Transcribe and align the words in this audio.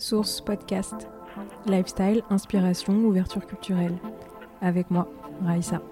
Source 0.00 0.40
Podcast. 0.40 1.08
Lifestyle, 1.66 2.22
inspiration, 2.30 2.94
ouverture 3.04 3.46
culturelle. 3.46 3.98
Avec 4.62 4.90
moi, 4.90 5.08
Raïssa. 5.42 5.82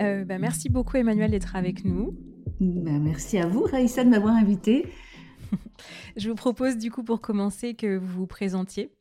Euh, 0.00 0.24
bah, 0.24 0.38
merci 0.38 0.68
beaucoup 0.68 0.96
Emmanuel 0.96 1.32
d'être 1.32 1.56
avec 1.56 1.84
nous. 1.84 2.16
Bah, 2.60 2.92
merci 3.00 3.38
à 3.38 3.46
vous 3.46 3.62
Raïssa 3.64 4.04
de 4.04 4.10
m'avoir 4.10 4.34
invité. 4.34 4.86
Je 6.16 6.28
vous 6.28 6.36
propose 6.36 6.76
du 6.76 6.92
coup 6.92 7.02
pour 7.02 7.20
commencer 7.20 7.74
que 7.74 7.96
vous 7.96 8.20
vous 8.20 8.26
présentiez. 8.26 8.92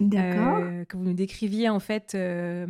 Euh, 0.00 0.84
que 0.84 0.96
vous 0.96 1.04
nous 1.04 1.14
décriviez 1.14 1.68
en 1.68 1.80
fait 1.80 2.14
euh, 2.14 2.66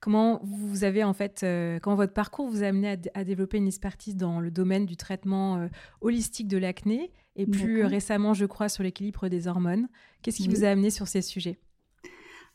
comment 0.00 0.40
vous 0.42 0.84
avez 0.84 1.04
en 1.04 1.12
fait 1.12 1.42
euh, 1.42 1.78
comment 1.80 1.96
votre 1.96 2.12
parcours 2.12 2.48
vous 2.48 2.62
a 2.62 2.68
amené 2.68 2.96
à, 3.14 3.24
développer 3.24 3.58
une 3.58 3.66
expertise 3.66 4.16
dans 4.16 4.40
le 4.40 4.50
domaine 4.50 4.86
du 4.86 4.96
traitement 4.96 5.68
holistique 6.00 6.48
de 6.48 6.58
l'acné 6.58 7.12
et 7.36 7.46
plus 7.46 7.84
récemment 7.84 8.34
je 8.34 8.46
crois 8.46 8.68
sur 8.68 8.82
l'équilibre 8.82 9.28
des 9.28 9.48
hormones. 9.48 9.88
Qu'est-ce 10.22 10.38
qui 10.38 10.48
vous 10.48 10.64
a 10.64 10.68
amené 10.68 10.90
sur 10.90 11.08
ces 11.08 11.22
sujets? 11.22 11.58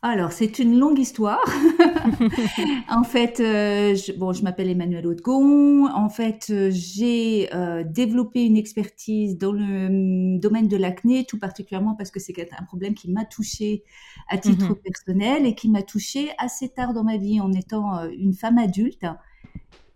Alors, 0.04 0.32
c'est 0.32 0.60
une 0.60 0.78
longue 0.78 1.00
histoire. 1.00 1.44
en 2.90 3.04
fait, 3.04 3.40
euh, 3.40 3.96
je, 3.96 4.12
bon, 4.12 4.32
je 4.32 4.44
m'appelle 4.44 4.70
Emmanuel 4.70 5.08
Hautgon. 5.08 5.88
En 5.88 6.08
fait, 6.08 6.48
euh, 6.52 6.70
j'ai 6.72 7.50
euh, 7.56 7.84
développé 7.84 8.46
une 8.46 8.58
expertise 8.58 9.40
dans 9.40 9.52
le 9.52 9.88
hum, 9.88 10.40
domaine 10.40 10.68
de 10.68 10.78
l'acné, 10.78 11.26
tout 11.26 11.40
particulièrement 11.40 11.96
parce 11.96 12.12
que 12.12 12.20
c'est 12.20 12.36
un 12.60 12.64
problème 12.66 12.94
qui 12.94 13.10
m'a 13.10 13.26
touchée 13.26 13.84
à 14.30 14.38
titre 14.38 14.70
mhm. 14.70 14.76
personnel 14.76 15.46
et 15.48 15.56
qui 15.56 15.68
m'a 15.68 15.82
touchée 15.82 16.30
assez 16.38 16.70
tard 16.70 16.94
dans 16.94 17.04
ma 17.04 17.18
vie 17.18 17.42
en 17.42 17.52
étant 17.52 18.08
une 18.12 18.34
femme 18.34 18.60
adulte. 18.60 19.06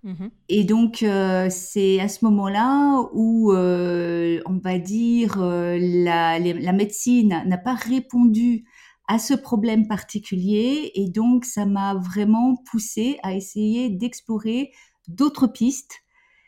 Mhm. 0.03 0.31
Et 0.49 0.63
donc, 0.63 1.05
c'est 1.49 1.99
à 1.99 2.07
ce 2.07 2.25
moment-là 2.25 3.07
où, 3.13 3.53
on 3.53 4.59
va 4.63 4.79
dire, 4.79 5.37
la, 5.37 6.39
la 6.39 6.73
médecine 6.73 7.43
n'a 7.45 7.57
pas 7.59 7.75
répondu 7.75 8.65
à 9.11 9.19
ce 9.19 9.33
problème 9.33 9.87
particulier 9.87 10.89
et 10.95 11.09
donc 11.09 11.43
ça 11.43 11.65
m'a 11.65 11.95
vraiment 11.95 12.55
poussé 12.71 13.17
à 13.23 13.35
essayer 13.35 13.89
d'explorer 13.89 14.71
d'autres 15.09 15.47
pistes. 15.47 15.95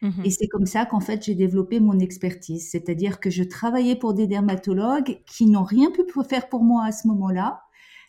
Mmh 0.02 0.22
et 0.24 0.30
c'est 0.30 0.48
comme 0.48 0.66
ça 0.66 0.86
qu'en 0.86 1.02
fait 1.02 1.26
j'ai 1.26 1.36
développé 1.36 1.82
mon 1.82 2.00
expertise, 2.00 2.70
c'est-à-dire 2.72 3.20
que 3.20 3.30
je 3.30 3.44
travaillais 3.44 3.98
pour 3.98 4.14
des 4.14 4.28
dermatologues 4.28 5.20
qui 5.26 5.46
n'ont 5.46 5.66
rien 5.66 5.92
pu 5.92 6.04
faire 6.30 6.48
pour 6.48 6.64
moi 6.64 6.86
à 6.86 6.94
ce 6.94 7.06
moment-là. 7.10 7.60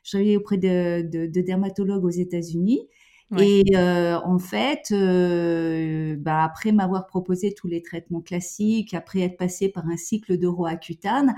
Je 0.05 0.12
travaillais 0.12 0.36
auprès 0.36 0.58
de, 0.58 1.27
dermatologues 1.27 2.05
aux 2.05 2.11
États-Unis. 2.11 2.89
Et 3.36 3.64
euh, 3.74 4.20
en 4.22 4.39
fait, 4.39 4.92
euh, 4.92 6.14
bah, 6.16 6.44
après 6.44 6.70
m'avoir 6.70 7.06
proposé 7.06 7.52
tous 7.52 7.66
les 7.66 7.83
traitements 7.83 8.20
classiques, 8.20 8.94
après 8.94 9.22
être 9.22 9.36
passé 9.36 9.68
par 9.68 9.89
un 9.89 9.96
cycle 9.96 10.39
de 10.39 10.46
Roaccutane, 10.46 11.34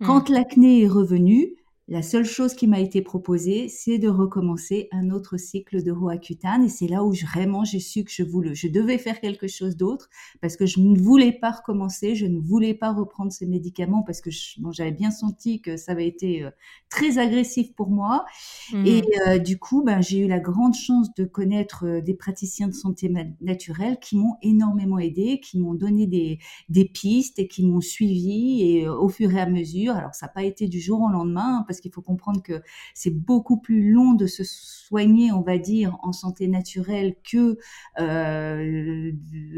mmh. 0.00 0.06
quand 0.06 0.28
l'acné 0.28 0.82
est 0.82 0.88
revenu, 0.88 1.54
la 1.88 2.02
seule 2.02 2.24
chose 2.24 2.54
qui 2.54 2.66
m'a 2.66 2.80
été 2.80 3.00
proposée, 3.00 3.68
c'est 3.68 3.98
de 3.98 4.08
recommencer 4.08 4.88
un 4.90 5.10
autre 5.10 5.36
cycle 5.36 5.84
de 5.84 5.92
Roaccutane. 5.92 6.64
Et 6.64 6.68
c'est 6.68 6.88
là 6.88 7.04
où 7.04 7.12
vraiment 7.12 7.64
j'ai 7.64 7.78
su 7.78 8.02
que 8.02 8.10
je 8.10 8.24
voulais, 8.24 8.56
je 8.56 8.66
devais 8.66 8.98
faire 8.98 9.20
quelque 9.20 9.46
chose 9.46 9.76
d'autre 9.76 10.08
parce 10.40 10.56
que 10.56 10.66
je 10.66 10.80
ne 10.80 10.98
voulais 10.98 11.30
pas 11.30 11.52
recommencer, 11.52 12.16
je 12.16 12.26
ne 12.26 12.40
voulais 12.40 12.74
pas 12.74 12.92
reprendre 12.92 13.30
ces 13.30 13.46
médicaments 13.46 14.02
parce 14.02 14.20
que 14.20 14.30
j'avais 14.72 14.90
bien 14.90 15.12
senti 15.12 15.60
que 15.60 15.76
ça 15.76 15.92
avait 15.92 16.08
été 16.08 16.42
euh, 16.42 16.50
très 16.88 17.18
agressif 17.18 17.72
pour 17.74 17.88
moi. 17.88 18.24
Mmh. 18.72 18.86
Et 18.86 19.02
euh, 19.28 19.38
du 19.38 19.56
coup, 19.56 19.84
ben, 19.84 20.00
j'ai 20.00 20.18
eu 20.18 20.26
la 20.26 20.40
grande 20.40 20.74
chance 20.74 21.14
de 21.14 21.24
connaître 21.24 21.86
euh, 21.86 22.00
des 22.00 22.14
praticiens 22.14 22.66
de 22.66 22.74
santé 22.74 23.12
naturelle 23.40 23.98
qui 24.00 24.16
m'ont 24.16 24.34
énormément 24.42 24.98
aidé, 24.98 25.38
qui 25.38 25.60
m'ont 25.60 25.74
donné 25.74 26.08
des, 26.08 26.40
des 26.68 26.84
pistes 26.84 27.38
et 27.38 27.46
qui 27.46 27.64
m'ont 27.64 27.80
suivi 27.80 28.62
et 28.62 28.88
au 28.88 29.08
fur 29.08 29.32
et 29.32 29.40
à 29.40 29.46
mesure. 29.46 29.94
Alors, 29.94 30.14
ça 30.14 30.26
n'a 30.26 30.32
pas 30.32 30.42
été 30.42 30.66
du 30.66 30.80
jour 30.80 31.00
au 31.00 31.08
lendemain 31.08 31.64
parce 31.68 31.75
qu'il 31.80 31.92
faut 31.92 32.02
comprendre 32.02 32.42
que 32.42 32.62
c'est 32.94 33.10
beaucoup 33.10 33.58
plus 33.58 33.92
long 33.92 34.12
de 34.12 34.26
se 34.26 34.44
soigner, 34.44 35.32
on 35.32 35.42
va 35.42 35.58
dire, 35.58 35.96
en 36.02 36.12
santé 36.12 36.48
naturelle 36.48 37.16
que, 37.22 37.58
euh, 37.98 39.12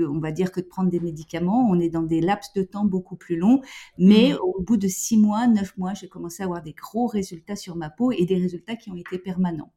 on 0.08 0.18
va 0.18 0.32
dire, 0.32 0.52
que 0.52 0.60
de 0.60 0.66
prendre 0.66 0.90
des 0.90 1.00
médicaments. 1.00 1.68
On 1.70 1.78
est 1.80 1.90
dans 1.90 2.02
des 2.02 2.20
laps 2.20 2.52
de 2.54 2.62
temps 2.62 2.84
beaucoup 2.84 3.16
plus 3.16 3.36
longs. 3.36 3.60
Mais 3.98 4.32
mmh. 4.32 4.38
au 4.42 4.62
bout 4.62 4.76
de 4.76 4.88
six 4.88 5.16
mois, 5.16 5.46
neuf 5.46 5.76
mois, 5.76 5.94
j'ai 5.94 6.08
commencé 6.08 6.42
à 6.42 6.46
avoir 6.46 6.62
des 6.62 6.72
gros 6.72 7.06
résultats 7.06 7.56
sur 7.56 7.76
ma 7.76 7.90
peau 7.90 8.12
et 8.12 8.24
des 8.24 8.36
résultats 8.36 8.76
qui 8.76 8.90
ont 8.90 8.96
été 8.96 9.18
permanents. 9.18 9.72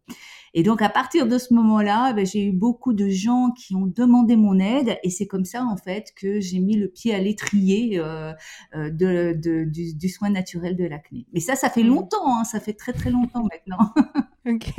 Et 0.53 0.63
donc, 0.63 0.81
à 0.81 0.89
partir 0.89 1.27
de 1.27 1.37
ce 1.37 1.53
moment-là, 1.53 2.13
ben, 2.13 2.25
j'ai 2.25 2.45
eu 2.45 2.51
beaucoup 2.51 2.93
de 2.93 3.07
gens 3.07 3.51
qui 3.51 3.75
ont 3.75 3.85
demandé 3.85 4.35
mon 4.35 4.59
aide 4.59 4.97
et 5.03 5.09
c'est 5.09 5.27
comme 5.27 5.45
ça, 5.45 5.63
en 5.63 5.77
fait, 5.77 6.13
que 6.15 6.39
j'ai 6.39 6.59
mis 6.59 6.75
le 6.75 6.89
pied 6.89 7.13
à 7.13 7.19
l'étrier 7.19 7.99
euh, 7.99 8.33
euh 8.75 8.89
de, 8.89 9.33
de, 9.33 9.63
du, 9.63 9.93
du, 9.93 10.09
soin 10.09 10.29
naturel 10.29 10.75
de 10.75 10.83
l'acné. 10.83 11.25
Mais 11.33 11.39
ça, 11.39 11.55
ça 11.55 11.69
fait 11.69 11.83
mmh. 11.83 11.87
longtemps, 11.87 12.39
hein, 12.39 12.43
ça 12.43 12.59
fait 12.59 12.73
très 12.73 12.93
très 12.93 13.09
longtemps 13.09 13.43
maintenant. 13.43 13.93
ok. 14.45 14.73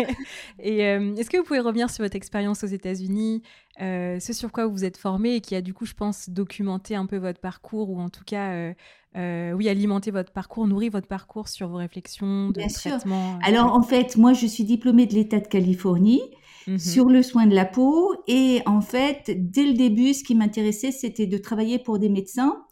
Et 0.58 0.84
euh, 0.86 1.14
est-ce 1.16 1.30
que 1.30 1.36
vous 1.36 1.44
pouvez 1.44 1.60
revenir 1.60 1.90
sur 1.90 2.04
votre 2.04 2.16
expérience 2.16 2.64
aux 2.64 2.68
États-Unis, 2.68 3.42
euh, 3.80 4.18
ce 4.20 4.32
sur 4.32 4.52
quoi 4.52 4.66
vous 4.66 4.72
vous 4.72 4.84
êtes 4.84 4.96
formé 4.96 5.36
et 5.36 5.40
qui 5.40 5.54
a 5.54 5.60
du 5.60 5.74
coup, 5.74 5.86
je 5.86 5.94
pense, 5.94 6.28
documenté 6.28 6.94
un 6.94 7.06
peu 7.06 7.16
votre 7.16 7.40
parcours 7.40 7.90
ou 7.90 8.00
en 8.00 8.08
tout 8.08 8.24
cas 8.24 8.74
euh, 9.16 9.52
oui, 9.52 9.68
alimenter 9.68 10.10
votre 10.10 10.32
parcours, 10.32 10.66
nourrir 10.66 10.90
votre 10.92 11.06
parcours 11.06 11.48
sur 11.48 11.68
vos 11.68 11.76
réflexions 11.76 12.48
de 12.48 12.62
traitement. 12.72 13.34
Euh, 13.34 13.38
Alors 13.42 13.74
en 13.74 13.82
fait, 13.82 14.16
moi 14.16 14.32
je 14.32 14.46
suis 14.46 14.64
diplômée 14.64 15.06
de 15.06 15.14
l'État 15.14 15.38
de 15.38 15.46
Californie 15.46 16.22
mhm. 16.66 16.78
sur 16.78 17.06
le 17.06 17.22
soin 17.22 17.46
de 17.46 17.54
la 17.54 17.66
peau 17.66 18.14
et 18.26 18.62
en 18.64 18.80
fait, 18.80 19.30
dès 19.36 19.64
le 19.64 19.74
début, 19.74 20.14
ce 20.14 20.24
qui 20.24 20.34
m'intéressait, 20.34 20.92
c'était 20.92 21.26
de 21.26 21.36
travailler 21.36 21.78
pour 21.78 21.98
des 21.98 22.08
médecins. 22.08 22.64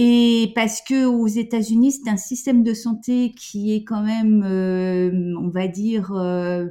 Et 0.00 0.52
parce 0.54 0.80
que 0.80 1.06
aux 1.06 1.26
États-Unis, 1.26 1.90
c'est 1.90 2.08
un 2.08 2.16
système 2.16 2.62
de 2.62 2.72
santé 2.72 3.32
qui 3.36 3.74
est 3.74 3.82
quand 3.82 4.00
même, 4.00 4.44
euh, 4.44 5.34
on 5.40 5.48
va 5.48 5.66
dire, 5.66 6.12
euh, 6.12 6.66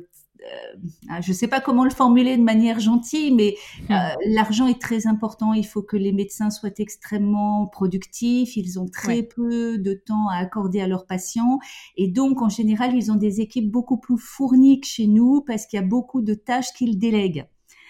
ah, 1.09 1.19
je 1.19 1.31
ne 1.31 1.35
sais 1.35 1.49
pas 1.49 1.59
comment 1.59 1.83
le 1.83 1.89
formuler 1.89 2.37
de 2.37 2.41
manière 2.41 2.79
gentille, 2.79 3.33
mais 3.33 3.57
hmm. 3.89 3.91
euh, 3.91 3.97
l'argent 4.27 4.67
est 4.67 4.79
très 4.79 5.07
important. 5.07 5.51
Il 5.51 5.65
faut 5.65 5.81
que 5.81 5.97
les 5.97 6.13
médecins 6.13 6.49
soient 6.49 6.69
extrêmement 6.77 7.67
productifs. 7.67 8.55
Ils 8.55 8.79
ont 8.79 8.87
très 8.87 9.23
peu 9.23 9.77
de 9.77 9.93
temps 9.93 10.29
à 10.29 10.37
accorder 10.37 10.79
à 10.79 10.87
leurs 10.87 11.05
patients. 11.05 11.59
Et 11.97 12.07
donc, 12.07 12.41
en 12.41 12.47
général, 12.47 12.95
ils 12.95 13.11
ont 13.11 13.15
des 13.15 13.41
équipes 13.41 13.69
beaucoup 13.69 13.97
plus 13.97 14.17
fournies 14.17 14.79
que 14.79 14.87
chez 14.87 15.07
nous 15.07 15.41
parce 15.41 15.65
qu'il 15.65 15.75
y 15.77 15.83
a 15.83 15.85
beaucoup 15.85 16.21
de 16.21 16.33
tâches 16.33 16.71
qu'ils 16.71 16.97
délèguent. 16.97 17.45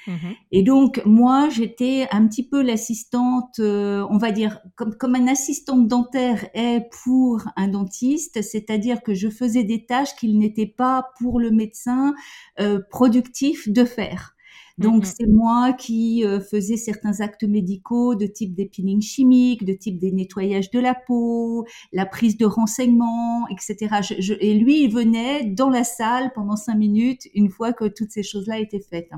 Mhm. 0.07 0.35
Et 0.51 0.63
donc, 0.63 1.01
moi, 1.06 1.50
j'étais 1.50 2.07
un 2.12 2.28
petit 2.28 2.47
peu 2.47 2.62
l'assistante, 2.62 3.59
euh, 3.59 4.07
on 4.09 4.18
va 4.18 4.31
dire, 4.31 4.59
comme, 4.75 4.95
comme 4.95 5.16
un 5.16 5.28
assistant 5.28 5.78
dentaire 5.78 6.47
est 6.53 6.90
pour 7.03 7.44
un 7.56 7.68
dentiste, 7.68 8.41
c'est-à-dire 8.41 9.03
que 9.03 9.13
je 9.13 9.29
faisais 9.29 9.63
des 9.63 9.85
tâches 9.85 10.16
qu'il 10.16 10.40
n'était 10.40 10.66
pas 10.66 11.09
pour 11.19 11.40
le 11.40 11.51
médecin 11.51 12.16
euh, 12.59 12.79
productif 12.90 13.69
de 13.69 13.84
faire. 13.84 14.34
Donc, 14.78 15.06
mhm. 15.06 15.12
c'est 15.18 15.28
moi 15.28 15.73
qui 15.73 16.24
euh, 16.24 16.39
faisais 16.39 16.78
certains 16.78 17.19
actes 17.22 17.44
médicaux 17.44 18.13
de 18.13 18.28
type 18.28 18.53
des 18.53 18.68
peelings 18.68 19.01
chimiques, 19.01 19.66
de 19.66 19.74
type 19.74 19.97
des 19.97 20.12
nettoyages 20.12 20.69
de 20.69 20.79
la 20.79 20.94
peau, 20.94 21.66
la 21.91 22.06
prise 22.06 22.38
de 22.38 22.45
renseignements, 22.45 23.47
etc. 23.50 24.01
et 24.39 24.53
lui, 24.53 24.84
il 24.84 24.94
venait 24.94 25.45
dans 25.45 25.72
la 25.72 25.84
salle 25.84 26.31
pendant 26.35 26.56
cinq 26.56 26.75
minutes 26.75 27.28
une 27.34 27.50
fois 27.50 27.74
que 27.74 27.85
toutes 27.85 28.12
ces 28.12 28.24
choses-là 28.24 28.59
étaient 28.59 28.79
faites. 28.79 29.09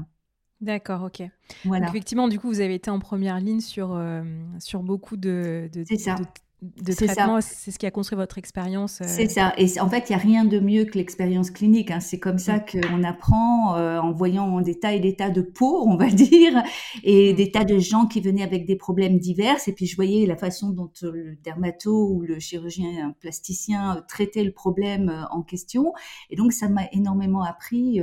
D'accord, 0.62 1.03
ok. 1.03 1.24
Voilà. 1.66 1.88
effectivement, 1.88 2.28
du 2.28 2.40
coup, 2.40 2.47
vous 2.47 2.59
avez 2.59 2.75
été 2.75 2.90
en 2.92 3.00
première 3.00 3.40
ligne 3.40 3.62
sur, 3.62 3.94
euh, 3.94 4.24
sur 4.59 4.84
beaucoup 4.84 5.16
de, 5.16 5.70
de, 5.72 5.84
ça 5.97 6.18
de 6.62 6.92
traitement, 6.92 7.40
c'est 7.40 7.72
ce 7.72 7.80
qui 7.80 7.86
a 7.86 7.92
construit 7.92 8.18
votre 8.18 8.38
expérience. 8.38 9.00
Euh, 9.00 9.06
c'est 9.08 9.30
ça. 9.30 9.53
Et 9.58 9.80
en 9.80 9.90
fait, 9.90 10.09
il 10.09 10.12
n'y 10.12 10.16
a 10.16 10.20
rien 10.22 10.44
de 10.44 10.59
mieux 10.59 10.84
que 10.84 10.97
l'expérience 10.97 11.52
clinique. 11.52 11.90
Hein. 11.90 12.02
C'est 12.02 12.20
comme 12.20 12.38
ça 12.38 12.58
mm. 12.58 12.64
qu'on 12.72 13.03
apprend 13.03 13.78
euh, 13.78 13.97
en 13.97 14.12
voyant 14.12 14.59
des 14.59 14.78
tas 14.78 14.94
et 14.94 15.00
des 15.00 15.16
tas 15.16 15.30
de 15.30 15.42
peaux, 15.42 15.86
on 15.88 15.95
va 15.95 16.07
dire, 16.10 16.62
et 17.04 17.31
mm. 17.31 17.36
des 17.38 17.51
tas 17.51 17.63
de 17.63 17.80
gens 17.80 18.07
qui 18.07 18.19
venaient 18.19 18.44
avec 18.44 18.66
des 18.66 18.75
problèmes 18.75 19.19
divers. 19.19 19.56
Et 19.68 19.72
puis, 19.72 19.86
je 19.86 19.95
voyais 19.95 20.25
la 20.25 20.36
façon 20.36 20.72
dont 20.72 20.92
euh, 21.04 21.12
le 21.13 21.36
dermato 21.38 22.10
ou 22.10 22.24
le 22.24 22.39
chirurgien 22.39 23.16
plasticien 23.22 24.04
traitait 24.10 24.44
le 24.44 24.51
problème 24.51 25.28
en 25.31 25.44
question. 25.44 25.94
Et 26.30 26.36
donc, 26.36 26.51
ça 26.51 26.68
m'a 26.68 26.88
énormément 26.92 27.44
appris, 27.44 28.01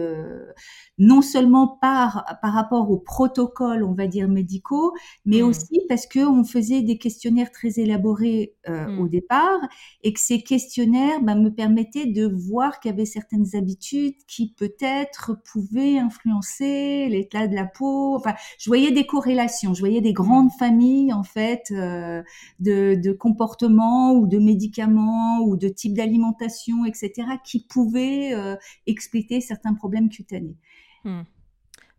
non 0.99 1.21
seulement 1.21 1.69
par, 1.69 2.39
par 2.41 2.55
rapport 2.55 2.91
aux 2.91 2.99
protocoles, 2.99 3.85
on 3.85 3.93
va 3.93 4.07
dire, 4.07 4.29
médicaux, 4.29 4.95
mais 5.27 5.43
mm. 5.43 5.45
aussi 5.45 5.81
parce 5.91 6.07
qu'on 6.07 6.43
faisait 6.45 6.81
des 6.81 6.97
questionnaires 6.97 7.51
très 7.51 7.79
élaborés 7.79 8.46
euh, 8.69 8.87
au 8.99 9.05
mmh. 9.05 9.09
départ 9.09 9.61
et 10.03 10.13
que 10.13 10.21
ces 10.21 10.43
questionnaires 10.43 11.21
bah, 11.23 11.35
me 11.35 11.51
permettaient 11.51 12.07
de 12.07 12.27
voir 12.27 12.81
qu'il 12.81 12.91
y 12.91 12.95
avait 12.95 13.05
certaines 13.05 13.55
habitudes 13.55 14.17
qui 14.27 14.53
peut-être 14.53 15.39
pouvaient 15.53 15.99
influencer 15.99 17.09
l'état 17.09 17.47
de 17.47 17.55
la 17.55 17.65
peau. 17.65 18.17
Enfin, 18.17 18.35
je 18.59 18.69
voyais 18.69 18.91
des 18.91 19.07
corrélations, 19.07 19.75
je 19.75 19.81
voyais 19.81 20.01
des 20.01 20.13
grandes 20.13 20.47
mmh. 20.49 20.59
familles 20.59 21.13
en 21.13 21.23
fait 21.23 21.71
euh, 21.71 22.23
de, 22.61 23.13
comportements 23.13 24.13
ou 24.13 24.27
de 24.27 24.39
médicaments 24.39 25.41
ou 25.41 25.57
de 25.57 25.69
types 25.69 25.95
d'alimentation, 25.95 26.85
etc., 26.85 27.13
qui 27.45 27.65
pouvaient 27.67 28.35
euh, 28.35 28.57
expliquer 28.87 29.41
certains 29.41 29.75
problèmes 29.75 30.09
cutanés. 30.09 30.57
Mmh. 31.05 31.23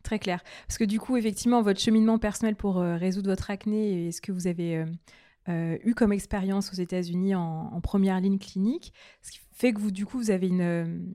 Très 0.03 0.19
clair. 0.19 0.43
Parce 0.67 0.77
que 0.77 0.85
du 0.85 0.99
coup, 0.99 1.17
effectivement, 1.17 1.61
votre 1.61 1.79
cheminement 1.79 2.17
personnel 2.17 2.55
pour 2.55 2.77
résoudre 2.77 3.29
votre 3.29 3.51
acné 3.51 4.07
et 4.07 4.11
ce 4.13 4.21
que 4.21 4.31
vous 4.31 4.47
avez 4.47 4.85
eu 5.47 5.93
comme 5.95 6.11
expérience 6.11 6.71
aux 6.71 6.75
États-Unis 6.75 7.35
en, 7.35 7.69
en, 7.73 7.81
première 7.81 8.19
ligne 8.19 8.39
clinique, 8.39 8.93
ce 9.21 9.31
qui 9.31 9.39
fait 9.53 9.73
que 9.73 9.79
vous, 9.79 9.91
du 9.91 10.05
coup, 10.05 10.17
vous 10.17 10.31
avez 10.31 10.47
une, 10.47 11.11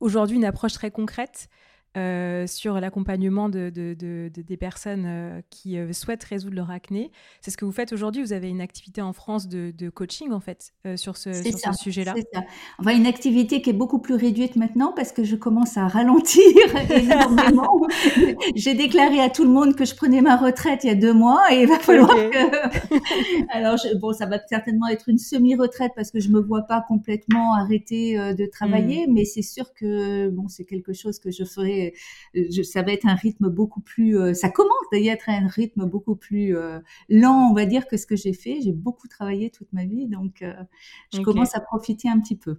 aujourd'hui 0.00 0.36
une 0.36 0.44
approche 0.44 0.72
très 0.72 0.90
concrète 0.90 1.48
euh, 1.96 2.48
sur 2.48 2.80
l'accompagnement 2.80 3.48
de, 3.48 3.70
des 3.70 4.56
personnes 4.56 5.04
euh, 5.06 5.40
qui 5.50 5.78
euh, 5.78 5.92
souhaitent 5.92 6.24
résoudre 6.24 6.56
leur 6.56 6.72
acné. 6.72 7.12
C'est 7.40 7.52
ce 7.52 7.56
que 7.56 7.64
vous 7.64 7.70
faites 7.70 7.92
aujourd'hui. 7.92 8.20
Vous 8.20 8.32
avez 8.32 8.48
une 8.48 8.60
activité 8.60 9.00
en 9.00 9.12
France 9.12 9.46
de, 9.46 9.90
coaching, 9.90 10.32
en 10.32 10.40
fait, 10.40 10.72
sur 10.96 11.16
ce, 11.16 11.32
ce 11.32 11.72
sujet-là. 11.72 12.14
C'est 12.16 12.26
ça. 12.34 12.42
Enfin, 12.80 12.96
une 12.96 13.06
activité 13.06 13.62
qui 13.62 13.70
est 13.70 13.74
beaucoup 13.74 14.00
plus 14.00 14.14
réduite 14.14 14.56
maintenant 14.56 14.92
parce 14.96 15.12
que 15.12 15.22
je 15.22 15.36
commence 15.36 15.76
à 15.76 15.86
ralentir 15.86 16.42
énormément. 16.90 17.86
J'ai 18.56 18.74
déclaré 18.74 19.20
à 19.20 19.30
tout 19.30 19.44
le 19.44 19.50
monde 19.50 19.76
que 19.76 19.84
je 19.84 19.94
prenais 19.94 20.20
ma 20.20 20.36
retraite 20.36 20.80
il 20.82 20.88
y 20.88 20.90
a 20.90 20.96
deux 20.96 21.14
mois 21.14 21.42
et 21.52 21.62
il 21.62 21.68
va 21.68 21.78
falloir 21.78 22.08
que... 22.08 23.52
Alors, 23.56 23.78
bon, 24.00 24.12
ça 24.12 24.26
va 24.26 24.40
certainement 24.48 24.88
être 24.88 25.08
une 25.08 25.18
semi-retraite 25.18 25.92
parce 25.94 26.10
que 26.10 26.18
je 26.18 26.30
me 26.30 26.40
vois 26.40 26.62
pas 26.62 26.84
complètement 26.88 27.54
arrêter 27.54 28.16
de 28.34 28.46
travailler, 28.46 29.06
hmm. 29.06 29.12
mais 29.12 29.24
c'est 29.24 29.42
sûr 29.42 29.72
que 29.74 30.28
bon, 30.30 30.48
c'est 30.48 30.64
quelque 30.64 30.92
chose 30.92 31.20
que 31.20 31.30
je 31.30 31.44
ferai 31.44 31.83
ça 32.62 32.82
va 32.82 32.92
être 32.92 33.06
un 33.06 33.14
rythme 33.14 33.48
beaucoup 33.48 33.80
plus, 33.80 34.18
euh, 34.18 34.34
ça 34.34 34.50
commence 34.50 34.72
d'ailleurs 34.92 35.12
à 35.12 35.16
être 35.16 35.28
un 35.28 35.48
rythme 35.48 35.86
beaucoup 35.86 36.16
plus 36.16 36.56
euh, 36.56 36.78
lent, 37.08 37.48
on 37.50 37.54
va 37.54 37.66
dire, 37.66 37.86
que 37.86 37.96
ce 37.96 38.06
que 38.06 38.16
j'ai 38.16 38.32
fait. 38.32 38.60
J'ai 38.62 38.72
beaucoup 38.72 39.08
travaillé 39.08 39.50
toute 39.50 39.72
ma 39.72 39.84
vie, 39.84 40.06
donc 40.06 40.42
euh, 40.42 40.52
je 41.12 41.20
commence 41.20 41.54
à 41.54 41.60
profiter 41.60 42.08
un 42.08 42.20
petit 42.20 42.36
peu. 42.36 42.58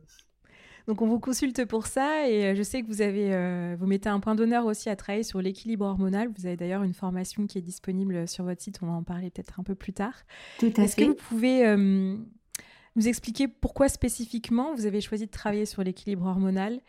Donc 0.88 1.02
on 1.02 1.08
vous 1.08 1.20
consulte 1.20 1.66
pour 1.66 1.88
ça 1.88 2.30
et 2.30 2.56
je 2.56 2.62
sais 2.62 2.84
que 2.84 2.88
vous 2.88 3.02
avez, 3.02 3.76
vous 3.76 3.88
mettez 3.88 4.08
un 4.08 4.20
point 4.20 4.36
d'honneur 4.36 4.68
aussi 4.68 4.88
à 4.88 4.96
travailler 4.96 5.24
sur 5.24 5.42
l'équilibre 5.42 5.84
hormonal. 5.84 6.30
Vous 6.38 6.46
avez 6.46 6.58
d'ailleurs 6.58 6.84
une 6.84 6.94
formation 6.94 7.48
qui 7.48 7.58
est 7.58 7.64
disponible 7.64 8.28
sur 8.28 8.44
votre 8.44 8.62
site. 8.62 8.78
On 8.84 8.86
va 8.86 8.94
en 8.94 9.02
parler 9.02 9.32
peut-être 9.32 9.60
un 9.60 9.64
peu 9.64 9.74
plus 9.74 9.94
tard. 9.94 10.14
Tout 10.60 10.72
à 10.78 10.84
Est-ce 10.84 10.96
que 10.96 11.06
vous 11.06 11.16
pouvez 11.16 11.66
nous 12.96 13.08
expliquer 13.08 13.48
pourquoi 13.48 13.90
spécifiquement 13.90 14.74
vous 14.76 14.86
avez 14.86 15.02
choisi 15.02 15.26
de 15.26 15.32
travailler 15.32 15.66
sur 15.66 15.84
l'équilibre 15.84 16.26
hormonal 16.26 16.82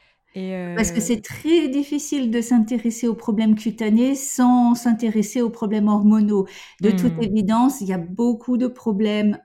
parce 0.76 0.92
que 0.92 1.00
c'est 1.00 1.22
très 1.22 1.68
difficile 1.68 2.30
de 2.30 2.40
s'intéresser 2.40 3.08
aux 3.08 3.14
problèmes 3.14 3.54
cutanés 3.54 4.14
sans 4.14 4.74
s'intéresser 4.74 5.40
aux 5.40 5.50
problèmes 5.50 5.88
hormonaux. 5.88 6.46
De 6.82 6.90
toute 6.90 7.16
mmh. 7.16 7.22
évidence, 7.22 7.80
il 7.80 7.88
y 7.88 7.92
a 7.92 7.98
beaucoup 7.98 8.58
de 8.58 8.66
problèmes 8.66 9.38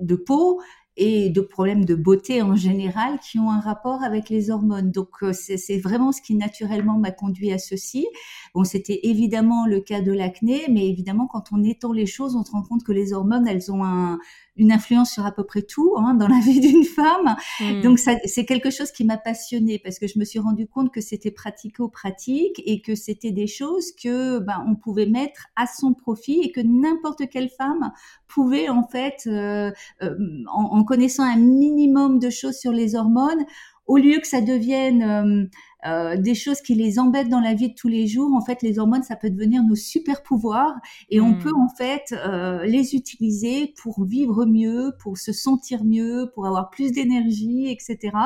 de 0.00 0.16
peau 0.16 0.60
et 0.98 1.30
de 1.30 1.40
problèmes 1.40 1.84
de 1.84 1.94
beauté 1.94 2.42
en 2.42 2.56
général 2.56 3.20
qui 3.20 3.38
ont 3.38 3.50
un 3.50 3.60
rapport 3.60 4.02
avec 4.02 4.28
les 4.28 4.50
hormones. 4.50 4.90
Donc 4.90 5.10
euh, 5.22 5.32
c'est 5.32 5.78
vraiment 5.78 6.10
ce 6.10 6.20
qui 6.20 6.34
naturellement 6.34 6.98
m'a 6.98 7.12
conduit 7.12 7.52
à 7.52 7.58
ceci. 7.58 8.06
Bon, 8.52 8.64
c'était 8.64 9.00
évidemment 9.04 9.64
le 9.64 9.80
cas 9.80 10.00
de 10.00 10.12
l'acné, 10.12 10.66
mais 10.68 10.88
évidemment 10.88 11.28
quand 11.28 11.52
on 11.52 11.62
étend 11.62 11.92
les 11.92 12.06
choses, 12.06 12.34
on 12.34 12.44
se 12.44 12.50
rend 12.50 12.62
compte 12.62 12.82
que 12.82 12.92
les 12.92 13.12
hormones, 13.12 13.46
elles 13.46 13.70
ont 13.70 13.84
un, 13.84 14.18
une 14.58 14.72
influence 14.72 15.12
sur 15.12 15.24
à 15.24 15.32
peu 15.32 15.44
près 15.44 15.62
tout 15.62 15.94
hein, 15.96 16.14
dans 16.14 16.28
la 16.28 16.40
vie 16.44 16.60
d'une 16.60 16.84
femme. 16.84 17.36
Hmm. 17.60 17.80
Donc 17.80 17.98
c'est 17.98 18.44
quelque 18.44 18.70
chose 18.70 18.90
qui 18.90 19.04
m'a 19.04 19.16
passionnée 19.16 19.78
parce 19.78 19.98
que 19.98 20.06
je 20.06 20.18
me 20.18 20.24
suis 20.24 20.38
rendu 20.38 20.66
compte 20.66 20.92
que 20.92 21.00
c'était 21.00 21.30
pratico-pratique 21.30 22.60
et 22.66 22.82
que 22.82 22.94
c'était 22.94 23.32
des 23.32 23.46
choses 23.46 23.92
que 23.92 24.40
ben, 24.40 24.64
on 24.68 24.74
pouvait 24.74 25.06
mettre 25.06 25.46
à 25.56 25.66
son 25.66 25.94
profit 25.94 26.40
et 26.40 26.52
que 26.52 26.60
n'importe 26.60 27.28
quelle 27.30 27.48
femme 27.48 27.92
pouvait 28.26 28.68
en 28.68 28.86
fait, 28.86 29.22
euh, 29.26 29.70
euh, 30.02 30.16
en, 30.52 30.84
connaissant 30.84 31.24
un 31.24 31.36
minimum 31.36 32.18
de 32.18 32.30
choses 32.30 32.56
sur 32.56 32.72
les 32.72 32.94
hormones, 32.94 33.44
au 33.86 33.96
lieu 33.96 34.18
que 34.20 34.26
ça 34.26 34.40
devienne 34.40 35.02
euh, 35.02 35.46
euh, 35.86 36.16
des 36.16 36.34
choses 36.34 36.60
qui 36.60 36.74
les 36.74 36.98
embêtent 36.98 37.28
dans 37.28 37.40
la 37.40 37.54
vie 37.54 37.70
de 37.70 37.74
tous 37.74 37.88
les 37.88 38.06
jours, 38.06 38.34
en 38.34 38.44
fait, 38.44 38.62
les 38.62 38.78
hormones, 38.78 39.02
ça 39.02 39.16
peut 39.16 39.30
devenir 39.30 39.62
nos 39.62 39.76
super 39.76 40.22
pouvoirs 40.22 40.74
et 41.08 41.20
on 41.20 41.30
hmm. 41.30 41.38
peut 41.38 41.52
en 41.54 41.68
fait 41.68 42.12
euh, 42.12 42.64
les 42.64 42.94
utiliser 42.94 43.74
pour 43.80 44.04
vivre 44.04 44.44
mieux, 44.44 44.92
pour 45.00 45.18
se 45.18 45.32
sentir 45.32 45.84
mieux, 45.84 46.30
pour 46.34 46.46
avoir 46.46 46.70
plus 46.70 46.92
d'énergie, 46.92 47.70
etc. 47.70 48.16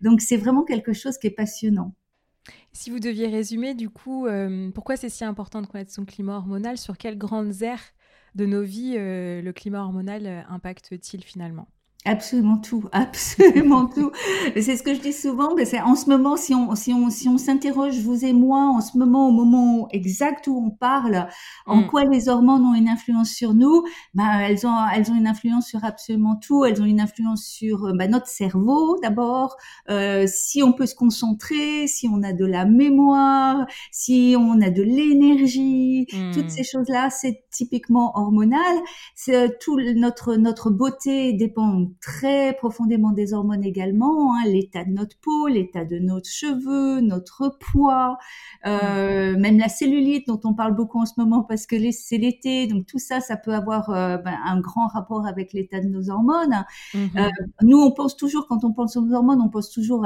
Donc, 0.00 0.20
c'est 0.20 0.36
vraiment 0.36 0.64
quelque 0.64 0.92
chose 0.92 1.18
qui 1.18 1.26
est 1.26 1.34
passionnant. 1.34 1.94
Si 2.72 2.90
vous 2.90 3.00
deviez 3.00 3.28
résumer, 3.28 3.74
du 3.74 3.90
coup, 3.90 4.26
euh, 4.26 4.70
pourquoi 4.70 4.96
c'est 4.96 5.08
si 5.08 5.24
important 5.24 5.62
de 5.62 5.66
connaître 5.66 5.92
son 5.92 6.04
climat 6.04 6.36
hormonal? 6.36 6.78
Sur 6.78 6.96
quelles 6.96 7.18
grandes 7.18 7.62
aires 7.62 7.92
de 8.34 8.46
nos 8.46 8.62
vies 8.62 8.96
le 8.96 9.52
climat 9.52 9.84
hormonal 9.84 10.44
impacte-t-il 10.48 11.22
finalement? 11.22 11.68
Absolument 12.06 12.58
tout, 12.58 12.84
absolument 12.92 13.86
tout. 13.86 14.10
C'est 14.56 14.76
ce 14.76 14.82
que 14.82 14.94
je 14.94 15.00
dis 15.00 15.14
souvent. 15.14 15.54
Mais 15.54 15.64
c'est 15.64 15.80
en 15.80 15.94
ce 15.94 16.10
moment, 16.10 16.36
si 16.36 16.54
on 16.54 16.74
si 16.74 16.92
on 16.92 17.08
si 17.08 17.28
on 17.30 17.38
s'interroge 17.38 17.98
vous 18.00 18.26
et 18.26 18.34
moi, 18.34 18.60
en 18.60 18.82
ce 18.82 18.98
moment, 18.98 19.28
au 19.28 19.32
moment 19.32 19.88
exact 19.90 20.46
où 20.46 20.62
on 20.66 20.70
parle, 20.70 21.28
en 21.64 21.78
mm. 21.78 21.86
quoi 21.86 22.04
les 22.04 22.28
hormones 22.28 22.62
ont 22.62 22.74
une 22.74 22.90
influence 22.90 23.30
sur 23.30 23.54
nous 23.54 23.84
Ben 24.12 24.40
elles 24.40 24.66
ont 24.66 24.76
elles 24.94 25.10
ont 25.10 25.14
une 25.14 25.26
influence 25.26 25.66
sur 25.66 25.82
absolument 25.82 26.36
tout. 26.36 26.66
Elles 26.66 26.82
ont 26.82 26.86
une 26.86 27.00
influence 27.00 27.46
sur 27.46 27.94
bah, 27.94 28.06
notre 28.06 28.28
cerveau 28.28 28.98
d'abord. 29.00 29.56
Euh, 29.88 30.26
si 30.26 30.62
on 30.62 30.74
peut 30.74 30.86
se 30.86 30.94
concentrer, 30.94 31.86
si 31.86 32.06
on 32.12 32.22
a 32.22 32.34
de 32.34 32.44
la 32.44 32.66
mémoire, 32.66 33.64
si 33.90 34.36
on 34.38 34.60
a 34.60 34.68
de 34.68 34.82
l'énergie, 34.82 36.06
toutes 36.34 36.46
mm. 36.46 36.50
ces 36.50 36.64
choses 36.64 36.88
là, 36.88 37.08
c'est 37.08 37.43
typiquement 37.54 38.12
hormonal. 38.18 38.76
C'est 39.14 39.58
tout 39.58 39.78
notre 39.94 40.34
notre 40.36 40.70
beauté 40.70 41.32
dépend 41.32 41.86
très 42.00 42.54
profondément 42.54 43.12
des 43.12 43.32
hormones 43.32 43.64
également, 43.64 44.34
hein, 44.34 44.42
l'état 44.46 44.84
de 44.84 44.90
notre 44.90 45.16
peau, 45.20 45.48
l'état 45.48 45.84
de 45.84 45.98
nos 45.98 46.20
cheveux, 46.22 47.00
notre 47.00 47.56
poids, 47.60 48.18
euh, 48.66 49.36
même 49.38 49.58
la 49.58 49.68
cellulite 49.68 50.26
dont 50.26 50.40
on 50.44 50.54
parle 50.54 50.74
beaucoup 50.74 51.00
en 51.00 51.06
ce 51.06 51.14
moment 51.16 51.42
parce 51.42 51.66
que 51.66 51.76
c'est 51.90 52.18
l'été, 52.18 52.66
donc 52.66 52.86
tout 52.86 52.98
ça, 52.98 53.20
ça 53.20 53.36
peut 53.36 53.54
avoir 53.54 53.90
euh, 53.90 54.18
ben, 54.18 54.36
un 54.44 54.60
grand 54.60 54.86
rapport 54.86 55.26
avec 55.26 55.52
l'état 55.52 55.80
de 55.80 55.88
nos 55.88 56.10
hormones. 56.10 56.64
Mm-hmm. 56.94 57.18
Euh, 57.18 57.30
nous, 57.62 57.78
on 57.78 57.92
pense 57.92 58.16
toujours, 58.16 58.46
quand 58.46 58.64
on 58.64 58.72
pense 58.72 58.96
aux 58.96 59.12
hormones, 59.12 59.40
on 59.40 59.48
pense 59.48 59.70
toujours 59.70 60.04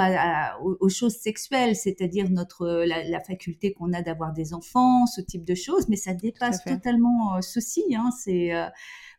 aux, 0.63 0.89
choses 0.89 1.17
sexuelles, 1.17 1.77
c'est-à-dire 1.77 2.31
notre 2.31 2.85
la, 2.85 3.21
faculté 3.21 3.73
qu'on 3.73 3.93
a 3.93 4.03
d'avoir 4.03 4.33
des 4.33 4.55
enfants, 4.55 5.07
ce 5.07 5.21
type 5.21 5.45
de 5.45 5.55
choses, 5.55 5.89
mais 5.89 5.97
ça 5.97 6.15
dépasse 6.15 6.65
totalement 6.65 7.38
ceci. 7.43 7.85
Hein, 7.95 8.11
c'est 8.23 8.53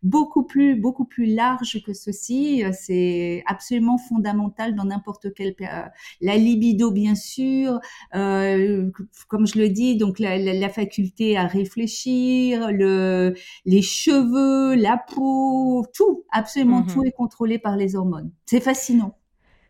beaucoup 0.04 0.44
plus, 0.44 0.76
beaucoup 0.76 1.06
plus 1.06 1.26
large 1.26 1.82
que 1.86 1.94
ceci. 1.94 2.64
C'est 2.74 3.44
absolument 3.46 3.98
fondamental 3.98 4.76
dans 4.76 4.86
n'importe 4.86 5.34
quel 5.34 5.56
euh, 5.62 5.84
la 6.22 6.38
libido 6.38 6.92
bien 6.92 7.16
sûr, 7.16 7.80
euh, 8.16 8.90
comme 9.28 9.48
je 9.48 9.60
le 9.60 9.70
dis, 9.70 9.98
donc 9.98 10.20
la, 10.20 10.38
la, 10.38 10.70
faculté 10.70 11.38
à 11.38 11.48
réfléchir, 11.48 12.72
le, 12.72 13.34
les 13.66 13.82
cheveux, 13.82 14.76
la 14.76 14.98
peau, 14.98 15.86
tout, 15.94 16.24
absolument 16.32 16.84
tout 16.84 17.02
mhm. 17.02 17.08
est 17.08 17.12
contrôlé 17.12 17.60
par 17.60 17.76
les 17.76 17.96
hormones. 17.96 18.32
C'est 18.46 18.62
fascinant. 18.62 19.16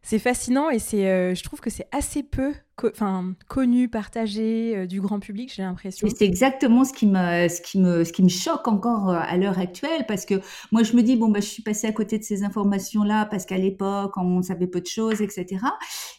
C'est 0.01 0.19
fascinant 0.19 0.69
et 0.69 0.79
c'est, 0.79 1.07
euh, 1.07 1.35
je 1.35 1.43
trouve 1.43 1.59
que 1.59 1.69
c'est 1.69 1.87
assez 1.91 2.23
peu 2.23 2.53
enfin 2.85 3.33
connu, 3.47 3.89
partagé 3.89 4.75
euh, 4.75 4.85
du 4.87 5.01
grand 5.01 5.19
public, 5.19 5.51
j'ai 5.55 5.61
l'impression. 5.61 6.07
C'est 6.09 6.25
exactement 6.25 6.83
ce 6.83 6.93
qui 6.93 7.07
me, 7.07 7.47
ce 7.47 7.61
qui 7.61 7.79
me, 7.79 8.03
ce 8.03 8.13
qui 8.13 8.23
me 8.23 8.29
choque 8.29 8.67
encore 8.67 9.09
euh, 9.09 9.19
à 9.19 9.37
l'heure 9.37 9.59
actuelle, 9.59 10.05
parce 10.07 10.25
que 10.25 10.35
moi 10.71 10.83
je 10.83 10.95
me 10.95 11.01
dis 11.01 11.15
bon 11.15 11.29
bah 11.29 11.39
je 11.39 11.47
suis 11.47 11.63
passée 11.63 11.87
à 11.87 11.91
côté 11.91 12.17
de 12.17 12.23
ces 12.23 12.43
informations 12.43 13.03
là 13.03 13.25
parce 13.25 13.45
qu'à 13.45 13.57
l'époque 13.57 14.13
on 14.17 14.41
savait 14.41 14.67
peu 14.67 14.81
de 14.81 14.87
choses, 14.87 15.21
etc. 15.21 15.57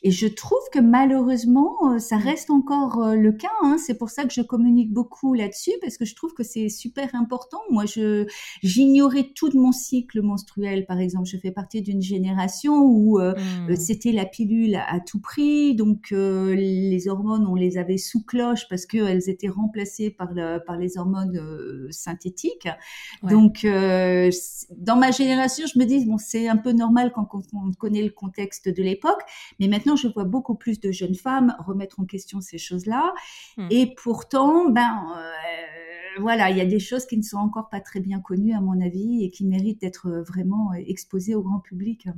Et 0.02 0.10
je 0.10 0.26
trouve 0.26 0.62
que 0.72 0.78
malheureusement 0.78 1.76
euh, 1.84 1.98
ça 1.98 2.16
mm. 2.16 2.22
reste 2.22 2.50
encore 2.50 3.14
le 3.14 3.32
cas. 3.32 3.48
Hein. 3.62 3.76
C'est 3.78 3.98
pour 3.98 4.10
ça 4.10 4.24
que 4.24 4.32
je 4.32 4.42
communique 4.42 4.92
beaucoup 4.92 5.34
là-dessus 5.34 5.72
parce 5.80 5.96
que 5.96 6.04
je 6.04 6.14
trouve 6.14 6.32
que 6.34 6.42
c'est 6.42 6.68
super 6.68 7.14
important. 7.14 7.60
Moi 7.70 7.86
je 7.86 8.26
j'ignorais 8.62 9.30
tout 9.34 9.48
de 9.48 9.56
mon 9.56 9.72
cycle 9.72 10.22
menstruel, 10.22 10.86
par 10.86 10.98
exemple. 10.98 11.28
Je 11.28 11.36
fais 11.36 11.50
partie 11.50 11.82
d'une 11.82 12.02
génération 12.02 12.82
où 12.82 13.18
mm. 13.20 13.76
c'était 13.76 14.12
la 14.12 14.26
pilule 14.26 14.76
à 14.76 15.00
tout 15.00 15.20
prix, 15.20 15.74
donc 15.74 16.12
les 16.52 17.08
hormones, 17.08 17.46
on 17.46 17.54
les 17.54 17.78
avait 17.78 17.96
sous 17.96 18.24
cloche 18.24 18.68
parce 18.68 18.86
qu'elles 18.86 19.28
étaient 19.28 19.48
remplacées 19.48 20.10
par, 20.10 20.30
par 20.66 20.76
les 20.76 20.98
hormones 20.98 21.36
euh, 21.36 21.88
synthétiques. 21.90 22.68
Donc, 23.22 23.64
euh, 23.64 24.30
dans 24.76 24.96
ma 24.96 25.10
génération, 25.10 25.66
je 25.72 25.78
me 25.78 25.84
dis, 25.84 26.04
bon, 26.06 26.18
c'est 26.18 26.48
un 26.48 26.56
peu 26.56 26.72
normal 26.72 27.12
quand, 27.14 27.28
on 27.52 27.72
connaît 27.72 28.02
le 28.02 28.10
contexte 28.10 28.68
de 28.68 28.82
l'époque, 28.82 29.20
mais 29.58 29.68
maintenant, 29.68 29.96
je 29.96 30.08
vois 30.08 30.24
beaucoup 30.24 30.54
plus 30.54 30.80
de 30.80 30.90
jeunes 30.90 31.14
femmes 31.14 31.54
remettre 31.58 32.00
en 32.00 32.04
question 32.04 32.40
ces 32.40 32.58
choses-là. 32.58 33.12
Hmm. 33.56 33.68
Et 33.70 33.94
pourtant, 34.02 34.70
ben, 34.70 35.06
euh, 35.16 36.20
voilà, 36.20 36.50
il 36.50 36.56
y 36.56 36.60
a 36.60 36.66
des 36.66 36.80
choses 36.80 37.06
qui 37.06 37.16
ne 37.16 37.22
sont 37.22 37.38
encore 37.38 37.68
pas 37.68 37.80
très 37.80 38.00
bien 38.00 38.20
connues, 38.20 38.54
à 38.54 38.60
mon 38.60 38.80
avis, 38.80 39.24
et 39.24 39.30
qui 39.30 39.46
méritent 39.46 39.80
d'être 39.80 40.10
vraiment 40.26 40.72
exposées 40.74 41.34
au 41.34 41.42
grand 41.42 41.60
public. 41.60 42.08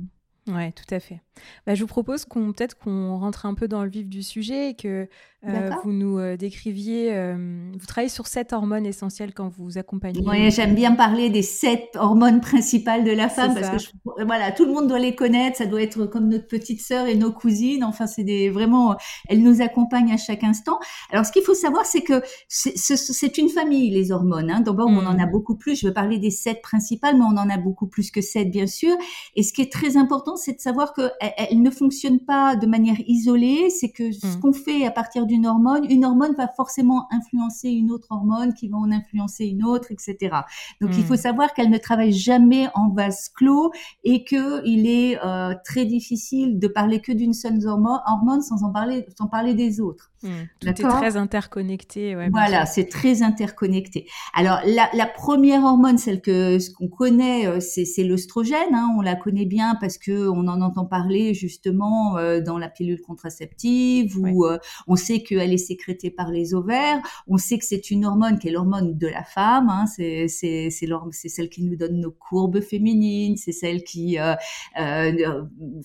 Ouais, 0.47 0.73
tout 0.73 0.93
à 0.93 0.99
fait. 0.99 1.21
Bah, 1.65 1.73
je 1.73 1.81
vous 1.81 1.87
propose 1.87 2.25
qu'on 2.25 2.51
peut-être 2.51 2.77
qu'on 2.77 3.17
rentre 3.17 3.45
un 3.45 3.53
peu 3.53 3.67
dans 3.69 3.83
le 3.83 3.89
vif 3.89 4.09
du 4.09 4.23
sujet 4.23 4.71
et 4.71 4.75
que 4.75 5.07
Euh, 5.45 5.69
vous 5.83 5.91
nous 5.91 6.19
euh, 6.19 6.37
décriviez, 6.37 7.13
euh, 7.13 7.35
vous 7.73 7.85
travaillez 7.85 8.09
sur 8.09 8.27
sept 8.27 8.53
hormones 8.53 8.85
essentielles 8.85 9.33
quand 9.33 9.49
vous 9.49 9.77
accompagnez. 9.77 10.23
Oui, 10.25 10.49
j'aime 10.51 10.73
bien 10.73 10.95
parler 10.95 11.29
des 11.29 11.41
sept 11.41 11.89
hormones 11.95 12.39
principales 12.39 13.03
de 13.03 13.11
la 13.11 13.27
femme 13.27 13.53
parce 13.53 13.87
que 13.87 14.23
voilà, 14.25 14.53
tout 14.53 14.65
le 14.65 14.71
monde 14.71 14.87
doit 14.87 14.99
les 14.99 15.15
connaître. 15.15 15.57
Ça 15.57 15.65
doit 15.65 15.81
être 15.81 16.05
comme 16.05 16.29
notre 16.29 16.47
petite 16.47 16.81
sœur 16.81 17.07
et 17.07 17.15
nos 17.15 17.31
cousines. 17.31 17.83
Enfin, 17.83 18.07
c'est 18.07 18.23
des 18.23 18.49
vraiment, 18.49 18.95
elles 19.27 19.43
nous 19.43 19.61
accompagnent 19.61 20.13
à 20.13 20.17
chaque 20.17 20.45
instant. 20.45 20.79
Alors, 21.11 21.25
ce 21.25 21.31
qu'il 21.33 21.43
faut 21.43 21.53
savoir, 21.53 21.85
c'est 21.85 22.03
que 22.03 22.21
c'est 22.47 23.37
une 23.37 23.49
famille 23.49 23.89
les 23.89 24.11
hormones. 24.13 24.49
Hein. 24.49 24.61
D'abord, 24.61 24.87
on 24.87 25.05
en 25.05 25.19
a 25.19 25.25
hmm. 25.25 25.31
beaucoup 25.31 25.55
plus. 25.57 25.79
Je 25.79 25.87
veux 25.87 25.93
parler 25.93 26.19
des 26.19 26.31
sept 26.31 26.61
principales, 26.61 27.17
mais 27.17 27.25
on 27.25 27.37
en 27.37 27.49
a 27.49 27.57
beaucoup 27.57 27.87
plus 27.87 28.11
que 28.11 28.21
sept, 28.21 28.49
bien 28.49 28.67
sûr. 28.67 28.95
Et 29.35 29.43
ce 29.43 29.51
qui 29.51 29.61
est 29.61 29.71
très 29.71 29.97
important, 29.97 30.37
c'est 30.37 30.53
de 30.53 30.61
savoir 30.61 30.93
qu'elles 30.93 31.11
elles 31.19 31.61
ne 31.61 31.69
fonctionnent 31.69 32.23
pas 32.23 32.55
de 32.55 32.65
manière 32.65 32.97
isolée. 33.07 33.69
C'est 33.69 33.91
que 33.91 34.13
ce 34.13 34.25
hmm. 34.25 34.39
qu'on 34.39 34.53
fait 34.53 34.85
à 34.85 34.91
partir 34.91 35.25
du 35.25 35.32
une 35.33 35.45
hormone, 35.45 35.85
une 35.89 36.05
hormone 36.05 36.33
va 36.37 36.47
forcément 36.47 37.07
influencer 37.11 37.69
une 37.69 37.91
autre 37.91 38.07
hormone 38.11 38.53
qui 38.53 38.67
va 38.69 38.77
en 38.77 38.91
influencer 38.91 39.45
une 39.45 39.65
autre, 39.65 39.91
etc. 39.91 40.35
Donc 40.79 40.91
il 40.93 41.03
faut 41.03 41.15
hmm. 41.15 41.17
savoir 41.17 41.53
qu'elle 41.53 41.69
ne 41.69 41.77
travaille 41.77 42.13
jamais 42.13 42.67
en 42.73 42.89
vase 42.89 43.29
clos 43.29 43.71
et 44.03 44.23
que 44.23 44.65
il 44.65 44.87
est 44.87 45.19
euh, 45.23 45.53
très 45.65 45.85
difficile 45.85 46.59
de 46.59 46.67
parler 46.67 47.01
que 47.01 47.11
d'une 47.11 47.33
seule 47.33 47.59
hormone 47.65 48.41
sans 48.41 48.63
en 48.63 48.71
parler, 48.71 49.05
sans 49.17 49.27
parler 49.27 49.53
des 49.53 49.81
autres. 49.81 50.11
Hmm. 50.23 50.43
Tout 50.61 50.69
est 50.69 50.73
très 50.73 51.17
interconnecté. 51.17 52.15
voilà, 52.31 52.65
c'est 52.65 52.87
très 52.87 53.23
interconnecté. 53.23 54.07
Alors 54.33 54.59
la, 54.65 54.89
la, 54.93 55.05
première 55.05 55.63
hormone, 55.63 55.97
celle 55.97 56.21
que 56.21 56.59
ce 56.59 56.71
qu'on 56.71 56.87
connaît, 56.87 57.45
euh, 57.45 57.59
c'est 57.59 58.03
l'œstrogène. 58.03 58.73
Hein, 58.73 58.95
on 58.97 59.01
la 59.01 59.15
connaît 59.15 59.45
bien 59.45 59.75
parce 59.81 59.97
que 59.97 60.29
on 60.29 60.47
en 60.47 60.61
entend 60.61 60.85
parler 60.85 61.33
justement 61.33 62.17
euh, 62.17 62.39
dans 62.39 62.57
la 62.57 62.69
pilule 62.69 63.01
contraceptive, 63.01 64.17
où 64.17 64.45
euh, 64.45 64.57
on 64.87 64.95
sait 64.95 65.22
qu'elle 65.23 65.53
est 65.53 65.57
sécrétée 65.57 66.11
par 66.11 66.31
les 66.31 66.53
ovaires. 66.53 67.01
On 67.27 67.37
sait 67.37 67.57
que 67.57 67.65
c'est 67.65 67.91
une 67.91 68.05
hormone 68.05 68.39
qui 68.39 68.49
est 68.49 68.51
l'hormone 68.51 68.97
de 68.97 69.07
la 69.07 69.23
femme. 69.23 69.69
Hein, 69.69 69.85
c'est 69.87 70.27
celle 70.27 71.49
qui 71.49 71.63
nous 71.63 71.75
donne 71.75 71.99
nos 71.99 72.11
courbes 72.11 72.61
féminines. 72.61 73.37
C'est 73.37 73.51
celle 73.51 73.83
qui 73.83 74.17
euh, 74.19 74.35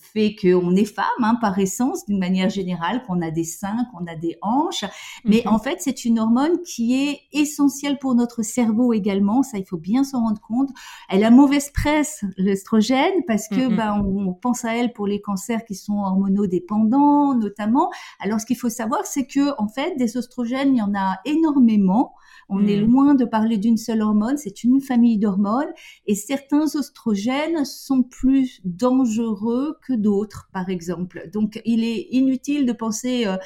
fait 0.01 0.35
qu'on 0.35 0.75
est 0.75 0.85
femme 0.85 1.05
hein, 1.23 1.37
par 1.41 1.57
essence, 1.59 2.05
d'une 2.05 2.19
manière 2.19 2.49
générale, 2.49 3.03
qu'on 3.05 3.21
a 3.21 3.31
des 3.31 3.43
seins, 3.43 3.85
qu'on 3.91 4.05
a 4.07 4.15
des 4.15 4.37
hanches. 4.41 4.85
Mais 5.25 5.43
mhm. 5.45 5.53
en 5.53 5.59
fait, 5.59 5.77
c'est 5.79 6.05
une 6.05 6.19
hormone 6.19 6.61
qui 6.63 7.07
est 7.07 7.21
essentielle 7.31 7.97
pour 7.99 8.15
notre 8.15 8.43
cerveau 8.43 8.93
également. 8.93 9.43
Ça, 9.43 9.57
il 9.57 9.65
faut 9.65 9.77
bien 9.77 10.03
s'en 10.03 10.21
rendre 10.21 10.41
compte. 10.41 10.69
Elle 11.09 11.23
a 11.23 11.31
mauvaise 11.31 11.69
presse, 11.71 12.23
l'estrogène, 12.37 13.23
parce 13.27 13.47
que 13.47 13.69
mhm. 13.69 13.75
ben, 13.75 14.03
on, 14.05 14.33
pense 14.33 14.63
à 14.63 14.75
elle 14.75 14.93
pour 14.93 15.07
les 15.07 15.21
cancers 15.21 15.65
qui 15.65 15.75
sont 15.75 15.97
hormonodépendants, 15.97 17.35
notamment. 17.35 17.89
Alors, 18.19 18.39
ce 18.39 18.45
qu'il 18.45 18.57
faut 18.57 18.69
savoir, 18.69 19.05
c'est 19.05 19.25
que 19.29 19.53
en 19.61 19.67
fait, 19.67 19.95
des 19.97 20.17
oestrogènes, 20.17 20.75
il 20.75 20.79
y 20.79 20.81
en 20.81 20.93
a 20.95 21.19
énormément. 21.25 22.13
On 22.51 22.65
est 22.65 22.81
hmm. 22.81 22.91
loin 22.91 23.13
de 23.13 23.25
parler 23.25 23.57
d'une 23.57 23.77
seule 23.77 24.01
hormone, 24.01 24.37
c'est 24.37 24.63
une 24.63 24.81
famille 24.81 25.19
d'hormones 25.19 25.71
et 26.07 26.15
certains 26.15 26.65
oestrogènes 26.75 27.63
sont 27.63 28.01
plus 28.01 28.59
dangereux 28.65 29.77
que 29.87 29.93
d'autres, 29.93 30.49
par 30.51 30.67
exemple. 30.69 31.29
Donc, 31.31 31.61
il 31.63 31.83
est 31.83 32.07
inutile 32.09 32.65
de 32.65 32.73
penser 32.73 33.27
euh, 33.27 33.37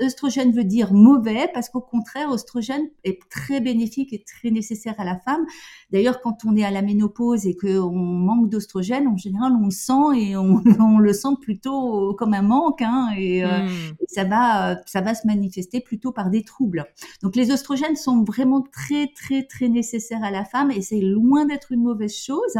oestrogène 0.00 0.52
veut 0.52 0.64
dire 0.64 0.94
mauvais 0.94 1.50
parce 1.52 1.68
qu'au 1.68 1.82
contraire, 1.82 2.30
oestrogène 2.30 2.88
est 3.04 3.20
très 3.28 3.60
bénéfique 3.60 4.14
et 4.14 4.24
très 4.24 4.50
nécessaire 4.50 4.94
à 4.96 5.04
la 5.04 5.18
femme. 5.18 5.44
D'ailleurs, 5.90 6.20
quand 6.22 6.38
on 6.46 6.56
est 6.56 6.64
à 6.64 6.70
la 6.70 6.80
ménopause 6.80 7.46
et 7.46 7.54
qu'on 7.54 7.92
manque 7.92 8.48
d'oestrogène, 8.48 9.08
en 9.08 9.16
général, 9.16 9.52
on 9.60 9.66
le 9.66 9.70
sent 9.70 10.16
et 10.16 10.36
on, 10.36 10.62
le 10.98 11.12
sent 11.12 11.36
plutôt 11.42 12.14
comme 12.14 12.32
un 12.32 12.42
manque, 12.42 12.80
hein, 12.80 13.10
et, 13.16 13.44
euh, 13.44 13.66
hmm. 13.66 13.94
et, 14.00 14.06
ça 14.08 14.24
va, 14.24 14.78
ça 14.86 15.02
va 15.02 15.14
se 15.18 15.26
manifester 15.26 15.80
plutôt 15.80 16.12
par 16.12 16.30
des 16.30 16.42
troubles. 16.42 16.86
Donc, 17.22 17.36
les 17.36 17.50
oestrogènes 17.50 17.96
sont 17.96 18.24
vraiment 18.24 18.62
très 18.62 19.08
très 19.14 19.44
très 19.44 19.68
nécessaire 19.68 20.22
à 20.24 20.30
la 20.30 20.44
femme 20.44 20.70
et 20.70 20.82
c'est 20.82 21.00
loin 21.00 21.46
d'être 21.46 21.72
une 21.72 21.82
mauvaise 21.82 22.16
chose. 22.16 22.58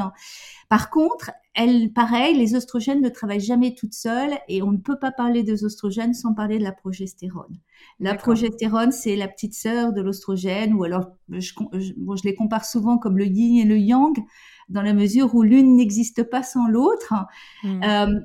Par 0.69 0.91
contre, 0.91 1.31
elle, 1.55 1.93
pareil, 1.93 2.37
les 2.37 2.55
oestrogènes 2.55 3.01
ne 3.01 3.09
travaillent 3.09 3.41
jamais 3.41 3.75
toutes 3.75 3.95
seules 3.95 4.39
et 4.49 4.63
on 4.63 4.71
ne 4.71 4.77
peut 4.77 4.99
pas 4.99 5.11
parler 5.11 5.43
des 5.43 5.65
oestrogènes 5.65 6.15
sans 6.15 6.35
parler 6.35 6.59
de 6.59 6.65
la 6.65 6.73
progestérone. 6.73 7.59
La 8.01 8.15
progestérone, 8.15 8.93
c'est 8.93 9.17
la 9.17 9.29
petite 9.29 9.55
sœur 9.55 9.93
de 9.93 10.01
l'oestrogène 10.01 10.75
ou 10.75 10.85
alors 10.85 11.11
je, 11.31 11.53
je 11.73 12.23
les 12.25 12.35
compare 12.35 12.65
souvent 12.65 12.99
comme 12.99 13.19
le 13.19 13.27
yin 13.27 13.59
et 13.59 13.69
le 13.69 13.79
yang 13.79 14.17
dans 14.69 14.83
la 14.83 14.93
mesure 14.93 15.35
où 15.35 15.43
l'une 15.43 15.77
n'existe 15.77 16.23
pas 16.23 16.43
sans 16.43 16.69
l'autre. 16.69 17.15
Hmm. 17.63 17.83
Euh, 17.83 18.21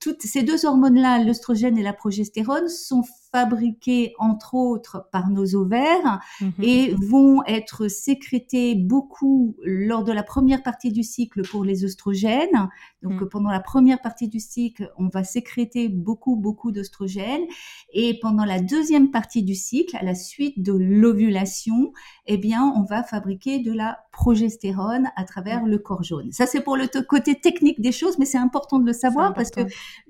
toutes 0.00 0.22
ces 0.22 0.42
deux 0.42 0.64
hormones-là, 0.64 1.22
l'œstrogène 1.22 1.76
et 1.78 1.82
la 1.82 1.92
progestérone, 1.92 2.68
sont 2.68 3.02
fabriquées 3.32 4.14
entre 4.18 4.54
autres 4.54 5.08
par 5.12 5.30
nos 5.30 5.54
ovaires 5.54 6.20
mhm. 6.40 6.52
et 6.62 6.94
vont 6.94 7.44
être 7.44 7.88
sécrétées 7.88 8.74
beaucoup 8.74 9.56
lors 9.64 10.04
de 10.04 10.12
la 10.12 10.22
première 10.22 10.62
partie 10.62 10.92
du 10.92 11.02
cycle 11.02 11.42
pour 11.42 11.64
les 11.64 11.84
œstrogènes. 11.84 12.68
Donc 13.02 13.20
hmm. 13.20 13.28
pendant 13.28 13.50
la 13.50 13.60
première 13.60 14.00
partie 14.00 14.28
du 14.28 14.40
cycle, 14.40 14.90
on 14.98 15.08
va 15.08 15.22
sécréter 15.22 15.88
beaucoup 15.88 16.36
beaucoup 16.36 16.72
d'œstrogènes 16.72 17.44
et 17.92 18.18
pendant 18.20 18.44
la 18.44 18.60
deuxième 18.60 19.10
partie 19.10 19.42
du 19.42 19.54
cycle, 19.54 19.96
à 19.96 20.02
la 20.02 20.14
suite 20.14 20.62
de 20.62 20.72
l'ovulation, 20.72 21.92
eh 22.26 22.38
bien 22.38 22.72
on 22.76 22.82
va 22.82 23.02
fabriquer 23.02 23.60
de 23.60 23.72
la 23.72 23.98
progestérone 24.12 25.10
à 25.14 25.24
travers 25.24 25.66
le 25.66 25.78
corps 25.78 26.02
jaune. 26.02 26.32
Ça, 26.32 26.46
c'est 26.46 26.62
pour 26.62 26.76
le 26.76 26.86
côté 27.02 27.34
technique 27.38 27.80
des 27.80 27.92
choses, 27.92 28.18
mais 28.18 28.24
c'est 28.24 28.38
important 28.38 28.78
de 28.78 28.86
le 28.86 28.92
savoir 28.92 29.34
parce 29.34 29.50
que 29.50 29.60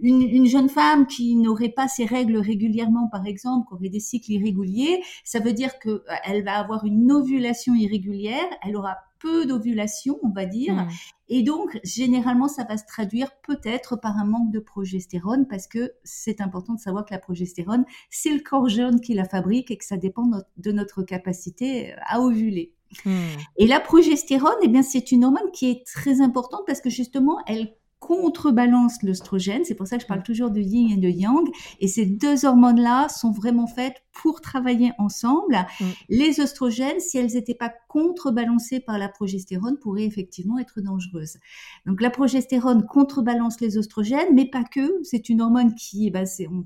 une, 0.01 0.47
jeune 0.47 0.69
femme 0.69 1.07
qui 1.07 1.35
n'aurait 1.35 1.71
pas 1.71 1.89
ses 1.89 2.05
règles 2.05 2.39
régulièrement, 2.39 3.06
par 3.09 3.27
exemple, 3.27 3.69
qui 3.69 3.75
aurait 3.75 3.89
des 3.89 4.01
cycles 4.01 4.33
irréguliers, 4.33 5.03
ça 5.25 5.41
veut 5.41 5.53
dire 5.53 5.79
que 5.79 5.89
euh, 5.89 6.43
va 6.45 6.59
avoir 6.59 6.85
une 6.85 7.11
ovulation 7.13 7.75
irrégulière, 7.75 8.47
elle 8.63 8.77
aura 8.77 8.97
peu 9.19 9.47
d'ovulation, 9.47 10.19
on 10.23 10.31
va 10.31 10.47
dire. 10.47 10.75
Hmm. 10.75 10.89
Et 11.29 11.43
donc, 11.43 11.79
généralement, 11.83 12.49
ça 12.49 12.65
va 12.65 12.77
se 12.77 12.85
traduire 12.87 13.31
peut-être 13.43 13.97
par 13.97 14.17
un 14.19 14.25
manque 14.25 14.53
de 14.53 14.61
progestérone 14.61 15.47
parce 15.49 15.67
que 15.67 15.93
c'est 16.05 16.41
important 16.41 16.75
de 16.75 16.81
savoir 16.81 17.05
que 17.05 17.15
la 17.15 17.19
progestérone, 17.19 17.85
c'est 18.11 18.33
le 18.33 18.41
corps 18.41 18.69
jaune 18.69 19.01
qui 19.01 19.15
la 19.15 19.25
fabrique 19.25 19.71
et 19.71 19.79
que 19.79 19.85
ça 19.85 19.97
dépend 19.97 20.31
de 20.57 20.73
notre 20.73 21.03
capacité 21.03 21.95
à 22.07 22.21
ovuler. 22.21 22.73
Hmm. 23.05 23.37
Et 23.57 23.67
la 23.67 23.81
progestérone, 23.81 24.55
eh 24.63 24.69
bien, 24.69 24.83
c'est 24.83 25.11
une 25.13 25.25
hormone 25.25 25.51
qui 25.53 25.71
est 25.71 25.87
très 25.87 26.21
importante 26.21 26.63
parce 26.67 26.81
que 26.81 26.91
justement, 26.91 27.39
elle 27.47 27.75
contrebalance 28.07 29.03
l'œstrogène. 29.03 29.63
C'est 29.65 29.75
pour 29.75 29.89
ça 29.89 29.97
que 29.97 30.03
je 30.03 30.07
parle 30.07 30.23
toujours 30.23 30.51
de 30.51 30.61
yin 30.61 30.93
et 30.93 30.97
de 30.97 31.09
yang. 31.09 31.45
Et 31.81 31.89
ces 31.89 32.07
deux 32.07 32.45
hormones-là 32.45 33.09
sont 33.09 33.33
vraiment 33.33 33.67
faites 33.67 34.05
pour 34.13 34.41
travailler 34.41 34.93
ensemble. 34.99 35.67
Mm. 35.81 35.85
Les 36.09 36.41
oestrogènes, 36.41 37.01
si 37.01 37.19
elles 37.19 37.33
n'étaient 37.33 37.57
pas 37.57 37.73
contrebalancées 37.89 38.79
par 38.79 38.99
la 38.99 39.09
progestérone, 39.09 39.79
pourraient 39.79 40.05
effectivement 40.05 40.59
être 40.59 40.81
dangereuses. 40.81 41.39
Donc 41.85 42.01
la 42.01 42.11
progestérone 42.11 42.87
contrebalance 42.87 43.61
les 43.61 43.77
oestrogènes, 43.77 44.33
mais 44.35 44.49
pas 44.49 44.63
que. 44.63 45.03
C'est 45.03 45.29
une 45.29 45.43
hormone 45.43 45.75
qui 45.75 46.07
est 46.07 46.11
basée 46.11 46.47
en 46.47 46.63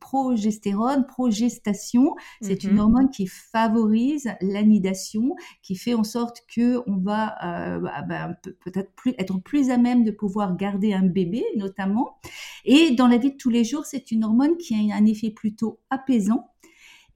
progestérone, 0.00 1.06
progestation. 1.06 2.14
C'est 2.40 2.62
une 2.62 2.76
mm-hmm. 2.76 2.78
hormone 2.78 3.10
qui 3.10 3.26
favorise 3.26 4.30
l'anidation, 4.40 5.34
qui 5.62 5.74
fait 5.74 5.94
en 5.94 6.04
sorte 6.04 6.42
que 6.54 6.82
on 6.86 6.98
va 6.98 7.34
euh, 7.44 7.80
bah, 7.80 8.02
bah, 8.08 8.30
peut-être 8.60 8.92
plus, 8.94 9.14
être 9.18 9.38
plus 9.42 9.70
à 9.70 9.76
même 9.76 10.03
de 10.04 10.10
pouvoir 10.10 10.56
garder 10.56 10.92
un 10.92 11.02
bébé, 11.02 11.44
notamment. 11.56 12.18
Et 12.64 12.92
dans 12.92 13.08
la 13.08 13.16
vie 13.16 13.32
de 13.32 13.36
tous 13.36 13.50
les 13.50 13.64
jours, 13.64 13.84
c'est 13.84 14.10
une 14.10 14.24
hormone 14.24 14.56
qui 14.56 14.74
a 14.74 14.94
un 14.94 15.06
effet 15.06 15.30
plutôt 15.30 15.80
apaisant 15.90 16.50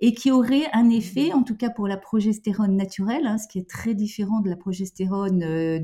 et 0.00 0.14
qui 0.14 0.30
aurait 0.30 0.68
un 0.73 0.90
effet, 0.90 1.33
en 1.33 1.42
tout 1.42 1.57
cas 1.57 1.71
pour 1.71 1.88
la 1.88 1.97
progestérone 1.97 2.76
naturelle, 2.76 3.26
hein, 3.26 3.38
ce 3.38 3.49
qui 3.49 3.59
est 3.59 3.68
très 3.68 3.95
différent 3.95 4.40
de 4.40 4.49
la 4.49 4.57
progestérone 4.57 5.42
euh, 5.42 5.80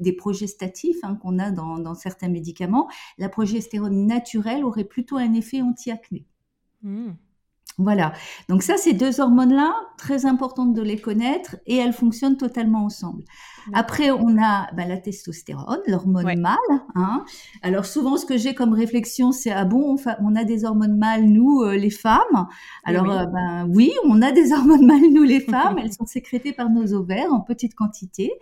des 0.00 0.12
progestatifs 0.12 0.98
hein, 1.02 1.14
qu'on 1.14 1.38
a 1.38 1.50
dans, 1.52 1.94
certains 1.94 2.28
médicaments, 2.28 2.88
la 3.18 3.28
progestérone 3.28 4.06
naturelle 4.06 4.64
aurait 4.64 4.84
plutôt 4.84 5.16
un 5.16 5.32
effet 5.34 5.62
anti-acné. 5.62 6.26
Mmh. 6.82 7.10
Voilà. 7.78 8.12
Donc 8.48 8.62
ça, 8.62 8.76
ces 8.78 8.94
deux 8.94 9.20
hormones-là, 9.20 9.74
très 9.98 10.24
importantes 10.24 10.72
de 10.72 10.82
les 10.82 10.98
connaître 10.98 11.56
et 11.66 11.76
elles 11.76 11.92
fonctionnent 11.92 12.38
totalement 12.38 12.84
ensemble. 12.84 13.22
Après, 13.72 14.10
on 14.10 14.40
a 14.42 14.68
bah, 14.74 14.84
la 14.86 14.98
testostérone, 14.98 15.80
l'hormone 15.86 16.38
mâle. 16.38 16.56
Hein. 16.94 17.24
Alors 17.62 17.86
souvent, 17.86 18.16
ce 18.16 18.26
que 18.26 18.36
j'ai 18.36 18.54
comme 18.54 18.72
réflexion, 18.72 19.32
c'est 19.32 19.50
ah 19.50 19.64
bon, 19.64 19.96
on, 20.20 20.36
a 20.36 20.44
des 20.44 20.64
hormones 20.64 20.96
mâles 20.96 21.24
nous, 21.24 21.62
euh, 21.62 21.76
les 21.76 21.90
femmes? 21.90 22.46
Alors 22.84 23.04
oui. 23.04 23.10
Euh, 23.12 23.26
ben 23.26 23.68
oui, 23.72 23.92
on 24.04 24.22
a 24.22 24.32
des 24.32 24.52
hormones 24.54 24.86
mâles 24.86 25.12
nous, 25.12 25.22
les 25.22 25.40
femmes. 25.52 25.78
elles 25.78 25.92
sont 25.92 26.06
sécrétées 26.06 26.52
par 26.52 26.70
nos 26.70 26.92
ovaires 26.92 27.32
en 27.32 27.40
petite 27.40 27.74
quantité, 27.74 28.32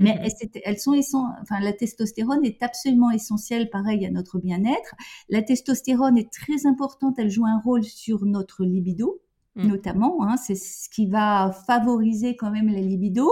mais 0.00 0.14
mhm. 0.14 0.50
elles, 0.64 0.78
sont 0.78 0.94
enfin 1.42 1.60
la 1.60 1.72
testostérone 1.72 2.44
est 2.44 2.62
absolument 2.62 3.10
essentielle, 3.10 3.70
pareil 3.70 4.04
à 4.06 4.10
notre 4.10 4.38
bien-être. 4.38 4.94
La 5.28 5.42
testostérone 5.42 6.18
est 6.18 6.32
très 6.32 6.66
importante. 6.66 7.14
Elle 7.18 7.30
joue 7.30 7.46
un 7.46 7.60
rôle 7.60 7.84
sur 7.84 8.24
notre 8.24 8.64
libido. 8.64 9.20
Mm. 9.56 9.68
notamment, 9.68 10.24
hein, 10.24 10.36
c'est 10.36 10.56
ce 10.56 10.88
qui 10.88 11.06
va 11.06 11.52
favoriser 11.66 12.34
quand 12.34 12.50
même 12.50 12.66
la 12.66 12.80
libido. 12.80 13.30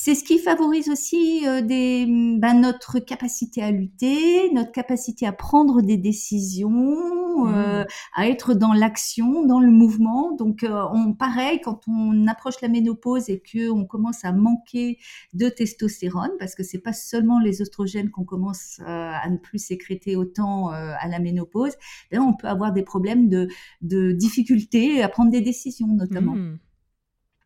C'est 0.00 0.14
ce 0.14 0.22
qui 0.22 0.38
favorise 0.38 0.88
aussi 0.88 1.44
euh, 1.44 1.60
des, 1.60 2.06
ben, 2.06 2.60
notre 2.60 3.00
capacité 3.00 3.64
à 3.64 3.72
lutter, 3.72 4.48
notre 4.52 4.70
capacité 4.70 5.26
à 5.26 5.32
prendre 5.32 5.82
des 5.82 5.96
décisions, 5.96 7.48
euh, 7.48 7.82
mmh. 7.82 7.86
à 8.14 8.28
être 8.28 8.54
dans 8.54 8.72
l'action, 8.72 9.44
dans 9.44 9.58
le 9.58 9.72
mouvement. 9.72 10.36
Donc, 10.36 10.62
euh, 10.62 10.84
on, 10.92 11.14
pareil, 11.14 11.60
quand 11.64 11.80
on 11.88 12.28
approche 12.28 12.60
la 12.62 12.68
ménopause 12.68 13.28
et 13.28 13.40
que 13.40 13.70
on 13.70 13.86
commence 13.86 14.24
à 14.24 14.30
manquer 14.30 14.98
de 15.34 15.48
testostérone, 15.48 16.30
parce 16.38 16.54
que 16.54 16.62
c'est 16.62 16.78
pas 16.78 16.92
seulement 16.92 17.40
les 17.40 17.60
oestrogènes 17.60 18.10
qu'on 18.10 18.24
commence 18.24 18.80
à 18.86 19.28
ne 19.28 19.36
plus 19.36 19.58
sécréter 19.58 20.14
autant 20.14 20.68
à 20.68 21.08
la 21.08 21.18
ménopause, 21.18 21.72
ben, 22.12 22.20
on 22.20 22.34
peut 22.34 22.46
avoir 22.46 22.72
des 22.72 22.84
problèmes 22.84 23.28
de, 23.28 23.48
de 23.82 24.12
difficulté 24.12 25.02
à 25.02 25.08
prendre 25.08 25.32
des 25.32 25.40
décisions, 25.40 25.88
notamment. 25.88 26.36
Mmh. 26.36 26.58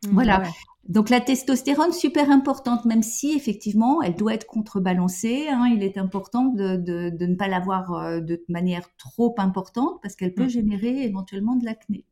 Mmh, 0.05 0.11
voilà. 0.13 0.43
Donc 0.89 1.11
la 1.11 1.21
testostérone, 1.21 1.93
super 1.93 2.31
importante, 2.31 2.85
même 2.85 3.03
si 3.03 3.33
effectivement 3.33 4.03
elle 4.03 4.17
doit 4.17 4.35
être 4.35 4.47
contrebalancée. 4.47 5.47
Hein, 5.49 5.73
il 5.75 5.83
est 5.83 5.97
important 5.97 6.47
de, 6.47 6.77
de, 6.77 7.11
de 7.11 7.27
ne 7.27 7.37
pas 7.37 7.49
l'avoir 7.49 7.93
euh, 7.95 8.21
de 8.21 8.43
manière 8.49 8.89
trop 8.99 9.35
importante 9.39 10.01
parce 10.03 10.17
qu'elle 10.17 10.35
peut 10.35 10.47
mmh. 10.47 10.51
générer 10.51 11.03
éventuellement 11.05 11.55
de 11.55 11.65
l'acné. 11.65 12.05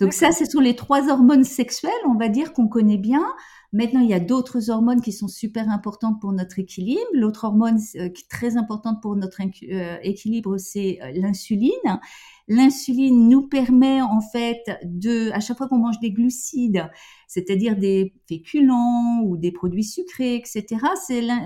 Donc 0.00 0.14
ça, 0.14 0.32
ce 0.32 0.44
sont 0.44 0.58
les 0.58 0.74
trois 0.74 1.10
hormones 1.10 1.44
sexuelles, 1.44 1.92
on 2.06 2.16
va 2.16 2.28
dire, 2.28 2.52
qu'on 2.52 2.66
connaît 2.66 2.98
bien. 2.98 3.24
Maintenant, 3.72 4.00
il 4.00 4.10
y 4.10 4.14
a 4.14 4.20
d'autres 4.20 4.68
hormones 4.68 5.00
qui 5.00 5.12
sont 5.12 5.28
super 5.28 5.70
importantes 5.70 6.20
pour 6.20 6.32
notre 6.32 6.58
équilibre. 6.58 7.00
L'autre 7.14 7.44
hormone 7.44 7.78
euh, 7.96 8.10
très 8.28 8.58
importante 8.58 9.00
pour 9.00 9.16
notre 9.16 9.40
euh, 9.40 9.96
équilibre, 10.02 10.58
c'est 10.58 10.98
l'insuline. 11.14 12.00
L'insuline 12.48 13.30
nous 13.30 13.48
permet 13.48 14.02
en 14.02 14.20
fait 14.20 14.62
de, 14.84 15.30
à 15.32 15.40
chaque 15.40 15.56
fois 15.56 15.68
qu'on 15.68 15.78
mange 15.78 16.00
des 16.00 16.10
glucides, 16.10 16.90
c'est-à-dire 17.28 17.76
des 17.76 18.12
féculents 18.28 19.22
ou 19.24 19.38
des 19.38 19.52
produits 19.52 19.84
sucrés, 19.84 20.34
etc., 20.34 20.66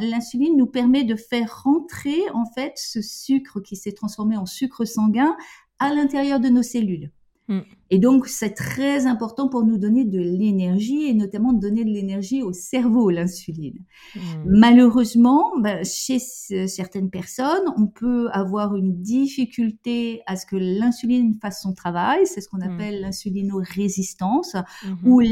l'insuline 0.00 0.56
nous 0.56 0.66
permet 0.66 1.04
de 1.04 1.14
faire 1.14 1.62
rentrer 1.64 2.18
en 2.35 2.45
fait 2.47 2.73
ce 2.76 3.02
sucre 3.02 3.61
qui 3.61 3.76
s'est 3.76 3.92
transformé 3.92 4.37
en 4.37 4.47
sucre 4.47 4.85
sanguin 4.85 5.37
à 5.78 5.95
l'intérieur 5.95 6.40
de 6.40 6.49
nos 6.49 6.62
cellules. 6.62 7.12
Mm. 7.49 7.61
Et 7.90 7.98
donc, 7.98 8.26
c'est 8.26 8.54
très 8.54 9.06
important 9.06 9.48
pour 9.48 9.64
nous 9.64 9.78
donner 9.78 10.04
de 10.04 10.18
l'énergie 10.18 11.04
et 11.04 11.14
notamment 11.14 11.52
donner 11.52 11.84
de 11.84 11.90
l'énergie 11.90 12.42
au 12.42 12.52
cerveau, 12.52 13.10
l'insuline. 13.10 13.78
Mm. 14.14 14.20
Malheureusement, 14.46 15.52
bah, 15.58 15.84
chez 15.84 16.18
certaines 16.18 17.10
personnes, 17.10 17.64
on 17.76 17.86
peut 17.86 18.28
avoir 18.32 18.76
une 18.76 19.00
difficulté 19.02 20.22
à 20.26 20.36
ce 20.36 20.46
que 20.46 20.56
l'insuline 20.56 21.38
fasse 21.40 21.62
son 21.62 21.74
travail. 21.74 22.26
C'est 22.26 22.40
ce 22.40 22.48
qu'on 22.48 22.58
mm. 22.58 22.74
appelle 22.74 23.00
l'insulinorésistance, 23.00 24.54
mm-hmm. 24.54 25.04
où 25.04 25.22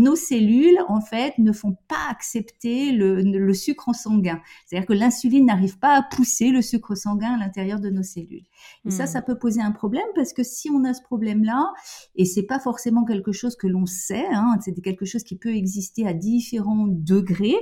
nos 0.00 0.16
cellules, 0.16 0.78
en 0.88 1.00
fait, 1.00 1.34
ne 1.38 1.52
font 1.52 1.76
pas 1.88 2.10
accepter 2.10 2.92
le, 2.92 3.20
le 3.20 3.54
sucre 3.54 3.88
en 3.88 3.92
sanguin. 3.92 4.40
C'est-à-dire 4.66 4.86
que 4.86 4.94
l'insuline 4.94 5.46
n'arrive 5.46 5.78
pas 5.78 5.98
à 5.98 6.02
pousser 6.02 6.50
le 6.50 6.62
sucre 6.62 6.94
sanguin 6.94 7.34
à 7.34 7.38
l'intérieur 7.38 7.80
de 7.80 7.90
nos 7.90 8.02
cellules. 8.02 8.44
Et 8.86 8.90
ça, 8.90 9.06
ça 9.06 9.22
peut 9.22 9.38
poser 9.38 9.60
un 9.60 9.72
problème 9.72 10.06
parce 10.14 10.32
que 10.32 10.42
si 10.42 10.70
on 10.70 10.84
a 10.84 10.94
ce 10.94 11.02
problème-là, 11.02 11.72
et 12.14 12.24
c'est 12.24 12.42
pas 12.44 12.58
forcément 12.58 13.04
quelque 13.04 13.32
chose 13.32 13.56
que 13.56 13.66
l'on 13.66 13.86
sait, 13.86 14.26
hein, 14.32 14.56
c'est 14.60 14.80
quelque 14.80 15.04
chose 15.04 15.22
qui 15.22 15.36
peut 15.36 15.54
exister 15.54 16.06
à 16.06 16.12
différents 16.12 16.86
degrés, 16.88 17.56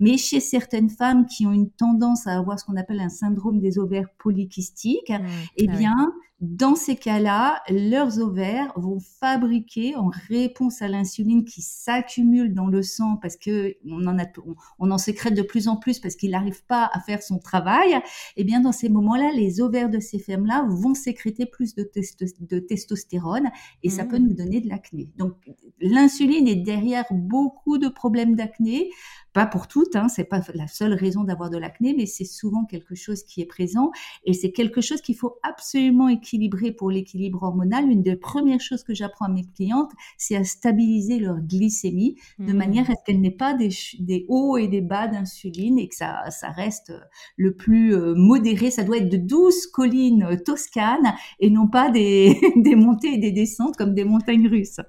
mais 0.00 0.16
chez 0.16 0.40
certaines 0.40 0.90
femmes 0.90 1.26
qui 1.26 1.46
ont 1.46 1.52
une 1.52 1.70
tendance 1.70 2.26
à 2.26 2.36
avoir 2.36 2.58
ce 2.58 2.64
qu'on 2.64 2.76
appelle 2.76 3.00
un 3.00 3.08
syndrome 3.08 3.60
des 3.60 3.78
ovaires 3.78 4.08
polykystiques, 4.18 5.10
mmh. 5.10 5.26
eh 5.56 5.66
ah 5.68 5.76
bien, 5.76 6.12
dans 6.44 6.74
ces 6.76 6.96
cas-là, 6.96 7.62
leurs 7.70 8.18
ovaires 8.18 8.72
vont 8.76 8.98
fabriquer 9.00 9.96
en 9.96 10.10
réponse 10.28 10.82
à 10.82 10.88
l'insuline 10.88 11.44
qui 11.44 11.62
s'accumule 11.62 12.52
dans 12.52 12.66
le 12.66 12.82
sang 12.82 13.16
parce 13.16 13.36
que 13.36 13.76
on 13.86 14.06
en 14.06 14.18
a, 14.18 14.26
on, 14.78 14.90
en 14.90 14.98
sécrète 14.98 15.34
de 15.34 15.42
plus 15.42 15.68
en 15.68 15.76
plus 15.76 16.00
parce 16.00 16.16
qu'il 16.16 16.32
n'arrive 16.32 16.62
pas 16.66 16.90
à 16.92 17.00
faire 17.00 17.22
son 17.22 17.38
travail. 17.38 17.98
Eh 18.36 18.44
bien, 18.44 18.60
dans 18.60 18.72
ces 18.72 18.90
moments-là, 18.90 19.32
les 19.34 19.62
ovaires 19.62 19.88
de 19.88 20.00
ces 20.00 20.18
femmes-là 20.18 20.66
vont 20.68 20.94
sécréter 20.94 21.46
plus 21.46 21.74
de, 21.74 21.90
de 22.40 22.58
testostérone 22.58 23.50
et 23.82 23.88
ça 23.88 24.04
peut 24.04 24.18
mmh. 24.18 24.26
nous 24.26 24.34
donner 24.34 24.60
de 24.60 24.68
l'acné. 24.68 25.08
Donc, 25.16 25.32
l'insuline 25.80 26.46
est 26.46 26.56
derrière 26.56 27.06
beaucoup 27.10 27.78
de 27.78 27.88
problèmes 27.88 28.36
d'acné 28.36 28.90
pas 29.34 29.46
pour 29.46 29.66
toutes, 29.66 29.96
hein, 29.96 30.08
c'est 30.08 30.24
pas 30.24 30.40
la 30.54 30.68
seule 30.68 30.94
raison 30.94 31.24
d'avoir 31.24 31.50
de 31.50 31.58
l'acné, 31.58 31.92
mais 31.94 32.06
c'est 32.06 32.24
souvent 32.24 32.64
quelque 32.64 32.94
chose 32.94 33.24
qui 33.24 33.42
est 33.42 33.46
présent 33.46 33.90
et 34.24 34.32
c'est 34.32 34.52
quelque 34.52 34.80
chose 34.80 35.02
qu'il 35.02 35.16
faut 35.16 35.38
absolument 35.42 36.08
équilibrer 36.08 36.70
pour 36.70 36.88
l'équilibre 36.88 37.42
hormonal. 37.42 37.90
Une 37.90 38.02
des 38.02 38.14
premières 38.14 38.60
choses 38.60 38.84
que 38.84 38.94
j'apprends 38.94 39.26
à 39.26 39.28
mes 39.28 39.44
clientes, 39.44 39.90
c'est 40.16 40.36
à 40.36 40.44
stabiliser 40.44 41.18
leur 41.18 41.40
glycémie 41.40 42.14
de 42.38 42.52
mmh. 42.52 42.56
manière 42.56 42.90
à 42.90 42.94
ce 42.94 43.04
qu'elle 43.04 43.20
n'ait 43.20 43.32
pas 43.32 43.54
des, 43.54 43.70
des, 43.98 44.24
hauts 44.28 44.56
et 44.56 44.68
des 44.68 44.80
bas 44.80 45.08
d'insuline 45.08 45.80
et 45.80 45.88
que 45.88 45.96
ça, 45.96 46.30
ça 46.30 46.50
reste 46.50 46.92
le 47.36 47.56
plus 47.56 47.92
euh, 47.92 48.14
modéré. 48.14 48.70
Ça 48.70 48.84
doit 48.84 48.98
être 48.98 49.08
de 49.08 49.16
douces 49.16 49.66
collines 49.66 50.22
euh, 50.22 50.36
toscanes 50.36 51.12
et 51.40 51.50
non 51.50 51.66
pas 51.66 51.90
des, 51.90 52.40
des 52.56 52.76
montées 52.76 53.14
et 53.14 53.18
des 53.18 53.32
descentes 53.32 53.76
comme 53.76 53.94
des 53.94 54.04
montagnes 54.04 54.46
russes. 54.46 54.80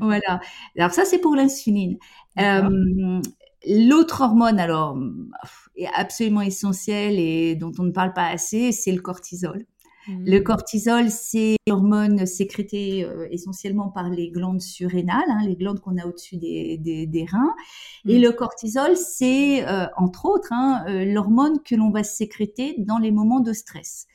Voilà. 0.00 0.40
Alors 0.76 0.92
ça, 0.92 1.04
c'est 1.04 1.18
pour 1.18 1.34
l'insuline. 1.34 1.98
Euh, 2.38 3.20
l'autre 3.68 4.22
hormone, 4.22 4.58
alors, 4.58 4.98
est 5.76 5.86
absolument 5.94 6.42
essentielle 6.42 7.18
et 7.18 7.54
dont 7.54 7.72
on 7.78 7.84
ne 7.84 7.92
parle 7.92 8.12
pas 8.12 8.26
assez, 8.26 8.72
c'est 8.72 8.92
le 8.92 9.00
cortisol. 9.00 9.66
Le 10.08 10.40
mmh. 10.40 10.42
cortisol, 10.42 11.10
c'est 11.10 11.54
l'hormone 11.68 12.26
sécrétée 12.26 13.04
euh, 13.04 13.28
essentiellement 13.30 13.88
par 13.88 14.10
les 14.10 14.32
glandes 14.32 14.60
surrénales, 14.60 15.22
hein, 15.28 15.46
les 15.46 15.54
glandes 15.54 15.78
qu'on 15.78 15.96
a 15.96 16.04
au-dessus 16.06 16.38
des, 16.38 16.76
des, 16.76 17.24
reins. 17.24 17.54
Et 18.08 18.18
mmh. 18.18 18.22
le 18.22 18.32
cortisol, 18.32 18.96
c'est 18.96 19.64
euh, 19.64 19.86
entre 19.96 20.26
autres 20.26 20.52
hein, 20.52 20.84
l'hormone 21.04 21.60
que 21.64 21.76
l'on 21.76 21.90
va 21.90 22.02
sécréter 22.02 22.74
dans 22.78 22.98
les 22.98 23.12
moments 23.12 23.38
de 23.38 23.52
stress. 23.52 24.08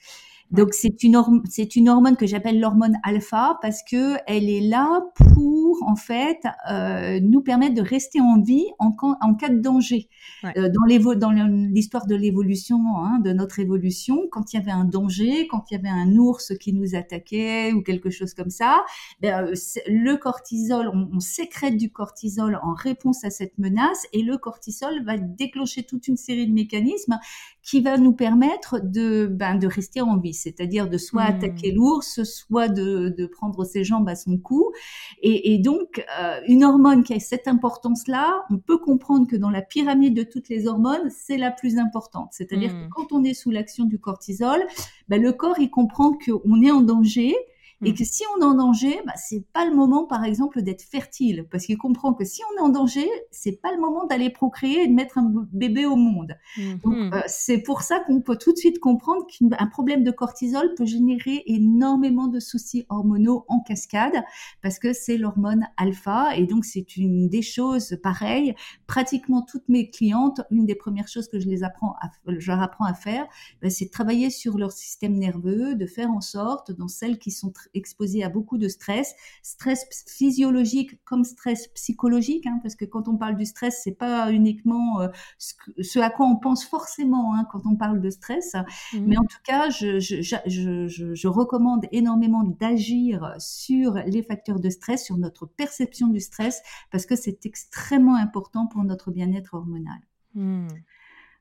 Donc 0.51 0.73
c'est 0.73 1.03
une 1.03 1.21
c'est 1.49 1.75
une 1.75 1.89
hormone 1.89 2.15
que 2.15 2.25
j'appelle 2.25 2.59
l'hormone 2.59 2.95
alpha 3.03 3.57
parce 3.61 3.81
que 3.83 4.15
elle 4.27 4.49
est 4.49 4.61
là 4.61 5.01
pour 5.15 5.83
en 5.85 5.95
fait 5.95 6.39
euh, 6.71 7.19
nous 7.21 7.41
permettre 7.41 7.75
de 7.75 7.81
rester 7.81 8.21
en 8.21 8.41
vie 8.41 8.65
en, 8.79 8.95
en 9.21 9.35
cas 9.35 9.49
de 9.49 9.59
danger. 9.59 10.07
Euh, 10.45 10.69
dans 10.69 10.85
l'histoire 10.85 12.07
de 12.07 12.15
l'évolution 12.15 12.77
hein, 12.97 13.19
de 13.19 13.33
notre 13.33 13.59
évolution, 13.59 14.27
quand 14.31 14.53
il 14.53 14.57
y 14.57 14.59
avait 14.59 14.71
un 14.71 14.85
danger, 14.85 15.47
quand 15.47 15.65
il 15.69 15.75
y 15.75 15.77
avait 15.77 15.89
un 15.89 16.15
ours 16.15 16.53
qui 16.59 16.73
nous 16.73 16.95
attaquait 16.95 17.73
ou 17.73 17.81
quelque 17.81 18.09
chose 18.09 18.33
comme 18.33 18.49
ça, 18.49 18.85
ben, 19.21 19.47
euh, 19.47 19.53
le 19.87 20.15
cortisol, 20.15 20.89
on, 20.93 21.09
on 21.13 21.19
sécrète 21.19 21.75
du 21.75 21.91
cortisol 21.91 22.59
en 22.63 22.73
réponse 22.73 23.25
à 23.25 23.29
cette 23.29 23.57
menace 23.57 24.05
et 24.13 24.23
le 24.23 24.37
cortisol 24.37 25.03
va 25.03 25.17
déclencher 25.17 25.83
toute 25.83 26.07
une 26.07 26.17
série 26.17 26.47
de 26.47 26.53
mécanismes 26.53 27.17
qui 27.67 27.81
va 27.81 27.97
nous 27.97 28.13
permettre 28.13 28.79
de 28.81 29.27
ben, 29.27 29.55
de 29.55 29.67
rester 29.67 29.99
en 29.99 30.15
vie 30.15 30.33
c'est-à-dire 30.33 30.89
de 30.89 30.97
soit 30.97 31.23
hmm. 31.23 31.35
attaquer 31.35 31.71
l'ours, 31.73 32.23
soit 32.23 32.69
de, 32.69 33.09
de, 33.09 33.25
prendre 33.25 33.65
ses 33.65 33.83
jambes 33.83 34.07
à 34.07 34.15
son 34.15 34.37
cou. 34.37 34.71
Et, 35.21 35.53
et 35.53 35.57
donc, 35.57 36.05
euh, 36.17 36.39
une 36.47 36.63
hormone 36.63 37.03
qui 37.03 37.13
a 37.13 37.19
cette 37.19 37.45
importance-là, 37.45 38.45
on 38.49 38.57
peut 38.57 38.77
comprendre 38.77 39.27
que 39.27 39.35
dans 39.35 39.49
la 39.49 39.61
pyramide 39.61 40.15
de 40.15 40.23
toutes 40.23 40.47
les 40.47 40.65
hormones, 40.65 41.09
c'est 41.09 41.37
la 41.37 41.51
plus 41.51 41.77
importante. 41.77 42.29
C'est-à-dire 42.31 42.71
que 42.71 42.85
hmm. 42.85 42.89
quand 42.89 43.11
on 43.11 43.25
est 43.25 43.33
sous 43.33 43.51
l'action 43.51 43.83
du 43.83 43.99
cortisol, 43.99 44.65
ben, 45.09 45.21
le 45.21 45.33
corps, 45.33 45.59
il 45.59 45.69
comprend 45.69 46.13
qu'on 46.13 46.61
est 46.61 46.71
en 46.71 46.81
danger 46.81 47.35
et 47.83 47.91
mm. 47.91 47.95
que 47.95 48.03
si 48.03 48.23
on 48.35 48.41
est 48.41 48.45
en 48.45 48.55
danger, 48.55 48.99
bah, 49.05 49.13
c'est 49.15 49.45
pas 49.53 49.65
le 49.65 49.75
moment, 49.75 50.05
par 50.05 50.23
exemple, 50.23 50.61
d'être 50.61 50.81
fertile, 50.81 51.45
parce 51.51 51.65
qu'il 51.65 51.77
comprend 51.77 52.13
que 52.13 52.25
si 52.25 52.41
on 52.51 52.57
est 52.57 52.65
en 52.65 52.69
danger, 52.69 53.07
c'est 53.31 53.61
pas 53.61 53.71
le 53.71 53.79
moment 53.79 54.05
d'aller 54.05 54.29
procréer 54.29 54.83
et 54.83 54.87
de 54.87 54.93
mettre 54.93 55.17
un 55.17 55.31
bébé 55.51 55.85
au 55.85 55.95
monde. 55.95 56.35
Mm-hmm. 56.57 56.81
Donc 56.81 57.13
euh, 57.13 57.21
c'est 57.27 57.59
pour 57.59 57.81
ça 57.81 57.99
qu'on 57.99 58.21
peut 58.21 58.37
tout 58.37 58.51
de 58.51 58.57
suite 58.57 58.79
comprendre 58.79 59.25
qu'un 59.27 59.67
problème 59.67 60.03
de 60.03 60.11
cortisol 60.11 60.73
peut 60.75 60.85
générer 60.85 61.43
énormément 61.45 62.27
de 62.27 62.39
soucis 62.39 62.85
hormonaux 62.89 63.45
en 63.47 63.59
cascade, 63.61 64.23
parce 64.61 64.79
que 64.79 64.93
c'est 64.93 65.17
l'hormone 65.17 65.67
alpha, 65.77 66.35
et 66.35 66.45
donc 66.45 66.65
c'est 66.65 66.97
une 66.97 67.29
des 67.29 67.41
choses 67.41 67.97
pareilles. 68.01 68.55
Pratiquement 68.87 69.43
toutes 69.43 69.69
mes 69.69 69.89
clientes, 69.89 70.41
une 70.49 70.65
des 70.65 70.75
premières 70.75 71.07
choses 71.07 71.27
que 71.27 71.39
je 71.39 71.47
les 71.47 71.63
apprends, 71.63 71.95
à, 72.01 72.09
je 72.27 72.51
leur 72.51 72.61
apprends 72.61 72.85
à 72.85 72.93
faire, 72.93 73.27
bah, 73.61 73.69
c'est 73.69 73.85
de 73.85 73.91
travailler 73.91 74.29
sur 74.29 74.57
leur 74.57 74.71
système 74.71 75.13
nerveux, 75.13 75.75
de 75.75 75.85
faire 75.85 76.09
en 76.09 76.21
sorte, 76.21 76.71
dans 76.71 76.87
celles 76.87 77.19
qui 77.19 77.31
sont 77.31 77.53
exposés 77.73 78.23
à 78.23 78.29
beaucoup 78.29 78.57
de 78.57 78.67
stress, 78.67 79.15
stress 79.41 79.85
physiologique 80.07 81.03
comme 81.05 81.23
stress 81.23 81.67
psychologique, 81.69 82.45
hein, 82.45 82.59
parce 82.61 82.75
que 82.75 82.85
quand 82.85 83.07
on 83.07 83.17
parle 83.17 83.35
du 83.35 83.45
stress, 83.45 83.81
c'est 83.83 83.95
pas 83.95 84.31
uniquement 84.31 85.01
euh, 85.01 85.07
ce, 85.37 85.99
à 85.99 86.09
quoi 86.09 86.25
on 86.25 86.35
pense 86.35 86.65
forcément 86.65 87.35
hein, 87.35 87.45
quand 87.51 87.65
on 87.65 87.75
parle 87.75 88.01
de 88.01 88.09
stress, 88.09 88.55
mmh. 88.93 88.99
mais 89.05 89.17
en 89.17 89.23
tout 89.23 89.39
cas, 89.43 89.69
je, 89.69 89.99
je, 89.99 90.21
je, 90.21 91.13
je 91.13 91.27
recommande 91.27 91.85
énormément 91.91 92.43
d'agir 92.43 93.33
sur 93.39 93.93
les 93.93 94.23
facteurs 94.23 94.59
de 94.59 94.69
stress, 94.69 95.05
sur 95.05 95.17
notre 95.17 95.45
perception 95.45 96.07
du 96.07 96.19
stress, 96.19 96.61
parce 96.91 97.05
que 97.05 97.15
c'est 97.15 97.45
extrêmement 97.45 98.15
important 98.15 98.67
pour 98.67 98.83
notre 98.83 99.11
bien-être 99.11 99.53
hormonal. 99.53 99.99
Mmh. 100.35 100.67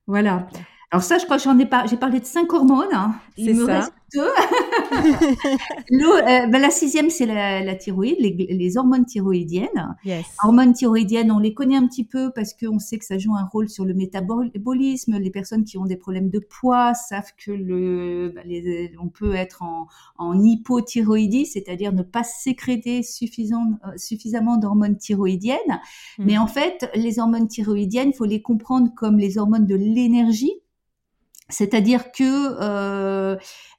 Voilà. 0.07 0.47
Alors 0.91 1.03
ça, 1.03 1.19
je 1.19 1.25
crois 1.25 1.37
que 1.37 1.43
j'en 1.43 1.59
ai 1.59 1.67
pas. 1.67 1.87
J'ai 1.87 1.97
parlé 1.97 2.21
de 2.21 2.25
cinq 2.25 2.53
hormones. 2.53 2.93
Hein. 2.93 3.17
Il 3.37 3.57
me 3.57 3.65
reste 3.65 3.93
deux. 4.15 4.31
euh, 5.93 6.47
ben, 6.47 6.59
la 6.59 6.71
sixième, 6.71 7.11
c'est 7.11 7.27
la, 7.27 7.75
thyroïde, 7.75 8.17
les, 8.19 8.77
hormones 8.77 9.05
thyroïdiennes. 9.05 9.97
Yes. 10.05 10.27
Hormones 10.43 10.73
thyroïdiennes, 10.73 11.31
on 11.31 11.39
les 11.39 11.55
connaît 11.55 11.77
un 11.77 11.87
petit 11.87 12.05
peu 12.05 12.31
parce 12.35 12.53
qu'on 12.55 12.79
sait 12.79 12.99
que 12.99 13.05
ça 13.05 13.19
joue 13.19 13.35
un 13.35 13.45
rôle 13.45 13.69
sur 13.69 13.85
le 13.85 13.95
métabolisme. 13.95 15.19
Les 15.19 15.31
personnes 15.31 15.65
qui 15.65 15.79
ont 15.79 15.87
des 15.87 15.97
problèmes 15.97 16.31
de 16.31 16.39
poids 16.39 16.95
savent 16.95 17.33
que 17.37 17.51
le, 17.51 18.33
ben, 18.35 18.89
on 19.01 19.09
peut 19.09 19.35
être 19.35 19.63
en, 19.63 19.87
en 20.19 20.43
hypothyroïdie, 20.43 21.47
c'est-à-dire 21.47 21.93
ne 21.93 22.03
pas 22.03 22.23
sécréter 22.23 23.01
euh, 23.01 23.93
suffisamment 23.97 24.57
d'hormones 24.57 24.97
thyroïdiennes. 24.97 25.81
Mm. 26.19 26.25
Mais 26.25 26.39
en 26.39 26.47
fait, 26.47 26.91
les 26.95 27.19
hormones 27.19 27.49
thyroïdiennes, 27.49 28.11
il 28.11 28.17
faut 28.17 28.25
les 28.25 28.43
comprendre 28.43 28.91
comme 28.95 29.19
les 29.19 29.39
hormones 29.39 29.67
de 29.67 29.75
l'énergie 29.75 30.53
c'est-à-dire 31.49 32.13
que 32.13 32.57
euh, 32.61 33.37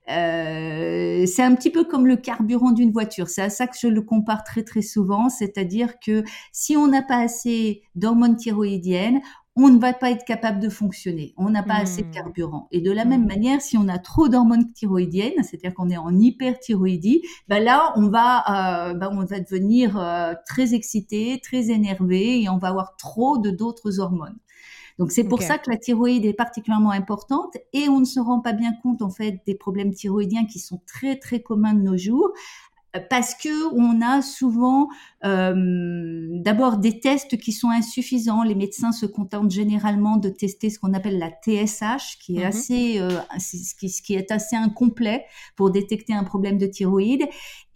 euh, 0.10 1.26
c'est 1.26 1.44
un 1.44 1.54
petit 1.56 1.70
peu 1.70 1.84
comme 1.84 2.08
le 2.08 2.16
carburant 2.16 2.72
d'une 2.72 2.92
voiture. 2.92 3.28
C'est 3.28 3.42
à 3.42 3.50
ça 3.50 3.68
que 3.68 3.76
je 3.80 3.88
le 3.88 4.02
compare 4.02 4.44
très 4.44 4.64
très 4.64 4.82
souvent. 4.82 5.30
C'est-à-dire 5.30 6.00
que 6.00 6.24
si 6.54 6.78
on 6.78 6.88
n'a 6.88 7.02
pas 7.02 7.18
assez 7.18 7.82
d'hormones 7.96 8.38
thyroïdiennes, 8.38 9.22
on 9.60 9.70
ne 9.70 9.80
va 9.80 9.92
pas 9.92 10.12
être 10.12 10.24
capable 10.24 10.60
de 10.60 10.70
fonctionner. 10.70 11.34
On 11.36 11.50
n'a 11.50 11.64
pas 11.64 11.74
assez 11.74 12.04
de 12.04 12.08
mmh. 12.08 12.12
carburant. 12.12 12.68
Et 12.72 12.80
de 12.80 12.92
la 12.92 13.06
même 13.06 13.24
mmh. 13.24 13.28
manière, 13.28 13.62
si 13.62 13.76
on 13.76 13.88
a 13.88 13.98
trop 13.98 14.30
d'hormones 14.30 14.72
thyroïdiennes, 14.72 15.44
c'est-à-dire 15.44 15.74
qu'on 15.74 15.90
est 15.90 15.98
en 15.98 16.16
hyperthyroïdie, 16.16 17.24
ben 17.48 17.64
là, 17.64 17.92
on 17.96 18.08
va, 18.08 18.92
euh, 18.92 18.94
ben 18.94 19.10
on 19.12 19.26
va 19.26 19.40
devenir 19.40 20.00
euh, 20.00 20.36
très 20.46 20.76
excité, 20.76 21.42
très 21.44 21.72
énervé 21.72 22.44
et 22.44 22.50
on 22.50 22.60
va 22.60 22.68
avoir 22.68 22.96
trop 22.98 23.40
de 23.40 23.50
d'autres 23.50 24.00
hormones. 24.00 24.38
Donc 24.98 25.12
c'est 25.12 25.24
pour 25.24 25.42
ça 25.42 25.58
que 25.58 25.70
la 25.70 25.78
thyroïde 25.78 26.26
est 26.26 26.34
particulièrement 26.34 26.92
importante 26.92 27.56
et 27.74 27.88
on 27.88 28.00
ne 28.00 28.06
se 28.06 28.20
rend 28.20 28.40
pas 28.40 28.54
bien 28.54 28.74
compte 28.82 29.02
en 29.02 29.12
fait 29.12 29.42
des 29.46 29.56
problèmes 29.56 29.94
thyroïdiens 29.94 30.46
qui 30.46 30.60
sont 30.60 30.82
très 30.88 31.18
très 31.18 31.42
communs 31.42 31.74
de 31.74 31.82
nos 31.82 31.98
jours 31.98 32.32
parce 33.10 33.36
que 33.36 33.74
on 33.76 34.02
a 34.02 34.22
souvent 34.22 34.88
euh, 35.26 35.54
d'abord 36.32 36.78
des 36.78 37.00
tests 37.00 37.38
qui 37.38 37.52
sont 37.52 37.70
insuffisants. 37.70 38.44
Les 38.44 38.56
médecins 38.56 38.92
se 38.92 39.06
contentent 39.06 39.52
généralement 39.52 40.18
de 40.18 40.30
tester 40.30 40.70
ce 40.70 40.80
qu'on 40.80 40.94
appelle 40.94 41.20
la 41.20 41.30
TSH, 41.30 42.18
qui 42.20 42.38
est 42.38 42.42
mm-hmm. 42.42 42.48
assez, 42.48 43.00
euh, 43.00 43.10
ce, 43.40 44.02
qui, 44.02 44.16
est 44.16 44.32
assez 44.32 44.56
incomplet 44.56 45.26
pour 45.56 45.72
détecter 45.72 46.14
un 46.14 46.24
problème 46.24 46.58
de 46.58 46.66
thyroïde, 46.66 47.28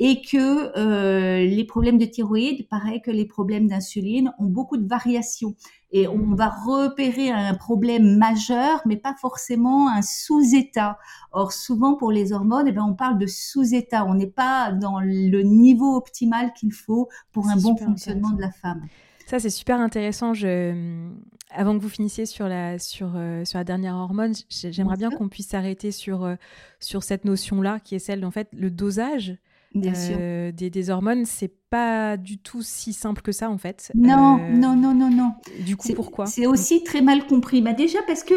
et 0.04 0.24
que 0.24 0.76
euh, 0.80 1.46
les 1.46 1.64
problèmes 1.64 2.00
de 2.00 2.06
thyroïde, 2.06 2.68
pareil 2.68 3.04
que 3.04 3.12
les 3.12 3.26
problèmes 3.26 3.68
d'insuline, 3.68 4.34
ont 4.40 4.48
beaucoup 4.48 4.78
de 4.78 4.88
variations 4.88 5.56
et 5.92 6.08
on 6.08 6.34
va 6.34 6.50
repérer 6.50 7.30
un 7.30 7.54
problème 7.54 8.18
majeur, 8.18 8.82
mais 8.88 8.98
pas 8.98 9.14
forcément 9.22 9.90
un 9.90 10.02
sous-état. 10.02 10.98
Or, 11.34 11.52
souvent 11.52 11.94
pour 11.94 12.12
les 12.12 12.34
hormones, 12.34 12.68
eh 12.68 12.72
ben, 12.72 12.82
on 12.82 12.96
parle 12.96 13.20
de 13.20 13.28
sous-état. 13.28 14.04
On 14.06 14.16
n'est 14.16 14.26
pas 14.26 14.72
dans 14.72 15.00
le 15.00 15.44
niveau 15.44 15.96
optimal 15.96 16.52
qu'il 16.54 16.74
faut 16.74 17.08
pour 17.32 17.48
un 17.50 17.58
bon 17.58 17.78
fonctionnement 17.78 18.32
de 18.32 18.42
la 18.42 18.52
femme. 18.52 18.82
Ça, 19.28 19.38
c'est 19.38 19.52
super 19.52 19.80
intéressant. 19.80 20.34
Je... 20.34 21.12
Avant 21.52 21.78
que 21.78 21.84
vous 21.84 21.90
finissiez 21.90 22.26
sur 22.26 22.48
la, 22.48 22.80
sur, 22.80 23.12
euh, 23.16 23.46
sur 23.46 23.60
la 23.60 23.66
dernière 23.66 23.96
hormone, 23.96 24.34
j'aimerais 24.50 24.98
bien 24.98 25.12
qu'on 25.12 25.30
puisse 25.30 25.50
s'arrêter 25.50 25.92
sur, 25.92 26.24
euh, 26.24 26.36
sur 26.80 27.04
cette 27.04 27.24
notion-là, 27.24 27.80
qui 27.82 27.94
est 27.94 28.00
celle, 28.00 28.26
en 28.26 28.32
fait, 28.32 28.48
le 28.54 28.72
dosage 28.72 29.38
euh, 29.76 30.52
des, 30.52 30.70
des, 30.70 30.90
hormones, 30.90 31.26
c'est 31.26 31.54
pas 31.70 32.18
du 32.18 32.38
tout 32.38 32.62
si 32.62 32.92
simple 32.92 33.22
que 33.22 33.32
ça 33.32 33.50
en 33.50 33.58
fait. 33.58 33.92
Non, 33.96 34.38
euh, 34.40 34.52
non, 34.52 34.76
non, 34.76 34.94
non, 34.94 35.10
non. 35.10 35.34
Du 35.66 35.78
coup, 35.78 35.88
pourquoi? 35.96 36.26
C'est 36.26 36.46
aussi 36.46 36.84
très 36.84 37.02
mal 37.02 37.26
compris. 37.26 37.62
Bah 37.62 37.74
déjà 37.74 38.00
parce 38.06 38.24
que 38.24 38.34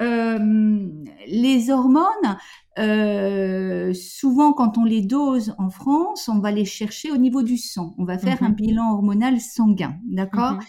euh, 0.00 0.88
les 1.26 1.70
hormones, 1.70 2.36
souvent 2.76 4.52
quand 4.52 4.78
on 4.78 4.84
les 4.84 5.02
dose 5.02 5.54
en 5.58 5.70
France, 5.70 6.28
on 6.28 6.40
va 6.40 6.50
les 6.50 6.64
chercher 6.64 7.10
au 7.10 7.16
niveau 7.16 7.42
du 7.42 7.56
sang. 7.56 7.94
On 7.98 8.04
va 8.04 8.18
faire 8.18 8.42
un 8.42 8.50
mhm. 8.50 8.54
bilan 8.54 8.92
hormonal 8.92 9.40
sanguin, 9.40 9.96
d'accord 10.04 10.54
mhm. 10.54 10.60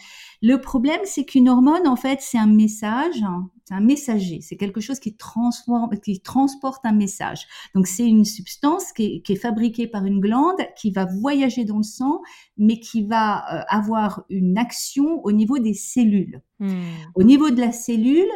Le 0.44 0.58
problème, 0.62 1.00
c'est 1.04 1.26
qu'une 1.26 1.50
hormone, 1.50 1.88
en 1.88 1.96
fait, 1.96 2.20
c'est 2.22 2.38
un 2.38 2.48
message, 2.48 3.24
c'est 3.66 3.74
un 3.74 3.80
messager, 3.80 4.40
c'est 4.42 4.56
quelque 4.56 4.82
chose 4.82 5.00
qui, 5.00 5.16
transforme, 5.16 5.90
qui 6.00 6.22
transporte 6.22 6.86
un 6.86 6.92
message. 6.92 7.48
Donc, 7.74 7.88
c'est 7.88 8.06
une 8.06 8.24
substance 8.24 8.94
qui 8.94 9.24
est, 9.28 9.36
fabriquée 9.36 9.88
par 9.88 10.06
une 10.06 10.20
glande, 10.20 10.60
qui 10.78 10.92
va 10.92 11.06
voyager 11.06 11.66
dans 11.66 11.78
le 11.78 11.84
sang, 11.84 12.22
mais 12.56 12.80
qui 12.80 13.08
va 13.08 13.52
euh, 13.52 13.64
avoir 13.68 14.26
une 14.30 14.60
action 14.60 15.22
au 15.24 15.32
niveau 15.32 15.58
des 15.58 15.74
cellules. 15.74 16.42
Hmm. 16.60 16.92
Au 17.16 17.24
niveau 17.24 17.50
de 17.50 17.60
la 17.60 17.72
cellule, 17.72 18.30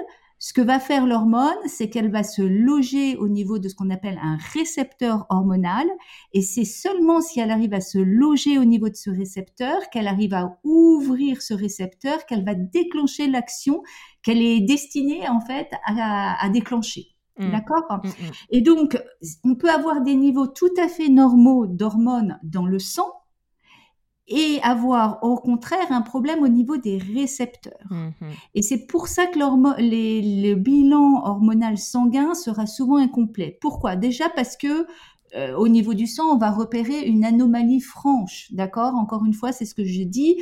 ce 0.44 0.54
que 0.54 0.62
va 0.62 0.80
faire 0.80 1.06
l'hormone, 1.06 1.54
c'est 1.68 1.92
qu'elle 1.92 2.10
va 2.10 2.24
se 2.24 2.42
loger 2.42 3.16
au 3.16 3.28
niveau 3.28 3.60
de 3.60 3.70
ce 3.70 3.76
qu'on 3.76 3.92
appelle 3.92 4.20
un 4.24 4.38
récepteur 4.54 5.28
hormonal, 5.30 5.86
et 6.34 6.42
c'est 6.42 6.66
seulement 6.66 7.22
si 7.22 7.40
elle 7.40 7.52
arrive 7.52 7.76
à 7.76 7.80
se 7.80 8.00
loger 8.00 8.58
au 8.58 8.66
niveau 8.66 8.90
de 8.90 8.96
ce 8.96 9.12
récepteur, 9.12 9.78
qu'elle 9.92 10.08
arrive 10.08 10.34
à 10.34 10.58
ouvrir 10.64 11.44
ce 11.44 11.54
récepteur, 11.54 12.26
qu'elle 12.26 12.44
va 12.44 12.56
déclencher 12.56 13.28
l'action 13.28 13.84
qu'elle 14.24 14.42
est 14.42 14.62
destinée 14.62 15.30
en 15.30 15.42
fait 15.42 15.70
à, 15.86 16.50
déclencher. 16.50 17.10
Mmh. 17.38 17.52
D'accord? 17.52 17.86
Mmh, 17.90 18.08
mmh. 18.08 18.32
Et 18.50 18.62
donc, 18.62 19.00
on 19.44 19.54
peut 19.54 19.70
avoir 19.70 20.02
des 20.02 20.16
niveaux 20.16 20.48
tout 20.48 20.74
à 20.84 20.88
fait 20.88 21.10
normaux 21.10 21.68
d'hormones 21.68 22.40
dans 22.42 22.66
le 22.66 22.80
sang, 22.80 23.14
et 24.32 24.60
avoir 24.64 25.24
au 25.24 25.36
contraire 25.36 25.92
un 25.92 26.02
problème 26.02 26.42
au 26.42 26.48
niveau 26.48 26.78
des 26.78 26.98
récepteurs. 26.98 27.86
Mhm. 27.90 28.32
Et 28.56 28.62
c'est 28.62 28.88
pour 28.88 29.08
ça 29.08 29.28
que 29.28 29.38
le 29.38 30.56
bilan 30.56 31.22
hormonal 31.24 31.78
sanguin 31.78 32.34
sera 32.34 32.66
souvent 32.66 32.98
incomplet. 32.98 33.58
Pourquoi? 33.62 33.96
Déjà 33.96 34.30
parce 34.30 34.58
que 34.58 34.88
euh, 35.36 35.56
au 35.56 35.68
niveau 35.68 35.94
du 35.94 36.08
sang, 36.08 36.34
on 36.34 36.38
va 36.38 36.52
repérer 36.52 37.02
une 37.02 37.24
anomalie 37.24 37.80
franche, 37.80 38.48
d'accord? 38.52 38.96
Encore 38.96 39.26
une 39.26 39.34
fois, 39.34 39.52
c'est 39.52 39.66
ce 39.66 39.76
que 39.76 39.86
je 39.86 40.04
dis. 40.04 40.38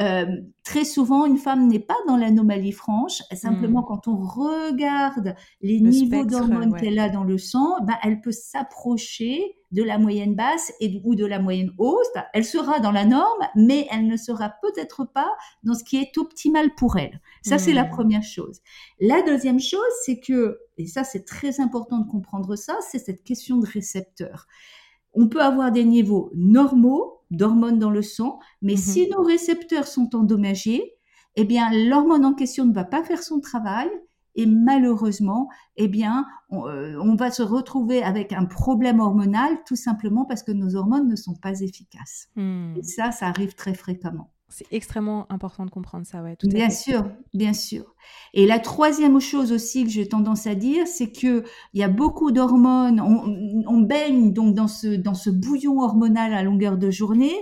Euh, 0.00 0.26
très 0.62 0.84
souvent, 0.84 1.26
une 1.26 1.38
femme 1.38 1.66
n'est 1.66 1.80
pas 1.80 1.96
dans 2.06 2.16
l'anomalie 2.16 2.72
franche. 2.72 3.22
Simplement, 3.32 3.82
hmm. 3.82 3.86
quand 3.86 4.08
on 4.08 4.16
regarde 4.16 5.34
les 5.60 5.80
niveaux 5.80 6.24
d'hormones 6.24 6.76
qu'elle 6.76 6.98
a 6.98 7.08
dans 7.08 7.24
le 7.24 7.38
sang, 7.38 7.76
ben, 7.82 7.96
elle 8.02 8.20
peut 8.20 8.32
s'approcher 8.32 9.56
de 9.72 9.82
la 9.82 9.98
moyenne 9.98 10.34
basse 10.34 10.72
et, 10.80 11.02
ou 11.04 11.14
de 11.14 11.26
la 11.26 11.40
moyenne 11.40 11.72
haute. 11.78 12.06
Elle 12.32 12.44
sera 12.44 12.80
dans 12.80 12.92
la 12.92 13.04
norme, 13.04 13.46
mais 13.56 13.86
elle 13.90 14.06
ne 14.06 14.16
sera 14.16 14.54
peut-être 14.62 15.04
pas 15.04 15.30
dans 15.64 15.74
ce 15.74 15.84
qui 15.84 15.96
est 15.96 16.16
optimal 16.16 16.74
pour 16.76 16.96
elle. 16.96 17.20
Ça, 17.42 17.58
c'est 17.58 17.72
la 17.72 17.84
hmm. 17.84 17.90
première 17.90 18.22
chose. 18.22 18.60
La 19.00 19.22
deuxième 19.22 19.60
chose, 19.60 19.80
c'est 20.04 20.20
que, 20.20 20.60
et 20.76 20.86
ça, 20.86 21.02
c'est 21.02 21.24
très 21.24 21.60
important 21.60 21.98
de 21.98 22.08
comprendre 22.08 22.54
ça, 22.56 22.76
c'est 22.88 23.00
cette 23.00 23.24
question 23.24 23.58
de 23.58 23.66
récepteur. 23.66 24.46
On 25.14 25.28
peut 25.28 25.42
avoir 25.42 25.72
des 25.72 25.84
niveaux 25.84 26.30
normaux 26.34 27.22
d'hormones 27.30 27.78
dans 27.78 27.90
le 27.90 28.02
sang, 28.02 28.38
mais 28.62 28.74
mhm. 28.74 28.78
si 28.78 29.08
nos 29.10 29.22
récepteurs 29.22 29.86
sont 29.86 30.14
endommagés, 30.14 30.94
eh 31.36 31.44
bien, 31.44 31.70
l'hormone 31.72 32.24
en 32.24 32.34
question 32.34 32.64
ne 32.64 32.72
va 32.72 32.84
pas 32.84 33.04
faire 33.04 33.22
son 33.22 33.40
travail 33.40 33.88
et 34.34 34.46
malheureusement, 34.46 35.48
eh 35.76 35.88
bien, 35.88 36.26
on, 36.48 36.66
euh, 36.68 37.16
va 37.16 37.30
se 37.30 37.42
retrouver 37.42 38.02
avec 38.02 38.32
un 38.32 38.44
problème 38.44 39.00
hormonal 39.00 39.58
tout 39.66 39.76
simplement 39.76 40.24
parce 40.24 40.42
que 40.42 40.52
nos 40.52 40.76
hormones 40.76 41.08
ne 41.08 41.16
sont 41.16 41.34
pas 41.34 41.60
efficaces. 41.60 42.28
Hmm. 42.36 42.74
Et 42.76 42.82
ça, 42.82 43.10
ça 43.10 43.26
arrive 43.26 43.54
très 43.54 43.74
fréquemment. 43.74 44.32
C'est 44.50 44.66
extrêmement 44.72 45.30
important 45.30 45.66
de 45.66 45.70
comprendre 45.70 46.06
ça, 46.06 46.22
ouais. 46.22 46.36
bien 46.44 46.70
sûr, 46.70 47.04
bien 47.34 47.52
sûr. 47.52 47.94
Et 48.32 48.46
la 48.46 48.58
troisième 48.58 49.20
chose 49.20 49.52
aussi 49.52 49.84
que 49.84 49.90
j'ai 49.90 50.08
tendance 50.08 50.46
à 50.46 50.54
dire, 50.54 50.86
c'est 50.86 51.12
que 51.12 51.44
il 51.74 51.80
y 51.80 51.82
a 51.82 51.88
beaucoup 51.88 52.32
d'hormones. 52.32 52.98
On, 53.00 53.64
on, 53.66 53.80
baigne 53.80 54.32
donc 54.32 54.54
dans 54.54 54.68
ce 54.68 54.88
dans 54.88 55.12
ce 55.12 55.28
bouillon 55.28 55.80
hormonal 55.80 56.32
à 56.32 56.42
longueur 56.42 56.78
de 56.78 56.90
journée, 56.90 57.34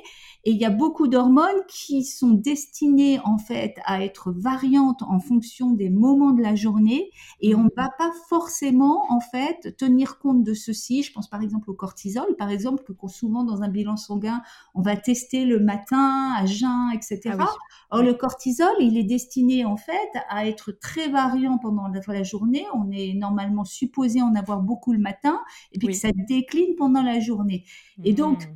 et 0.46 0.52
il 0.52 0.58
y 0.58 0.64
a 0.64 0.70
beaucoup 0.70 1.08
d'hormones 1.08 1.64
qui 1.66 2.04
sont 2.04 2.30
destinées 2.30 3.18
en 3.24 3.36
fait 3.36 3.74
à 3.84 4.04
être 4.04 4.30
variantes 4.30 5.02
en 5.02 5.18
fonction 5.18 5.72
des 5.72 5.90
moments 5.90 6.30
de 6.30 6.40
la 6.40 6.54
journée 6.54 7.10
et 7.40 7.56
on 7.56 7.64
ne 7.64 7.70
va 7.76 7.90
pas 7.98 8.12
forcément 8.28 9.12
en 9.12 9.18
fait 9.18 9.76
tenir 9.76 10.20
compte 10.20 10.44
de 10.44 10.54
ceci. 10.54 11.02
Je 11.02 11.12
pense 11.12 11.28
par 11.28 11.42
exemple 11.42 11.68
au 11.68 11.74
cortisol, 11.74 12.36
par 12.38 12.48
exemple 12.50 12.84
que 12.84 12.92
souvent 13.08 13.42
dans 13.42 13.62
un 13.62 13.68
bilan 13.68 13.96
sanguin 13.96 14.40
on 14.76 14.82
va 14.82 14.96
tester 14.96 15.44
le 15.44 15.58
matin 15.58 16.32
à 16.36 16.46
jeun, 16.46 16.92
etc. 16.94 17.36
Ah 17.40 17.48
Or 17.90 18.04
le 18.04 18.14
cortisol, 18.14 18.68
il 18.78 18.96
est 18.96 19.04
destiné 19.04 19.64
en 19.64 19.76
fait 19.76 20.10
à 20.28 20.46
être 20.46 20.70
très 20.70 21.08
variant 21.08 21.58
pendant 21.58 21.88
la, 21.88 22.22
journée. 22.22 22.64
On 22.72 22.92
est 22.92 23.14
normalement 23.14 23.64
supposé 23.64 24.22
en 24.22 24.36
avoir 24.36 24.60
beaucoup 24.60 24.92
le 24.92 25.00
matin 25.00 25.40
et 25.72 25.78
puis 25.80 25.88
que 25.88 25.94
ça 25.94 26.10
décline 26.28 26.76
pendant 26.76 27.02
la 27.02 27.18
journée. 27.18 27.64
Et 28.04 28.12
donc 28.12 28.46
mmh 28.46 28.52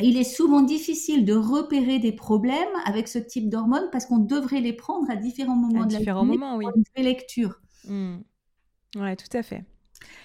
il 0.00 0.16
est 0.16 0.24
souvent 0.24 0.62
difficile 0.62 1.24
de 1.24 1.34
repérer 1.34 1.98
des 1.98 2.12
problèmes 2.12 2.68
avec 2.84 3.08
ce 3.08 3.18
type 3.18 3.48
d'hormones 3.48 3.88
parce 3.90 4.06
qu'on 4.06 4.18
devrait 4.18 4.60
les 4.60 4.72
prendre 4.72 5.10
à 5.10 5.16
différents 5.16 5.56
moments 5.56 5.86
de 5.86 5.92
la 5.94 6.02
journée 6.02 6.38
moments, 6.38 6.56
oui. 6.56 6.66
une 6.96 7.04
lecture. 7.04 7.60
Mmh. 7.86 8.18
Ouais, 8.96 9.16
tout 9.16 9.36
à 9.36 9.42
fait. 9.42 9.64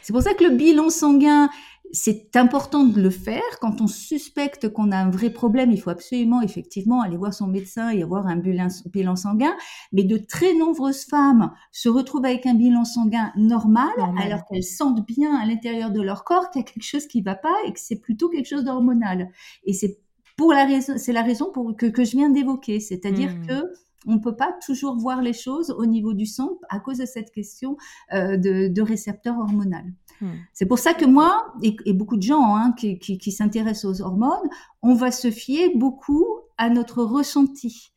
C'est 0.01 0.13
pour 0.13 0.21
ça 0.21 0.33
que 0.33 0.43
le 0.43 0.51
bilan 0.51 0.89
sanguin, 0.89 1.49
c'est 1.93 2.35
important 2.35 2.83
de 2.83 2.99
le 2.99 3.11
faire. 3.11 3.41
Quand 3.61 3.79
on 3.79 3.87
suspecte 3.87 4.67
qu'on 4.67 4.91
a 4.91 4.97
un 4.97 5.11
vrai 5.11 5.29
problème, 5.29 5.71
il 5.71 5.79
faut 5.79 5.91
absolument, 5.91 6.41
effectivement, 6.41 7.01
aller 7.01 7.17
voir 7.17 7.33
son 7.33 7.47
médecin 7.47 7.91
et 7.91 8.01
avoir 8.01 8.25
un 8.25 8.35
bilan 8.35 9.15
sanguin. 9.15 9.55
Mais 9.91 10.03
de 10.03 10.17
très 10.17 10.55
nombreuses 10.55 11.05
femmes 11.05 11.53
se 11.71 11.89
retrouvent 11.89 12.25
avec 12.25 12.45
un 12.47 12.55
bilan 12.55 12.83
sanguin 12.83 13.31
normal, 13.35 13.91
alors 14.19 14.43
qu'elles 14.45 14.63
sentent 14.63 15.05
bien 15.05 15.35
à 15.35 15.45
l'intérieur 15.45 15.91
de 15.91 16.01
leur 16.01 16.23
corps 16.23 16.49
qu'il 16.49 16.61
y 16.61 16.65
a 16.65 16.67
quelque 16.67 16.83
chose 16.83 17.05
qui 17.05 17.19
ne 17.19 17.25
va 17.25 17.35
pas 17.35 17.55
et 17.67 17.71
que 17.71 17.79
c'est 17.79 17.99
plutôt 17.99 18.27
quelque 18.27 18.47
chose 18.47 18.63
d'hormonal. 18.63 19.29
Et 19.65 19.73
c'est 19.73 19.99
pour 20.35 20.51
la 20.51 20.65
raison, 20.65 20.93
c'est 20.97 21.13
la 21.13 21.21
raison 21.21 21.51
pour 21.53 21.75
que, 21.77 21.85
que 21.85 22.03
je 22.03 22.11
viens 22.11 22.31
d'évoquer, 22.31 22.79
c'est-à-dire 22.79 23.35
mmh. 23.35 23.47
que 23.47 23.73
on 24.05 24.13
ne 24.15 24.19
peut 24.19 24.35
pas 24.35 24.53
toujours 24.65 24.97
voir 24.97 25.21
les 25.21 25.33
choses 25.33 25.71
au 25.71 25.85
niveau 25.85 26.13
du 26.13 26.25
sang 26.25 26.59
à 26.69 26.79
cause 26.79 26.97
de 26.97 27.05
cette 27.05 27.31
question 27.31 27.77
euh, 28.13 28.37
de, 28.37 28.67
de 28.67 28.81
récepteur 28.81 29.37
hormonal. 29.37 29.85
Hmm. 30.21 30.31
C'est 30.53 30.65
pour 30.65 30.79
ça 30.79 30.93
que 30.93 31.05
moi, 31.05 31.53
et, 31.61 31.93
beaucoup 31.93 32.17
de 32.17 32.23
gens 32.23 32.55
hein, 32.55 32.73
qui, 32.77 32.97
qui, 32.99 33.31
s'intéressent 33.31 33.85
aux 33.85 34.01
hormones, 34.01 34.49
on 34.81 34.93
va 34.93 35.11
se 35.11 35.31
fier 35.31 35.71
beaucoup 35.75 36.25
à 36.57 36.69
notre 36.69 37.03
ressenti. 37.03 37.92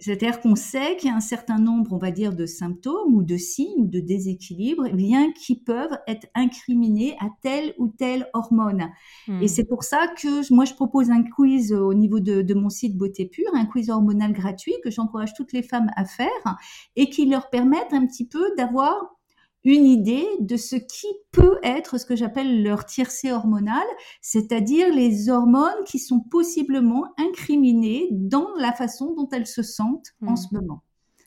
C'est-à-dire 0.00 0.40
qu'on 0.40 0.56
sait 0.56 0.96
qu'il 0.96 1.10
y 1.10 1.12
a 1.12 1.16
un 1.16 1.20
certain 1.20 1.58
nombre, 1.58 1.92
on 1.92 1.98
va 1.98 2.10
dire, 2.10 2.34
de 2.34 2.46
symptômes 2.46 3.14
ou 3.14 3.22
de 3.22 3.36
signes 3.36 3.82
ou 3.82 3.86
de 3.86 4.00
déséquilibres 4.00 4.86
eh 4.86 4.94
bien, 4.94 5.30
qui 5.32 5.56
peuvent 5.56 5.98
être 6.08 6.26
incriminés 6.34 7.16
à 7.20 7.28
telle 7.42 7.74
ou 7.78 7.88
telle 7.88 8.28
hormone. 8.32 8.88
Et 9.28 9.32
hmm. 9.32 9.48
c'est 9.48 9.64
pour 9.64 9.84
ça 9.84 10.08
que 10.08 10.52
moi, 10.52 10.64
je 10.64 10.74
propose 10.74 11.10
un 11.10 11.22
quiz 11.22 11.72
au 11.72 11.92
niveau 11.92 12.18
de, 12.18 12.40
de 12.40 12.54
mon 12.54 12.70
site 12.70 12.96
Beauté 12.96 13.26
Pure, 13.26 13.50
un 13.54 13.66
quiz 13.66 13.90
hormonal 13.90 14.32
gratuit 14.32 14.74
que 14.82 14.90
j'encourage 14.90 15.34
toutes 15.34 15.52
les 15.52 15.62
femmes 15.62 15.90
à 15.96 16.04
faire 16.06 16.56
et 16.96 17.10
qui 17.10 17.26
leur 17.26 17.50
permettent 17.50 17.92
un 17.92 18.06
petit 18.06 18.26
peu 18.26 18.44
d'avoir 18.56 19.19
une 19.64 19.84
idée 19.84 20.26
de 20.40 20.56
ce 20.56 20.76
qui 20.76 21.06
peut 21.32 21.58
être 21.62 21.98
ce 21.98 22.06
que 22.06 22.16
j'appelle 22.16 22.62
leur 22.62 22.86
tiercé 22.86 23.32
hormonal, 23.32 23.86
c'est-à-dire 24.22 24.92
les 24.94 25.28
hormones 25.28 25.84
qui 25.86 25.98
sont 25.98 26.20
possiblement 26.20 27.12
incriminées 27.18 28.08
dans 28.10 28.48
la 28.58 28.72
façon 28.72 29.14
dont 29.14 29.28
elles 29.32 29.46
se 29.46 29.62
sentent 29.62 30.14
en 30.26 30.32
hmm. 30.32 30.36
ce 30.36 30.54
moment 30.54 30.82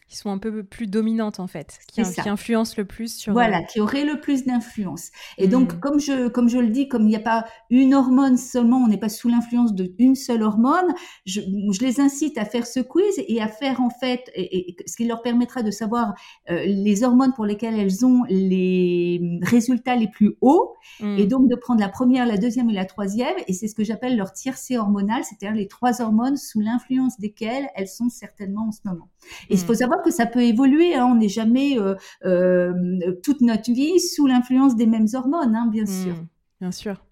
qui 0.07 0.17
sont 0.17 0.29
un 0.29 0.37
peu 0.37 0.63
plus 0.63 0.87
dominantes 0.87 1.39
en 1.39 1.47
fait, 1.47 1.79
qui, 1.87 2.01
influencent 2.25 2.75
le 2.77 2.85
plus 2.85 3.15
sur. 3.15 3.33
Voilà, 3.33 3.59
euh, 3.59 3.63
qui 3.63 3.79
auraient 3.79 4.05
le 4.05 4.19
plus 4.19 4.45
d'influence. 4.45 5.09
Et 5.37 5.47
donc, 5.47 5.73
hmm. 5.73 5.79
comme 5.79 5.99
je, 5.99 6.27
comme 6.27 6.49
je 6.49 6.59
le 6.59 6.69
dis, 6.69 6.87
comme 6.87 7.03
il 7.03 7.09
n'y 7.09 7.15
a 7.15 7.19
pas 7.19 7.45
une 7.69 7.93
hormone 7.93 8.37
seulement, 8.37 8.77
on 8.77 8.87
n'est 8.87 8.97
pas 8.97 9.09
sous 9.09 9.29
l'influence 9.29 9.73
d'une 9.73 10.15
seule 10.15 10.43
hormone, 10.43 10.93
je, 11.25 11.41
je, 11.41 11.79
les 11.81 11.99
incite 11.99 12.37
à 12.37 12.45
faire 12.45 12.65
ce 12.65 12.79
quiz 12.79 13.13
et 13.17 13.41
à 13.41 13.47
faire 13.47 13.81
en 13.81 13.89
fait, 13.89 14.31
et, 14.35 14.75
ce 14.85 14.95
qui 14.95 15.05
leur 15.05 15.21
permettra 15.21 15.63
de 15.63 15.71
savoir 15.71 16.13
euh, 16.49 16.63
les 16.65 17.03
hormones 17.03 17.33
pour 17.33 17.45
lesquelles 17.45 17.79
elles 17.79 18.05
ont 18.05 18.23
les 18.29 19.39
résultats 19.41 19.95
les 19.95 20.07
plus 20.07 20.35
hauts, 20.41 20.73
hmm. 20.99 21.17
et 21.17 21.25
donc 21.25 21.49
de 21.49 21.55
prendre 21.55 21.79
la 21.79 21.89
première, 21.89 22.25
la 22.25 22.37
deuxième 22.37 22.69
et 22.69 22.73
la 22.73 22.85
troisième, 22.85 23.35
et 23.47 23.53
c'est 23.53 23.67
ce 23.67 23.75
que 23.75 23.83
j'appelle 23.83 24.17
leur 24.17 24.33
tiercé 24.33 24.77
hormonal, 24.77 25.23
c'est-à-dire 25.23 25.55
les 25.55 25.67
trois 25.67 26.01
hormones 26.01 26.37
sous 26.37 26.59
l'influence 26.59 27.19
desquelles 27.19 27.67
elles 27.75 27.87
sont 27.87 28.09
certainement 28.09 28.67
en 28.67 28.71
ce 28.71 28.79
moment. 28.85 29.09
Et 29.49 29.53
il 29.53 29.59
faut 29.59 29.73
hmm. 29.73 29.83
Savoir 29.93 30.03
que 30.03 30.11
ça 30.11 30.25
peut 30.25 30.43
évoluer. 30.43 30.95
Hein. 30.95 31.05
On 31.05 31.15
n'est 31.15 31.29
jamais 31.29 31.77
euh, 31.79 31.95
euh, 32.25 32.73
toute 33.23 33.41
notre 33.41 33.71
vie 33.71 33.99
sous 33.99 34.27
l'influence 34.27 34.75
des 34.75 34.85
mêmes 34.85 35.07
hormones, 35.13 35.55
hein, 35.55 35.67
bien 35.71 35.85
sûr. 35.85 36.15
Hmm, 36.15 36.27
bien 36.61 36.71
sûr. 36.71 37.03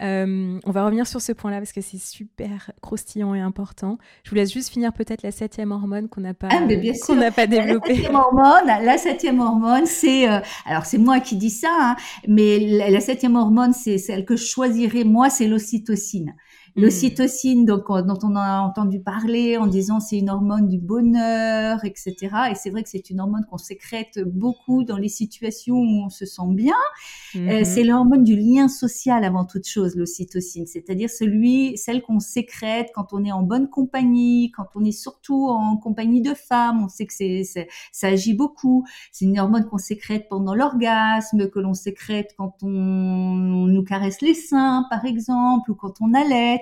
Euh, 0.00 0.58
on 0.64 0.70
va 0.72 0.84
revenir 0.84 1.06
sur 1.06 1.20
ce 1.20 1.32
point-là 1.32 1.58
parce 1.58 1.72
que 1.72 1.80
c'est 1.80 2.00
super 2.00 2.72
croustillant 2.80 3.34
et 3.34 3.40
important. 3.40 3.98
Je 4.24 4.30
vous 4.30 4.36
laisse 4.36 4.52
juste 4.52 4.70
finir 4.70 4.92
peut-être 4.92 5.22
la 5.22 5.30
septième 5.30 5.70
hormone 5.70 6.08
qu'on 6.08 6.22
n'a 6.22 6.34
pas, 6.34 6.48
ah, 6.50 6.66
qu'on 7.06 7.14
n'a 7.14 7.30
pas 7.30 7.46
développée. 7.46 7.88
La 7.90 7.94
septième 7.94 8.14
hormone, 8.16 8.66
la 8.66 8.98
septième 8.98 9.40
hormone, 9.40 9.86
c'est 9.86 10.26
alors 10.66 10.86
c'est 10.86 10.98
moi 10.98 11.20
qui 11.20 11.36
dis 11.36 11.50
ça, 11.50 11.68
hein, 11.78 11.96
mais 12.26 12.58
la, 12.58 12.90
la, 12.90 13.00
septième 13.00 13.36
hormone, 13.36 13.74
c'est 13.74 13.98
celle 13.98 14.24
que 14.24 14.34
je 14.34 14.44
choisirais 14.44 15.04
moi, 15.04 15.30
c'est 15.30 15.46
l'ocytocine. 15.46 16.34
L'ocytocine, 16.76 17.66
donc 17.66 17.86
dont 17.88 18.18
on 18.22 18.34
a 18.36 18.60
entendu 18.60 19.00
parler 19.00 19.58
en 19.58 19.66
disant 19.66 20.00
c'est 20.00 20.18
une 20.18 20.30
hormone 20.30 20.68
du 20.68 20.78
bonheur, 20.78 21.84
etc. 21.84 22.16
Et 22.50 22.54
c'est 22.54 22.70
vrai 22.70 22.82
que 22.82 22.88
c'est 22.88 23.10
une 23.10 23.20
hormone 23.20 23.44
qu'on 23.50 23.58
sécrète 23.58 24.20
beaucoup 24.24 24.84
dans 24.84 24.96
les 24.96 25.08
situations 25.08 25.76
où 25.76 26.04
on 26.04 26.08
se 26.08 26.24
sent 26.24 26.42
bien. 26.48 26.74
Euh, 27.34 27.38
mm-hmm. 27.38 27.64
c'est 27.64 27.84
l'hormone 27.84 28.24
du 28.24 28.36
lien 28.36 28.68
social 28.68 29.24
avant 29.24 29.44
toute 29.44 29.66
chose, 29.66 29.96
l'ocytocine, 29.96 30.66
c'est-à-dire 30.66 31.10
celui, 31.10 31.76
celle 31.76 32.02
qu'on 32.02 32.20
sécrète 32.20 32.88
quand 32.94 33.12
on 33.12 33.24
est 33.24 33.32
en 33.32 33.42
bonne 33.42 33.68
compagnie, 33.68 34.50
quand 34.50 34.66
on 34.74 34.84
est 34.84 34.92
surtout 34.92 35.48
en 35.48 35.76
compagnie 35.76 36.22
de 36.22 36.34
femmes. 36.34 36.82
On 36.82 36.88
sait 36.88 37.06
que 37.06 37.12
c'est, 37.12 37.42
ça 37.92 38.06
agit 38.08 38.34
beaucoup. 38.34 38.84
C'est 39.12 39.26
une 39.26 39.38
hormone 39.38 39.66
qu'on 39.66 39.78
sécrète 39.78 40.28
pendant 40.28 40.54
l'orgasme, 40.54 41.50
que 41.50 41.58
l'on 41.58 41.74
sécrète 41.74 42.34
quand 42.36 42.56
on, 42.62 42.68
on 42.68 43.61
nous 43.72 43.84
caresse 43.84 44.20
les 44.20 44.34
seins, 44.34 44.86
par 44.90 45.04
exemple, 45.04 45.70
ou 45.70 45.74
quand 45.74 45.94
on 46.00 46.14
allait 46.14 46.52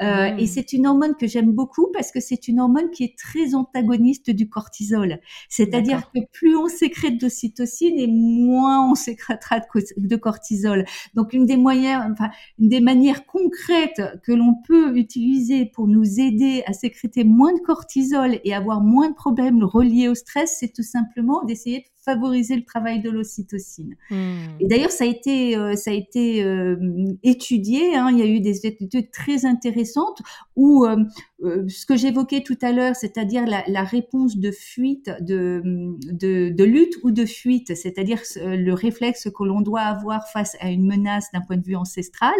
euh, 0.00 0.26
et 0.36 0.44
mmh. 0.44 0.46
c'est 0.46 0.72
une 0.72 0.86
hormone 0.86 1.14
que 1.14 1.26
j'aime 1.26 1.52
beaucoup 1.52 1.88
parce 1.92 2.10
que 2.10 2.20
c'est 2.20 2.48
une 2.48 2.60
hormone 2.60 2.90
qui 2.90 3.04
est 3.04 3.18
très 3.18 3.54
antagoniste 3.54 4.30
du 4.30 4.48
cortisol. 4.48 5.20
C'est-à-dire 5.48 6.10
que 6.12 6.20
plus 6.32 6.56
on 6.56 6.68
sécrète 6.68 7.18
d'ocytocine 7.18 7.98
et 7.98 8.06
moins 8.06 8.90
on 8.90 8.94
sécrétera 8.94 9.60
de 9.96 10.16
cortisol. 10.16 10.84
Donc 11.14 11.32
une 11.32 11.46
des 11.46 11.56
moyens, 11.56 12.04
enfin 12.12 12.30
une 12.58 12.68
des 12.68 12.80
manières 12.80 13.26
concrètes 13.26 14.02
que 14.22 14.32
l'on 14.32 14.54
peut 14.66 14.96
utiliser 14.96 15.66
pour 15.66 15.86
nous 15.86 16.20
aider 16.20 16.62
à 16.66 16.72
sécréter 16.72 17.24
moins 17.24 17.52
de 17.52 17.60
cortisol 17.60 18.38
et 18.44 18.54
avoir 18.54 18.80
moins 18.80 19.10
de 19.10 19.14
problèmes 19.14 19.62
reliés 19.62 20.08
au 20.08 20.14
stress, 20.14 20.56
c'est 20.60 20.72
tout 20.72 20.82
simplement 20.82 21.44
d'essayer 21.44 21.80
de 21.80 21.95
favoriser 22.06 22.56
le 22.56 22.64
travail 22.64 23.00
de 23.02 23.10
l'ocytocine. 23.10 23.96
Hmm. 24.10 24.46
Et 24.60 24.68
d'ailleurs, 24.68 24.92
ça 24.92 25.04
a 25.04 25.06
été, 25.06 25.56
euh, 25.56 25.74
ça 25.74 25.90
a 25.90 25.94
été 25.94 26.42
euh, 26.42 26.76
étudié. 27.22 27.96
Hein, 27.96 28.10
il 28.12 28.18
y 28.18 28.22
a 28.22 28.26
eu 28.26 28.40
des 28.40 28.64
études 28.64 29.10
très 29.10 29.44
intéressantes 29.44 30.22
où 30.54 30.86
euh, 30.86 30.96
ce 31.42 31.84
que 31.84 31.96
j'évoquais 31.96 32.42
tout 32.42 32.58
à 32.62 32.72
l'heure, 32.72 32.96
c'est-à-dire 32.96 33.46
la, 33.46 33.62
la, 33.66 33.82
réponse 33.82 34.38
de 34.38 34.50
fuite, 34.50 35.10
de, 35.20 35.62
de, 36.10 36.48
de 36.48 36.64
lutte 36.64 36.94
ou 37.02 37.10
de 37.10 37.26
fuite, 37.26 37.76
c'est-à-dire 37.76 38.20
le 38.36 38.72
réflexe 38.72 39.28
que 39.30 39.44
l'on 39.44 39.60
doit 39.60 39.82
avoir 39.82 40.28
face 40.28 40.56
à 40.60 40.70
une 40.70 40.86
menace 40.86 41.26
d'un 41.32 41.42
point 41.42 41.56
de 41.56 41.64
vue 41.64 41.76
ancestral. 41.76 42.34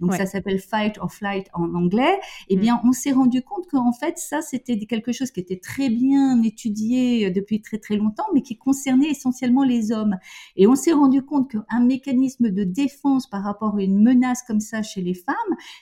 Donc 0.00 0.14
ça 0.14 0.26
s'appelle 0.26 0.58
fight 0.58 0.98
or 0.98 1.12
flight 1.12 1.46
en 1.54 1.74
anglais. 1.74 2.18
Eh 2.48 2.56
hmm. 2.56 2.60
bien, 2.60 2.80
on 2.84 2.92
s'est 2.92 3.12
rendu 3.12 3.42
compte 3.42 3.66
qu'en 3.70 3.92
fait, 3.92 4.18
ça, 4.18 4.42
c'était 4.42 4.78
quelque 4.86 5.12
chose 5.12 5.30
qui 5.30 5.40
était 5.40 5.58
très 5.58 5.88
bien 5.88 6.42
étudié 6.42 7.30
depuis 7.30 7.62
très 7.62 7.78
très 7.78 7.96
longtemps, 7.96 8.26
mais 8.34 8.42
qui 8.42 8.56
concernait 8.56 9.08
essentiellement 9.08 9.64
les 9.64 9.92
hommes. 9.92 10.16
Et 10.56 10.66
on 10.66 10.74
s'est 10.74 10.92
rendu 10.92 11.22
compte 11.22 11.50
qu'un 11.50 11.80
mécanisme 11.80 12.50
de 12.50 12.64
défense 12.64 13.28
par 13.28 13.42
rapport 13.42 13.76
à 13.76 13.82
une 13.82 14.02
menace 14.02 14.42
comme 14.42 14.60
ça 14.60 14.82
chez 14.82 15.00
les 15.00 15.14
femmes, 15.14 15.34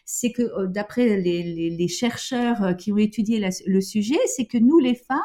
c'est 0.05 0.33
que 0.33 0.43
euh, 0.43 0.67
d'après 0.67 1.19
les, 1.19 1.89
chercheurs 1.89 2.60
euh, 2.63 2.75
qui 2.75 2.93
ont 2.93 2.99
étudié 2.99 3.47
le 3.67 3.81
sujet, 3.81 4.19
c'est 4.27 4.47
que 4.47 4.59
nous, 4.59 4.79
les 4.79 4.95
femmes, 4.95 5.19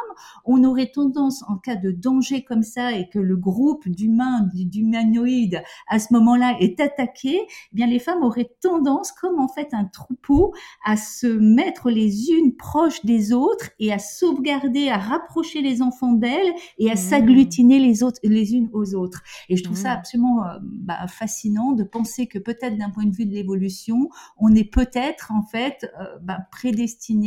on 0.46 0.64
aurait 0.64 0.92
tendance, 0.92 1.44
en 1.48 1.58
cas 1.58 1.76
de 1.76 1.92
danger 1.92 2.44
comme 2.44 2.64
ça, 2.64 2.94
et 2.94 3.10
que 3.10 3.20
le 3.20 3.36
groupe 3.36 3.88
d'humains, 3.88 4.50
d'humanoïdes, 4.54 5.62
à 5.88 6.00
ce 6.00 6.14
moment-là, 6.14 6.56
est 6.60 6.80
attaqué, 6.80 7.40
eh 7.42 7.76
bien 7.76 7.88
les 7.88 8.00
femmes 8.00 8.24
auraient 8.24 8.52
tendance, 8.62 9.12
comme 9.12 9.40
en 9.40 9.48
fait 9.48 9.70
un 9.74 9.86
troupeau, 9.86 10.54
à 10.86 10.98
se 10.98 11.28
mettre 11.28 11.90
les 11.90 12.30
unes 12.32 12.56
proches 12.56 13.04
des 13.06 13.34
autres 13.34 13.70
et 13.80 13.92
à 13.92 14.00
sauvegarder, 14.00 14.90
à 14.90 14.98
rapprocher 14.98 15.62
les 15.62 15.82
enfants 15.82 16.14
d'elles 16.14 16.54
et 16.78 16.90
à 16.90 16.94
mmh. 16.94 16.98
s'agglutiner 16.98 17.80
les 17.80 18.04
autres, 18.04 18.20
les 18.24 18.54
unes 18.54 18.70
aux 18.74 18.96
autres. 18.96 19.22
Et 19.50 19.58
je 19.58 19.64
trouve 19.64 19.78
ça 19.78 19.90
mmh. 19.90 19.98
absolument 19.98 20.46
euh, 20.46 20.58
bah, 20.62 21.08
fascinant 21.08 21.74
de 21.74 21.84
penser 21.84 22.28
que 22.28 22.40
peut-être 22.40 22.78
d'un 22.78 22.90
point 22.90 23.06
de 23.06 23.16
vue 23.16 23.26
de 23.26 23.34
l'évolution, 23.34 24.10
on 24.38 24.54
est 24.56 24.70
peut-être 24.70 25.32
en 25.32 25.44
fait 25.44 25.92
euh, 26.00 26.06
bah, 26.22 26.40
prédestiné 26.52 27.25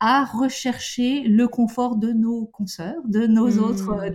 à 0.00 0.24
rechercher 0.24 1.22
le 1.22 1.46
confort 1.46 1.94
de 1.96 2.12
nos 2.12 2.46
consoeurs, 2.46 3.00
de 3.04 3.26
nos 3.26 3.52
mmh. 3.52 3.58
autres, 3.60 3.90
euh, 3.90 4.10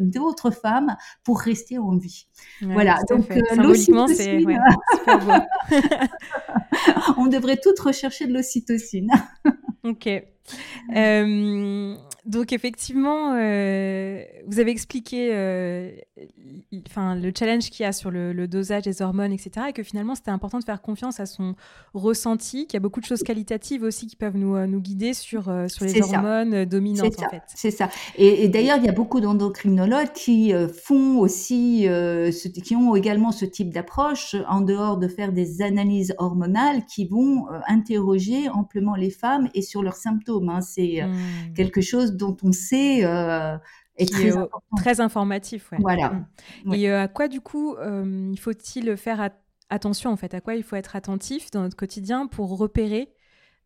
d'autres 0.00 0.50
femmes 0.50 0.96
pour 1.22 1.38
rester 1.40 1.78
en 1.78 1.96
vie. 1.96 2.26
voilà. 2.60 2.98
Donc, 3.08 3.32
l'ocytocine. 3.56 4.60
on 7.16 7.28
devrait 7.28 7.60
toutes 7.62 7.78
rechercher 7.78 8.26
de 8.26 8.34
l'ocytocine. 8.34 9.12
ok. 9.84 10.08
Euh, 10.96 11.94
donc 12.24 12.52
effectivement, 12.52 13.34
euh, 13.34 14.22
vous 14.46 14.58
avez 14.58 14.70
expliqué 14.70 15.30
euh, 15.32 15.90
le 16.70 17.32
challenge 17.36 17.70
qu'il 17.70 17.84
y 17.84 17.86
a 17.86 17.92
sur 17.92 18.10
le, 18.10 18.48
dosage 18.48 18.82
des 18.84 19.02
hormones, 19.02 19.32
etc. 19.32 19.66
Et 19.68 19.72
que 19.72 19.82
finalement, 19.82 20.14
c'était 20.14 20.30
important 20.30 20.58
de 20.58 20.64
faire 20.64 20.80
confiance 20.82 21.20
à 21.20 21.26
son 21.26 21.54
ressenti, 21.94 22.66
qu'il 22.66 22.74
y 22.74 22.76
a 22.76 22.80
beaucoup 22.80 23.00
de 23.00 23.06
choses 23.06 23.22
qualitatives 23.22 23.82
aussi 23.82 24.06
qui 24.06 24.16
peuvent 24.16 24.36
nous, 24.36 24.58
nous 24.66 24.80
guider 24.80 25.14
sur, 25.14 25.44
sur 25.68 25.84
les 25.84 26.02
hormones 26.02 26.64
dominantes. 26.64 27.12
C'est 27.14 27.20
en 27.20 27.22
ça. 27.22 27.28
Fait. 27.30 27.42
C'est 27.46 27.70
ça. 27.70 27.88
Et, 28.16 28.48
d'ailleurs, 28.48 28.78
il 28.78 28.84
y 28.84 28.88
a 28.88 28.92
beaucoup 28.92 29.20
d'endocrinologues 29.20 30.12
qui 30.12 30.52
font 30.84 31.18
aussi, 31.18 31.84
ce, 31.84 32.48
qui 32.48 32.76
ont 32.76 32.94
également 32.94 33.32
ce 33.32 33.44
type 33.44 33.72
d'approche, 33.72 34.36
en 34.48 34.60
dehors 34.60 34.98
de 34.98 35.08
faire 35.08 35.32
des 35.32 35.62
analyses 35.62 36.14
hormonales, 36.18 36.84
qui 36.86 37.06
vont 37.06 37.46
interroger 37.66 38.48
amplement 38.48 38.94
les 38.96 39.10
femmes 39.10 39.48
et 39.54 39.62
sur 39.62 39.82
leurs 39.82 39.96
symptômes. 39.96 40.37
Hein. 40.48 40.60
C'est 40.60 41.02
mmh. 41.02 41.54
quelque 41.54 41.80
chose 41.80 42.14
dont 42.14 42.36
on 42.42 42.52
sait 42.52 43.04
euh, 43.04 43.56
Et 43.96 44.06
très, 44.06 44.30
très, 44.76 45.00
informatif. 45.00 45.70
Ouais. 45.72 45.78
Voilà. 45.80 46.26
Mm. 46.64 46.74
Et 46.74 46.90
à 46.90 47.08
quoi, 47.08 47.28
du 47.28 47.40
coup, 47.40 47.76
il 47.78 48.38
faut-il 48.38 48.96
faire 48.96 49.30
attention, 49.70 50.10
en 50.10 50.16
fait? 50.16 50.34
À 50.34 50.40
quoi 50.40 50.54
il 50.54 50.62
faut 50.62 50.76
être 50.76 50.96
attentif 50.96 51.50
dans 51.50 51.62
notre 51.62 51.76
quotidien 51.76 52.26
pour 52.26 52.56
repérer 52.56 53.12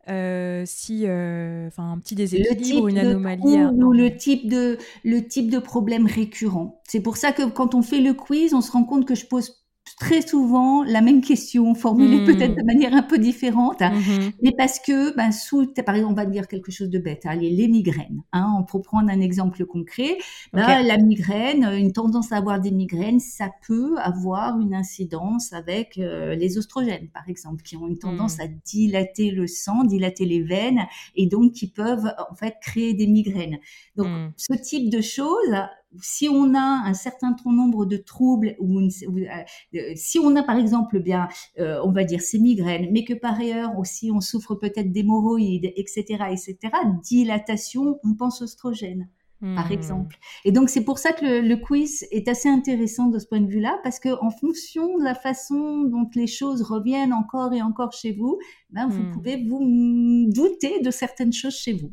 euh, 0.09 0.63
si, 0.65 1.03
euh, 1.07 1.67
enfin, 1.67 1.93
un 1.93 1.99
petit 1.99 2.15
déséquilibre, 2.15 2.89
une 2.89 2.97
anomalie, 2.97 3.63
ou 3.63 3.93
le 3.93 4.17
type 4.17 4.49
de 4.49 4.77
le 5.05 5.25
type 5.25 5.49
de 5.49 5.59
problème 5.59 6.05
récurrent? 6.05 6.81
C'est 6.87 6.99
pour 6.99 7.15
ça 7.15 7.31
que 7.31 7.43
quand 7.43 7.73
on 7.73 7.81
fait 7.81 8.01
le 8.01 8.13
quiz, 8.13 8.53
on 8.53 8.61
se 8.61 8.71
rend 8.71 8.83
compte 8.83 9.07
que 9.07 9.15
je 9.15 9.25
pose 9.25 9.62
très 10.03 10.21
souvent 10.21 10.83
la 10.83 10.99
même 10.99 11.21
question, 11.21 11.73
formulée 11.75 12.19
mmh. 12.19 12.25
peut-être 12.25 12.55
de 12.55 12.63
manière 12.63 12.93
un 12.93 13.03
peu 13.03 13.17
différente, 13.17 13.81
hein. 13.81 13.91
mmh 13.91 14.31
mais 14.41 14.51
parce 14.57 14.79
que, 14.79 15.15
ben, 15.15 15.31
sous, 15.31 15.65
par 15.85 15.95
exemple, 15.95 16.11
on 16.11 16.15
va 16.15 16.25
dire 16.25 16.47
quelque 16.49 16.71
chose 16.71 16.89
de 16.89 16.99
bête, 16.99 17.25
allez, 17.25 17.49
les 17.49 17.69
migraines. 17.69 18.21
Hein, 18.33 18.53
on 18.59 18.63
peut 18.63 18.81
prendre 18.81 19.09
un 19.09 19.21
exemple 19.21 19.65
concret. 19.65 20.17
Ben, 20.51 20.83
la 20.83 20.97
migraine, 20.97 21.63
une 21.63 21.93
tendance 21.93 22.33
à 22.33 22.37
avoir 22.37 22.59
des 22.59 22.71
migraines, 22.71 23.21
ça 23.21 23.49
peut 23.65 23.95
avoir 23.97 24.59
une 24.59 24.73
incidence 24.73 25.53
avec 25.53 25.97
euh, 25.97 26.35
les 26.35 26.57
oestrogènes, 26.57 27.07
par 27.13 27.29
exemple, 27.29 27.63
qui 27.63 27.77
ont 27.77 27.87
une 27.87 27.97
tendance 27.97 28.39
mmh. 28.39 28.41
à 28.41 28.47
dilater 28.65 29.31
le 29.31 29.47
sang, 29.47 29.85
dilater 29.85 30.25
les 30.25 30.41
veines, 30.41 30.81
et 31.15 31.27
donc 31.27 31.53
qui 31.53 31.67
peuvent 31.69 32.13
en 32.29 32.35
fait 32.35 32.55
créer 32.61 32.93
des 32.93 33.07
migraines. 33.07 33.59
Donc, 33.95 34.07
ce 34.35 34.53
type 34.53 34.89
de 34.89 34.99
choses, 34.99 35.55
si 36.01 36.29
on 36.29 36.53
a 36.55 36.83
un 36.85 36.93
certain 36.93 37.35
nombre 37.45 37.85
de 37.85 37.97
troubles, 37.97 38.55
ou 38.59 38.79
euh, 38.79 39.93
si 39.95 40.19
on 40.19 40.35
a 40.35 40.43
par 40.43 40.57
exemple 40.57 40.99
bien, 40.99 41.27
euh, 41.59 41.79
on 41.83 41.91
va 41.91 42.03
dire 42.03 42.21
ces 42.21 42.39
migraines, 42.39 42.89
mais 42.91 43.03
que 43.03 43.13
par 43.13 43.39
ailleurs 43.39 43.77
aussi 43.77 44.11
on 44.11 44.21
souffre 44.21 44.55
peut-être 44.55 44.91
d'hémorroïdes, 44.91 45.71
etc., 45.75 46.03
etc., 46.31 46.57
dilatation, 47.03 47.99
on 48.03 48.15
pense 48.15 48.41
oestrogène. 48.41 49.09
Par 49.55 49.69
hmm. 49.69 49.73
exemple. 49.73 50.17
Et 50.45 50.53
donc 50.53 50.69
c'est 50.69 50.85
pour 50.85 50.99
ça 50.99 51.11
que 51.11 51.25
le, 51.25 51.57
quiz 51.57 52.07
est 52.11 52.29
assez 52.29 52.47
intéressant 52.47 53.07
de 53.07 53.19
ce 53.19 53.27
point 53.27 53.41
de 53.41 53.49
vue-là, 53.49 53.77
parce 53.83 53.99
que 53.99 54.17
en 54.23 54.29
fonction 54.29 54.97
de 54.97 55.03
la 55.03 55.15
façon 55.15 55.83
dont 55.83 56.09
les 56.15 56.27
choses 56.27 56.61
reviennent 56.61 57.11
encore 57.11 57.51
et 57.53 57.61
encore 57.61 57.91
chez 57.91 58.13
vous, 58.13 58.39
ben, 58.69 58.87
vous 58.87 59.03
hmm. 59.03 59.11
pouvez 59.11 59.45
vous 59.45 60.29
douter 60.29 60.79
de 60.79 60.91
certaines 60.91 61.33
choses 61.33 61.57
chez 61.57 61.73
vous. 61.73 61.91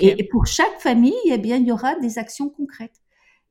Et, 0.00 0.24
pour 0.24 0.46
chaque 0.46 0.80
famille, 0.80 1.14
eh 1.26 1.38
bien, 1.38 1.56
il 1.56 1.66
y 1.66 1.72
aura 1.72 1.98
des 1.98 2.18
actions 2.18 2.48
concrètes. 2.48 3.00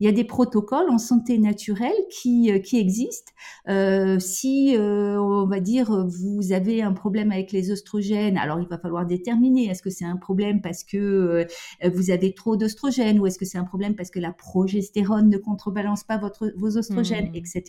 Il 0.01 0.05
y 0.05 0.10
a 0.10 0.12
des 0.12 0.25
protocoles 0.25 0.89
en 0.89 0.97
santé 0.97 1.38
naturelle 1.38 1.95
qui, 2.12 2.51
euh, 2.51 2.60
qui 2.60 2.77
existent. 2.77 3.31
Euh, 3.69 4.19
si, 4.19 4.75
euh, 4.75 5.17
on 5.21 5.47
va 5.47 5.62
dire, 5.62 6.05
vous 6.05 6.51
avez 6.51 6.81
un 6.81 6.91
problème 6.91 7.31
avec 7.31 7.53
les 7.53 7.71
oestrogènes, 7.71 8.38
alors 8.38 8.60
il 8.60 8.67
va 8.67 8.77
falloir 8.77 9.05
déterminer 9.05 9.69
est-ce 9.69 9.81
que 9.81 9.89
c'est 9.89 10.05
un 10.05 10.17
problème 10.17 10.62
parce 10.62 10.84
que 10.84 11.47
vous 11.86 12.12
avez 12.12 12.34
trop 12.34 12.58
d'oestrogènes 12.58 13.19
ou 13.19 13.27
est-ce 13.27 13.39
que 13.39 13.45
c'est 13.45 13.58
un 13.58 13.63
problème 13.63 13.95
parce 13.95 14.10
que 14.10 14.19
la 14.19 14.34
progestérone 14.34 15.29
ne 15.29 15.38
contrebalance 15.38 16.03
pas 16.03 16.17
votre, 16.17 16.51
vos 16.58 16.77
oestrogènes, 16.77 17.31
mmh. 17.31 17.36
etc. 17.36 17.63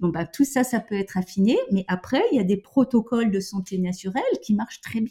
Bon, 0.00 0.08
bah, 0.08 0.26
tout 0.26 0.44
ça, 0.44 0.64
ça 0.64 0.80
peut 0.80 0.94
être 0.94 1.18
affiné. 1.18 1.58
Mais 1.72 1.84
après, 1.88 2.22
il 2.32 2.36
y 2.36 2.40
a 2.40 2.44
des 2.44 2.56
protocoles 2.56 3.30
de 3.30 3.40
santé 3.40 3.78
naturelle 3.78 4.22
qui 4.42 4.54
marchent 4.54 4.80
très 4.80 5.00
bien. 5.00 5.10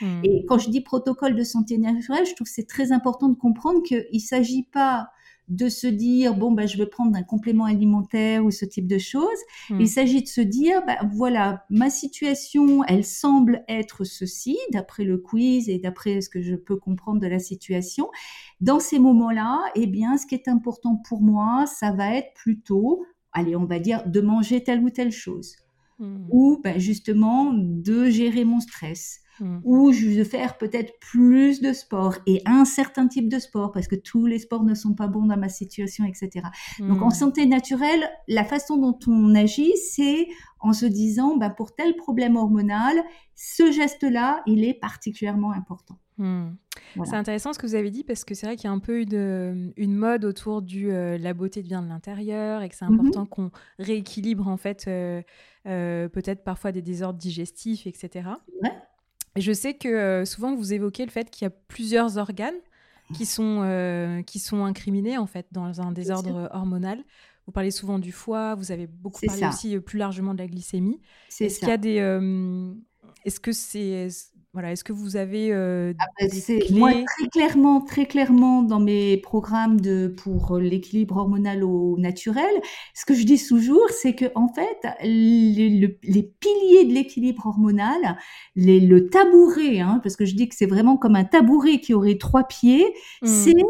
Mmh. 0.00 0.20
Et 0.24 0.44
quand 0.46 0.58
je 0.58 0.70
dis 0.70 0.80
protocole 0.80 1.34
de 1.34 1.42
santé 1.42 1.78
naturelle, 1.78 2.24
je 2.24 2.34
trouve 2.34 2.46
que 2.46 2.52
c'est 2.52 2.68
très 2.68 2.92
important 2.92 3.28
de 3.28 3.36
comprendre 3.36 3.82
qu'il 3.82 4.06
ne 4.12 4.18
s'agit 4.18 4.64
pas 4.64 5.08
de 5.48 5.68
se 5.68 5.86
dire 5.86 6.34
bon 6.34 6.52
ben 6.52 6.66
je 6.66 6.76
vais 6.76 6.86
prendre 6.86 7.16
un 7.16 7.22
complément 7.22 7.64
alimentaire 7.64 8.44
ou 8.44 8.50
ce 8.50 8.64
type 8.64 8.86
de 8.86 8.98
choses. 8.98 9.26
Hmm. 9.70 9.80
Il 9.80 9.88
s'agit 9.88 10.22
de 10.22 10.28
se 10.28 10.40
dire 10.40 10.82
ben, 10.86 10.96
voilà 11.12 11.64
ma 11.70 11.90
situation 11.90 12.84
elle 12.84 13.04
semble 13.04 13.64
être 13.68 14.04
ceci 14.04 14.58
d'après 14.72 15.04
le 15.04 15.18
quiz 15.18 15.68
et 15.68 15.78
d'après 15.78 16.20
ce 16.20 16.28
que 16.28 16.42
je 16.42 16.54
peux 16.54 16.76
comprendre 16.76 17.20
de 17.20 17.26
la 17.26 17.38
situation. 17.38 18.10
Dans 18.60 18.80
ces 18.80 18.98
moments-là, 18.98 19.60
eh 19.74 19.86
bien 19.86 20.16
ce 20.18 20.26
qui 20.26 20.34
est 20.34 20.48
important 20.48 20.96
pour 21.08 21.20
moi, 21.20 21.64
ça 21.66 21.92
va 21.92 22.14
être 22.14 22.34
plutôt 22.34 23.04
allez 23.32 23.56
on 23.56 23.64
va 23.64 23.78
dire 23.78 24.06
de 24.06 24.20
manger 24.20 24.62
telle 24.62 24.80
ou 24.80 24.90
telle 24.90 25.12
chose 25.12 25.56
hmm. 25.98 26.26
ou 26.30 26.60
ben, 26.62 26.78
justement 26.78 27.52
de 27.54 28.10
gérer 28.10 28.44
mon 28.44 28.60
stress 28.60 29.20
Mm. 29.40 29.58
ou 29.64 29.92
je 29.92 30.08
vais 30.08 30.24
faire 30.24 30.58
peut-être 30.58 30.98
plus 31.00 31.60
de 31.60 31.72
sport 31.72 32.16
et 32.26 32.42
un 32.46 32.64
certain 32.64 33.06
type 33.08 33.28
de 33.28 33.38
sport 33.38 33.72
parce 33.72 33.86
que 33.86 33.94
tous 33.94 34.26
les 34.26 34.38
sports 34.38 34.64
ne 34.64 34.74
sont 34.74 34.94
pas 34.94 35.06
bons 35.06 35.26
dans 35.26 35.36
ma 35.36 35.48
situation, 35.48 36.04
etc. 36.04 36.46
Donc 36.80 37.02
en 37.02 37.08
mm. 37.08 37.12
santé 37.12 37.46
naturelle, 37.46 38.08
la 38.26 38.44
façon 38.44 38.76
dont 38.76 38.98
on 39.06 39.34
agit, 39.34 39.76
c'est 39.76 40.28
en 40.60 40.72
se 40.72 40.86
disant, 40.86 41.36
bah, 41.36 41.50
pour 41.50 41.74
tel 41.74 41.94
problème 41.96 42.36
hormonal, 42.36 43.02
ce 43.34 43.70
geste-là, 43.70 44.42
il 44.46 44.64
est 44.64 44.74
particulièrement 44.74 45.52
important. 45.52 45.98
Mm. 46.18 46.48
C'est 47.04 47.14
intéressant 47.14 47.52
ce 47.52 47.58
que 47.58 47.66
vous 47.66 47.74
avez 47.74 47.90
dit 47.90 48.02
parce 48.02 48.24
que 48.24 48.34
c'est 48.34 48.46
vrai 48.46 48.56
qu'il 48.56 48.64
y 48.64 48.68
a 48.68 48.72
un 48.72 48.78
peu 48.78 49.00
une, 49.00 49.72
une 49.76 49.94
mode 49.94 50.24
autour 50.24 50.62
du 50.62 50.90
euh, 50.90 51.16
la 51.18 51.34
beauté 51.34 51.60
vient 51.60 51.82
de 51.82 51.88
l'intérieur 51.88 52.62
et 52.62 52.68
que 52.68 52.74
c'est 52.74 52.84
mm-hmm. 52.84 52.94
important 52.94 53.26
qu'on 53.26 53.50
rééquilibre 53.78 54.48
en 54.48 54.56
fait 54.56 54.86
euh, 54.88 55.22
euh, 55.66 56.08
peut-être 56.08 56.42
parfois 56.44 56.72
des 56.72 56.82
désordres 56.82 57.18
digestifs, 57.18 57.86
etc. 57.86 58.30
Ouais. 58.62 58.72
Je 59.40 59.52
sais 59.52 59.74
que 59.74 59.88
euh, 59.88 60.24
souvent 60.24 60.54
vous 60.54 60.72
évoquez 60.72 61.04
le 61.04 61.10
fait 61.10 61.30
qu'il 61.30 61.44
y 61.44 61.48
a 61.48 61.50
plusieurs 61.50 62.16
organes 62.18 62.54
qui 63.14 63.24
sont, 63.24 63.62
euh, 63.62 64.22
qui 64.22 64.38
sont 64.38 64.64
incriminés 64.64 65.16
en 65.16 65.26
fait 65.26 65.46
dans 65.52 65.80
un 65.80 65.92
désordre 65.92 66.48
hormonal. 66.52 67.02
Vous 67.46 67.52
parlez 67.52 67.70
souvent 67.70 67.98
du 67.98 68.12
foie, 68.12 68.54
vous 68.54 68.72
avez 68.72 68.86
beaucoup 68.86 69.20
parlé 69.24 69.46
aussi 69.46 69.74
euh, 69.74 69.80
plus 69.80 69.98
largement 69.98 70.34
de 70.34 70.38
la 70.38 70.46
glycémie. 70.46 71.00
Est-ce 71.40 71.58
qu'il 71.58 71.68
y 71.68 71.72
a 71.72 71.78
des, 71.78 71.96
est-ce 73.24 73.40
que 73.40 73.52
c'est 73.52 74.08
voilà, 74.54 74.72
est-ce 74.72 74.82
que 74.82 74.94
vous 74.94 75.16
avez 75.16 75.52
euh, 75.52 75.92
ah 76.00 76.06
bah, 76.18 76.26
Moi, 76.70 76.92
très 77.04 77.28
clairement, 77.28 77.80
très 77.82 78.06
clairement, 78.06 78.62
dans 78.62 78.80
mes 78.80 79.18
programmes 79.18 79.78
de 79.78 80.08
pour 80.08 80.56
l'équilibre 80.56 81.18
hormonal 81.18 81.62
au 81.62 81.98
naturel, 81.98 82.50
ce 82.94 83.04
que 83.04 83.14
je 83.14 83.24
dis 83.24 83.40
toujours, 83.46 83.88
c'est 83.90 84.14
que 84.14 84.24
en 84.34 84.48
fait, 84.48 84.78
les, 85.02 85.98
piliers 86.40 86.86
de 86.86 86.94
l'équilibre 86.94 87.46
hormonal, 87.46 88.16
les, 88.56 88.80
le 88.80 89.10
tabouret, 89.10 89.80
hein, 89.80 90.00
parce 90.02 90.16
que 90.16 90.24
je 90.24 90.34
dis 90.34 90.48
que 90.48 90.54
c'est 90.54 90.66
vraiment 90.66 90.96
comme 90.96 91.14
un 91.14 91.24
tabouret 91.24 91.80
qui 91.80 91.92
aurait 91.92 92.16
trois 92.16 92.44
pieds, 92.44 92.86
mmh. 93.20 93.26
c'est 93.26 93.62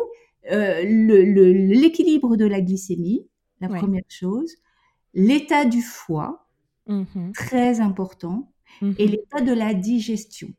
euh, 0.52 0.84
l'équilibre 0.84 2.36
de 2.36 2.46
la 2.46 2.60
glycémie, 2.60 3.26
la 3.60 3.68
première 3.68 4.04
chose, 4.08 4.54
l'état 5.12 5.64
du 5.64 5.82
foie, 5.82 6.46
mmh 6.86 7.32
très 7.34 7.80
important, 7.80 8.52
et 8.80 8.86
mmh 8.86 9.10
l'état 9.10 9.40
de 9.40 9.52
la 9.52 9.74
digestion. 9.74 10.54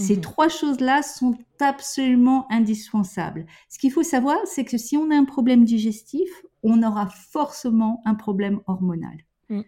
Ces 0.00 0.16
mmh 0.16 0.20
trois 0.22 0.48
choses-là 0.48 1.02
sont 1.02 1.36
absolument 1.60 2.46
indispensables. 2.50 3.46
Ce 3.68 3.78
qu'il 3.78 3.92
faut 3.92 4.02
savoir, 4.02 4.38
c'est 4.46 4.64
que 4.64 4.78
si 4.78 4.96
on 4.96 5.10
a 5.10 5.14
un 5.14 5.24
problème 5.24 5.64
digestif, 5.64 6.28
on 6.62 6.82
aura 6.82 7.06
forcément 7.06 8.00
un 8.06 8.14
problème 8.14 8.60
hormonal. 8.66 9.18
Mmh. 9.50 9.60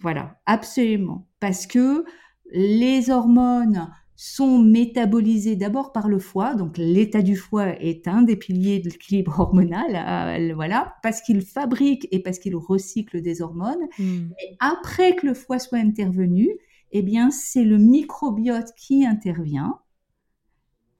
Voilà, 0.00 0.38
absolument. 0.46 1.26
Parce 1.40 1.66
que 1.66 2.04
les 2.52 3.10
hormones 3.10 3.88
sont 4.16 4.58
métabolisées 4.58 5.56
d'abord 5.56 5.92
par 5.92 6.06
le 6.06 6.18
foie, 6.18 6.54
donc 6.54 6.76
l'état 6.76 7.22
du 7.22 7.36
foie 7.36 7.68
est 7.80 8.06
un 8.06 8.20
des 8.20 8.36
piliers 8.36 8.78
de 8.78 8.90
l'équilibre 8.90 9.40
hormonal, 9.40 9.96
euh, 9.96 10.54
voilà, 10.54 10.96
parce 11.02 11.22
qu'il 11.22 11.40
fabrique 11.40 12.06
et 12.10 12.22
parce 12.22 12.38
qu'il 12.38 12.54
recycle 12.54 13.22
des 13.22 13.40
hormones. 13.40 13.88
Mmh. 13.98 14.02
Et 14.42 14.56
après 14.60 15.16
que 15.16 15.26
le 15.26 15.32
foie 15.32 15.58
soit 15.58 15.78
intervenu, 15.78 16.50
eh 16.92 17.02
bien, 17.02 17.30
c'est 17.30 17.64
le 17.64 17.78
microbiote 17.78 18.72
qui 18.76 19.04
intervient. 19.06 19.78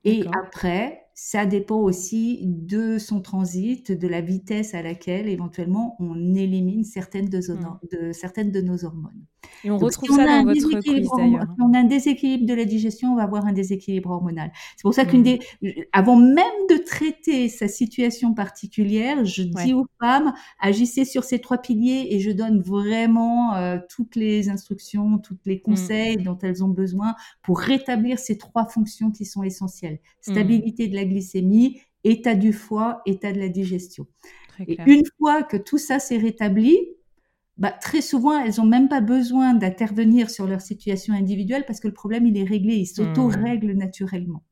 Et 0.04 0.24
après, 0.32 1.06
ça 1.14 1.44
dépend 1.44 1.80
aussi 1.80 2.40
de 2.46 2.96
son 2.96 3.20
transit, 3.20 3.92
de 3.92 4.08
la 4.08 4.22
vitesse 4.22 4.72
à 4.74 4.82
laquelle 4.82 5.28
éventuellement 5.28 5.96
on 5.98 6.34
élimine 6.34 6.84
certaines 6.84 7.28
de, 7.28 7.38
hmm. 7.38 7.78
de 7.92 8.12
certaines 8.12 8.50
de 8.50 8.60
nos 8.62 8.84
hormones. 8.84 9.26
Et 9.64 9.70
on 9.70 9.78
retrouve 9.78 10.16
ça 10.16 10.24
dans 10.24 10.44
votre 10.44 10.80
quiz 10.80 11.08
d'ailleurs. 11.16 11.44
Si 11.44 11.62
on 11.62 11.72
a 11.74 11.78
un 11.78 11.84
déséquilibre 11.84 12.46
de 12.46 12.54
la 12.54 12.64
digestion, 12.64 13.12
on 13.12 13.16
va 13.16 13.24
avoir 13.24 13.46
un 13.46 13.52
déséquilibre 13.52 14.10
hormonal. 14.10 14.52
C'est 14.76 14.82
pour 14.82 14.94
ça 14.94 15.04
qu'une 15.04 15.20
hmm. 15.20 15.38
des, 15.62 15.88
avant 15.92 16.16
même 16.16 16.44
de 16.68 16.76
traiter 16.76 17.48
sa 17.48 17.68
situation 17.68 18.34
particulière, 18.34 19.24
je 19.24 19.42
dis 19.42 19.74
aux 19.74 19.86
femmes, 20.00 20.32
agissez 20.60 21.04
sur 21.04 21.24
ces 21.24 21.40
trois 21.40 21.58
piliers 21.58 22.08
et 22.10 22.20
je 22.20 22.30
donne 22.30 22.60
vraiment 22.60 23.54
euh, 23.54 23.78
toutes 23.88 24.16
les 24.16 24.48
instructions, 24.48 25.18
tous 25.18 25.38
les 25.44 25.56
hmm. 25.56 25.62
conseils 25.62 26.16
dont 26.16 26.38
elles 26.42 26.64
ont 26.64 26.68
besoin 26.68 27.14
pour 27.42 27.60
rétablir 27.60 28.18
ces 28.18 28.38
trois 28.38 28.66
fonctions 28.66 29.10
qui 29.10 29.24
sont 29.24 29.42
essentielles. 29.42 29.98
Stabilité 30.20 30.88
de 30.88 30.94
la 30.94 31.04
glycémie, 31.04 31.80
état 32.04 32.34
du 32.34 32.52
foie, 32.52 33.02
état 33.06 33.32
de 33.32 33.38
la 33.38 33.48
digestion. 33.48 34.06
Et 34.66 34.78
une 34.86 35.04
fois 35.18 35.42
que 35.42 35.56
tout 35.56 35.78
ça 35.78 35.98
s'est 35.98 36.18
rétabli, 36.18 36.76
bah, 37.58 37.72
très 37.72 38.00
souvent, 38.00 38.38
elles 38.40 38.54
n'ont 38.56 38.66
même 38.66 38.88
pas 38.88 39.00
besoin 39.00 39.54
d'intervenir 39.54 40.30
sur 40.30 40.46
leur 40.46 40.60
situation 40.60 41.14
individuelle 41.14 41.64
parce 41.66 41.80
que 41.80 41.88
le 41.88 41.94
problème, 41.94 42.26
il 42.26 42.36
est 42.38 42.44
réglé, 42.44 42.76
il 42.76 42.86
s'auto-règle 42.86 43.72
naturellement. 43.72 44.42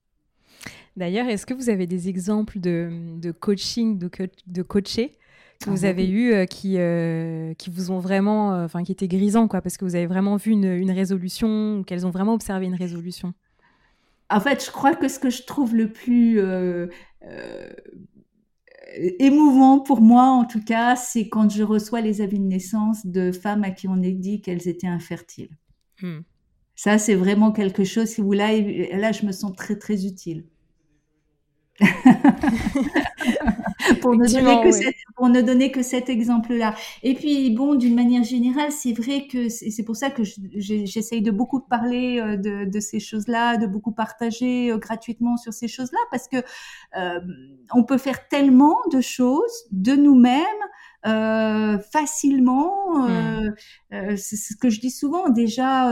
D'ailleurs, 0.96 1.28
est-ce 1.28 1.46
que 1.46 1.54
vous 1.54 1.70
avez 1.70 1.86
des 1.86 2.08
exemples 2.08 2.58
de, 2.58 3.30
coaching, 3.30 3.98
de, 3.98 4.10
de 4.46 4.62
coachés 4.62 5.12
que 5.64 5.70
vous 5.70 5.84
ah, 5.84 5.88
avez 5.88 6.08
eu 6.08 6.32
euh, 6.32 6.44
qui, 6.44 6.76
euh, 6.78 7.52
qui 7.54 7.70
vous 7.70 7.90
ont 7.90 7.98
vraiment, 7.98 8.54
euh, 8.54 8.64
enfin, 8.64 8.84
qui 8.84 8.92
étaient 8.92 9.08
grisants, 9.08 9.48
quoi, 9.48 9.60
parce 9.60 9.76
que 9.76 9.84
vous 9.84 9.96
avez 9.96 10.06
vraiment 10.06 10.36
vu 10.36 10.52
une, 10.52 10.72
une 10.72 10.90
résolution, 10.90 11.82
qu'elles 11.84 12.06
ont 12.06 12.10
vraiment 12.10 12.34
observé 12.34 12.66
une 12.66 12.74
résolution? 12.74 13.32
En 14.30 14.40
fait, 14.40 14.64
je 14.64 14.70
crois 14.70 14.94
que 14.94 15.08
ce 15.08 15.18
que 15.18 15.30
je 15.30 15.42
trouve 15.44 15.74
le 15.74 15.90
plus 15.90 16.40
émouvant 18.94 19.80
pour 19.80 20.00
moi, 20.00 20.24
en 20.24 20.44
tout 20.44 20.62
cas, 20.62 20.96
c'est 20.96 21.28
quand 21.28 21.50
je 21.50 21.62
reçois 21.62 22.00
les 22.00 22.20
avis 22.20 22.38
de 22.38 22.44
naissance 22.44 23.06
de 23.06 23.32
femmes 23.32 23.64
à 23.64 23.70
qui 23.70 23.88
on 23.88 24.02
a 24.02 24.10
dit 24.10 24.40
qu'elles 24.40 24.68
étaient 24.68 24.86
infertiles. 24.86 25.56
Hmm. 26.00 26.20
Ça, 26.74 26.98
c'est 26.98 27.14
vraiment 27.14 27.52
quelque 27.52 27.84
chose, 27.84 28.08
si 28.08 28.20
vous 28.20 28.32
là, 28.32 28.52
là, 28.56 29.12
je 29.12 29.26
me 29.26 29.32
sens 29.32 29.54
très, 29.56 29.76
très 29.76 30.06
utile. 30.06 30.44
pour, 33.94 34.16
ne 34.16 34.26
donner 34.26 34.62
que 34.62 34.72
cet, 34.72 34.94
pour 35.16 35.28
ne 35.28 35.40
donner 35.42 35.70
que 35.70 35.82
cet 35.82 36.08
exemple-là. 36.08 36.74
Et 37.02 37.14
puis, 37.14 37.50
bon, 37.50 37.74
d'une 37.74 37.94
manière 37.94 38.24
générale, 38.24 38.72
c'est 38.72 38.92
vrai 38.92 39.26
que 39.30 39.48
c'est 39.48 39.82
pour 39.84 39.96
ça 39.96 40.10
que 40.10 40.22
j'essaye 40.54 41.22
de 41.22 41.30
beaucoup 41.30 41.60
parler 41.60 42.20
euh, 42.20 42.36
de, 42.36 42.64
de 42.70 42.80
ces 42.80 43.00
choses-là, 43.00 43.56
de 43.56 43.66
beaucoup 43.66 43.92
partager 43.92 44.70
euh, 44.70 44.78
gratuitement 44.78 45.36
sur 45.36 45.52
ces 45.52 45.68
choses-là, 45.68 45.98
parce 46.10 46.28
que 46.28 46.36
euh, 46.96 47.20
on 47.72 47.84
peut 47.84 47.98
faire 47.98 48.28
tellement 48.28 48.76
de 48.92 49.00
choses 49.00 49.66
de 49.70 49.92
nous-mêmes 49.92 50.44
euh, 51.06 51.78
facilement. 51.92 53.06
Euh, 53.08 53.50
hmm. 53.50 53.54
euh, 53.94 54.16
c'est 54.16 54.34
ce 54.36 54.56
que 54.56 54.68
je 54.68 54.80
dis 54.80 54.90
souvent. 54.90 55.28
Déjà, 55.28 55.88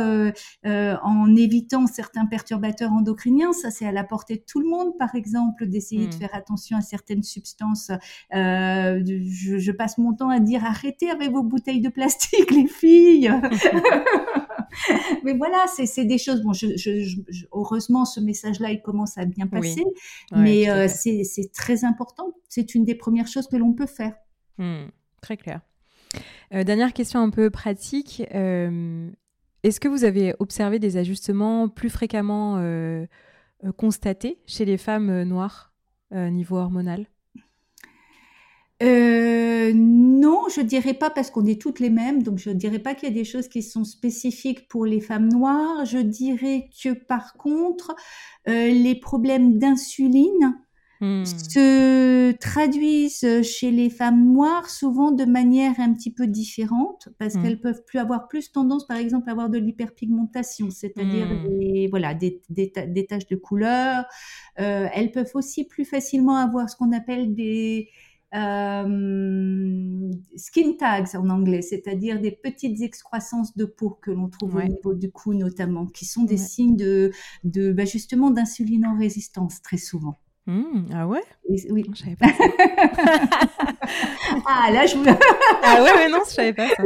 en 0.65 1.37
évitant 1.37 1.87
certains 1.87 2.27
perturbateurs 2.27 2.93
endocriniens, 2.93 3.53
ça 3.53 3.71
c'est 3.71 3.87
à 3.87 3.93
la 3.93 4.05
portée 4.05 4.37
de 4.37 4.43
tout 4.47 4.61
le 4.61 4.69
monde, 4.69 4.99
par 4.99 5.15
exemple, 5.15 5.67
d'essayer 5.67 6.09
de 6.09 6.15
hmm. 6.15 6.19
faire 6.19 6.35
attention 6.35 6.77
à 6.77 6.81
certaines 6.81 7.23
substances. 7.23 7.91
Je, 8.33 9.59
je, 9.59 9.73
passe 9.73 9.99
mon 9.99 10.15
temps 10.15 10.31
à 10.31 10.41
dire 10.41 10.65
arrêtez 10.65 11.11
avec 11.11 11.31
vos 11.31 11.43
bouteilles 11.43 11.81
de 11.81 11.89
plastique, 11.89 12.51
les 12.51 12.67
filles. 12.67 13.33
Mais 15.25 15.35
voilà, 15.35 15.65
c'est 15.69 16.05
des 16.05 16.19
choses. 16.19 16.43
Bon, 16.43 16.53
je, 16.53 16.77
je, 16.77 17.21
heureusement, 17.53 18.05
ce 18.05 18.21
message-là, 18.21 18.73
il 18.73 18.83
commence 18.83 19.17
à 19.19 19.25
bien 19.25 19.47
passer. 19.47 19.85
mais 20.33 20.89
c'est 20.89 21.53
très 21.53 21.85
important. 21.85 22.33
C'est 22.49 22.75
une 22.75 22.85
des 22.85 22.97
premières 22.97 23.29
choses 23.29 23.47
que 23.47 23.57
l'on 23.57 23.73
peut 23.73 23.87
faire. 23.87 24.15
Hmm, 24.59 24.87
très 25.21 25.37
clair. 25.37 25.61
Euh, 26.55 26.65
dernière 26.65 26.93
question 26.93 27.21
un 27.21 27.31
peu 27.31 27.51
pratique. 27.51 28.23
Euh, 28.35 29.11
est-ce 29.63 29.81
que 29.81 29.89
vous 29.89 30.05
avez 30.05 30.35
observé 30.39 30.79
des 30.79 30.97
ajustements 30.97 31.69
plus 31.69 31.91
fréquemment 31.91 32.57
euh, 32.59 33.07
constatés 33.77 34.39
chez 34.47 34.65
les 34.65 34.79
femmes 34.79 35.23
noires 35.25 35.73
niveau 36.13 36.57
hormonal? 36.57 37.07
Non, 38.81 40.45
je 40.55 40.61
dirais 40.61 40.95
pas 40.95 41.11
parce 41.11 41.31
qu'on 41.31 41.47
est 41.47 41.61
toutes 41.61 41.81
les 41.81 41.91
mêmes, 41.91 42.23
donc 42.23 42.39
je 42.39 42.51
dirais 42.51 42.79
pas 42.79 42.95
qu'il 42.95 43.09
y 43.09 43.13
a 43.13 43.15
des 43.15 43.25
choses 43.25 43.49
qui 43.49 43.63
sont 43.63 43.85
spécifiques 43.85 44.69
pour 44.69 44.87
les 44.87 45.01
femmes 45.01 45.29
noires. 45.29 45.85
Je 45.85 45.99
dirais 45.99 46.69
que 46.83 46.93
par 46.93 47.35
contre, 47.35 47.97
les 48.47 48.95
problèmes 48.95 49.59
d'insuline 49.59 50.55
Hmm. 51.01 51.25
se 51.27 52.33
traduisent 52.33 53.43
chez 53.43 53.71
les 53.71 53.91
femmes 53.91 54.33
noires 54.33 54.71
souvent 54.71 55.11
de 55.11 55.25
manière 55.25 55.75
un 55.79 55.93
petit 55.93 56.11
peu 56.11 56.27
différente 56.27 57.11
parce 57.19 57.35
hmm. 57.35 57.43
qu'elles 57.43 57.61
peuvent 57.61 57.85
plus 57.85 57.99
avoir 57.99 58.29
plus 58.29 58.51
tendance 58.51 58.87
par 58.87 58.97
exemple 58.97 59.29
à 59.29 59.33
avoir 59.33 59.51
de 59.51 59.59
l'hyperpigmentation 59.59 60.71
c'est-à-dire 60.71 61.27
hmm. 61.27 61.49
des, 61.49 61.89
voilà 61.91 62.15
des, 62.15 62.41
des, 62.49 63.07
taches 63.07 63.27
de 63.27 63.37
couleur 63.37 64.05
euh, 64.59 64.89
elles 64.95 65.13
peuvent 65.13 65.33
aussi 65.35 65.65
plus 65.65 65.85
facilement 65.85 66.37
avoir 66.37 66.71
ce 66.71 66.77
qu'on 66.77 66.93
appelle 66.93 67.35
des 67.35 67.91
euh, 68.35 70.11
skin 70.37 70.73
tags 70.79 71.19
en 71.19 71.31
anglais, 71.31 71.63
c'est-à-dire 71.63 72.21
des 72.21 72.33
petites 72.33 72.83
excroissances 72.83 73.57
de 73.57 73.65
peau 73.65 73.99
que 74.03 74.11
l'on 74.11 74.29
trouve 74.29 74.57
au 74.57 74.63
niveau 74.63 74.95
du 74.95 75.11
cou 75.11 75.33
notamment, 75.33 75.87
qui 75.87 76.05
sont 76.05 76.25
des 76.25 76.37
signes 76.37 76.77
de, 76.77 77.13
de 77.45 77.73
bah, 77.73 77.85
justement 77.85 78.31
d'insuline 78.31 78.85
en 78.85 78.99
résistance 78.99 79.63
très 79.63 79.79
souvent. 79.79 80.19
Mmh, 80.47 80.87
ah 80.95 81.09
ouais? 81.09 81.23
Oui. 81.49 81.85
Je 81.93 81.99
savais 82.05 82.17
pas 82.17 82.27
ah 84.47 84.71
là, 84.73 84.87
je 84.87 84.97
ah 85.65 85.83
ouais, 85.83 85.91
mais 85.97 86.09
non, 86.09 86.21
je 86.27 86.33
savais 86.33 86.53
pas 86.53 86.69
ça. 86.69 86.85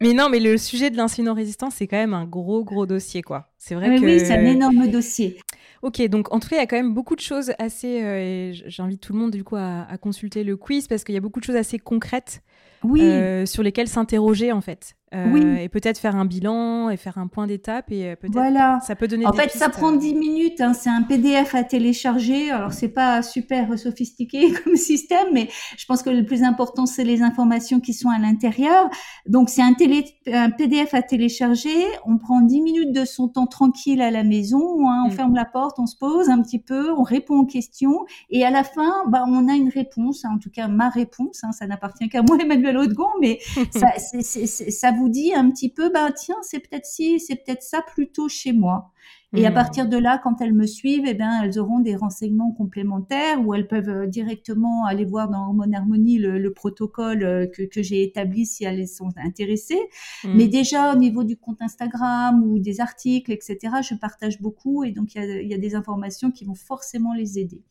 Mais 0.00 0.12
non, 0.12 0.28
mais 0.28 0.38
le 0.38 0.58
sujet 0.58 0.90
de 0.90 0.96
l'insulino-résistance, 0.96 1.74
c'est 1.76 1.86
quand 1.86 1.96
même 1.96 2.14
un 2.14 2.26
gros, 2.26 2.64
gros 2.64 2.86
dossier, 2.86 3.22
quoi. 3.22 3.48
C'est 3.56 3.74
vrai 3.74 3.96
que... 3.96 4.04
Oui, 4.04 4.20
c'est 4.20 4.34
un 4.34 4.44
énorme 4.44 4.88
dossier. 4.88 5.38
Ok, 5.82 6.02
donc 6.08 6.32
en 6.32 6.38
tout 6.38 6.48
cas, 6.48 6.56
il 6.56 6.60
y 6.60 6.62
a 6.62 6.66
quand 6.66 6.76
même 6.76 6.92
beaucoup 6.92 7.16
de 7.16 7.20
choses 7.20 7.52
assez... 7.58 8.02
Euh, 8.02 8.52
j'invite 8.66 9.00
tout 9.00 9.12
le 9.12 9.18
monde, 9.18 9.30
du 9.30 9.42
coup, 9.42 9.56
à, 9.56 9.86
à 9.88 9.96
consulter 9.96 10.44
le 10.44 10.56
quiz, 10.56 10.86
parce 10.86 11.04
qu'il 11.04 11.14
y 11.14 11.18
a 11.18 11.20
beaucoup 11.20 11.40
de 11.40 11.44
choses 11.44 11.56
assez 11.56 11.78
concrètes 11.78 12.42
oui. 12.84 13.00
Euh, 13.02 13.46
sur 13.46 13.62
lesquels 13.62 13.88
s'interroger 13.88 14.52
en 14.52 14.60
fait. 14.60 14.94
Euh, 15.14 15.26
oui. 15.32 15.62
Et 15.62 15.68
peut-être 15.68 15.98
faire 15.98 16.16
un 16.16 16.26
bilan 16.26 16.90
et 16.90 16.96
faire 16.98 17.16
un 17.16 17.28
point 17.28 17.46
d'étape 17.46 17.90
et 17.90 18.10
euh, 18.10 18.16
peut-être 18.16 18.32
voilà. 18.32 18.78
ça 18.86 18.94
peut 18.94 19.08
donner. 19.08 19.26
En 19.26 19.32
fait, 19.32 19.50
ça 19.50 19.70
prend 19.70 19.92
10 19.92 20.14
minutes. 20.14 20.60
Hein, 20.60 20.74
c'est 20.74 20.90
un 20.90 21.02
PDF 21.02 21.54
à 21.54 21.64
télécharger. 21.64 22.50
Alors 22.50 22.72
c'est 22.72 22.88
pas 22.88 23.22
super 23.22 23.78
sophistiqué 23.78 24.52
comme 24.64 24.76
système, 24.76 25.28
mais 25.32 25.48
je 25.78 25.86
pense 25.86 26.02
que 26.02 26.10
le 26.10 26.26
plus 26.26 26.42
important 26.42 26.84
c'est 26.84 27.04
les 27.04 27.22
informations 27.22 27.80
qui 27.80 27.94
sont 27.94 28.10
à 28.10 28.18
l'intérieur. 28.18 28.90
Donc 29.26 29.48
c'est 29.48 29.62
un, 29.62 29.72
télé... 29.72 30.04
un 30.26 30.50
PDF 30.50 30.92
à 30.92 31.02
télécharger. 31.02 31.86
On 32.04 32.18
prend 32.18 32.42
10 32.42 32.60
minutes 32.60 32.92
de 32.92 33.04
son 33.04 33.28
temps 33.28 33.46
tranquille 33.46 34.02
à 34.02 34.10
la 34.10 34.24
maison. 34.24 34.88
Hein, 34.88 35.04
on 35.06 35.08
mm. 35.08 35.12
ferme 35.12 35.34
la 35.34 35.46
porte, 35.46 35.78
on 35.78 35.86
se 35.86 35.96
pose 35.96 36.28
un 36.28 36.42
petit 36.42 36.58
peu, 36.58 36.92
on 36.92 37.02
répond 37.02 37.38
aux 37.38 37.46
questions 37.46 38.04
et 38.30 38.44
à 38.44 38.50
la 38.50 38.64
fin, 38.64 39.04
bah 39.08 39.24
on 39.26 39.48
a 39.48 39.54
une 39.54 39.70
réponse. 39.70 40.24
Hein, 40.24 40.32
en 40.34 40.38
tout 40.38 40.50
cas 40.50 40.68
ma 40.68 40.90
réponse. 40.90 41.42
Ça 41.52 41.66
n'appartient 41.66 42.08
qu'à 42.08 42.22
moi, 42.22 42.36
Emmanuel 42.42 42.74
l'autre 42.74 42.94
gond, 42.94 43.08
mais 43.20 43.38
ça, 43.70 43.88
ça, 43.98 44.92
vous 44.98 45.08
dit 45.08 45.34
un 45.34 45.50
petit 45.50 45.68
peu, 45.68 45.90
ben 45.90 46.10
tiens, 46.12 46.36
c'est 46.42 46.60
peut-être 46.60 46.86
si, 46.86 47.20
c'est 47.20 47.36
peut-être 47.36 47.62
ça 47.62 47.82
plutôt 47.82 48.28
chez 48.28 48.52
moi. 48.52 48.92
Et 49.36 49.44
à 49.44 49.50
hmm. 49.50 49.54
partir 49.54 49.88
de 49.88 49.98
là, 49.98 50.18
quand 50.22 50.40
elles 50.40 50.54
me 50.54 50.66
suivent, 50.66 51.04
eh 51.06 51.12
bien, 51.12 51.42
elles 51.42 51.58
auront 51.58 51.80
des 51.80 51.96
renseignements 51.96 52.52
complémentaires 52.52 53.44
ou 53.44 53.52
elles 53.54 53.68
peuvent 53.68 53.88
euh, 53.90 54.06
directement 54.06 54.86
aller 54.86 55.04
voir 55.04 55.28
dans 55.28 55.48
Hormone 55.48 55.74
Harmonie 55.74 56.18
le, 56.18 56.52
protocole 56.52 57.22
euh, 57.22 57.46
que, 57.46 57.62
que 57.62 57.82
j'ai 57.82 58.02
établi 58.02 58.46
si 58.46 58.64
elles 58.64 58.88
sont 58.88 59.10
intéressées. 59.16 59.80
Hmm. 60.24 60.34
Mais 60.34 60.48
déjà, 60.48 60.94
au 60.94 60.96
niveau 60.96 61.24
du 61.24 61.36
compte 61.36 61.60
Instagram 61.60 62.42
ou 62.42 62.58
des 62.58 62.80
articles, 62.80 63.30
etc., 63.30 63.58
je 63.82 63.94
partage 63.94 64.40
beaucoup 64.40 64.82
et 64.82 64.92
donc 64.92 65.14
il 65.14 65.22
y 65.22 65.24
a, 65.24 65.42
y 65.42 65.54
a 65.54 65.58
des 65.58 65.74
informations 65.74 66.30
qui 66.30 66.46
vont 66.46 66.54
forcément 66.54 67.12
les 67.12 67.38
aider. 67.38 67.62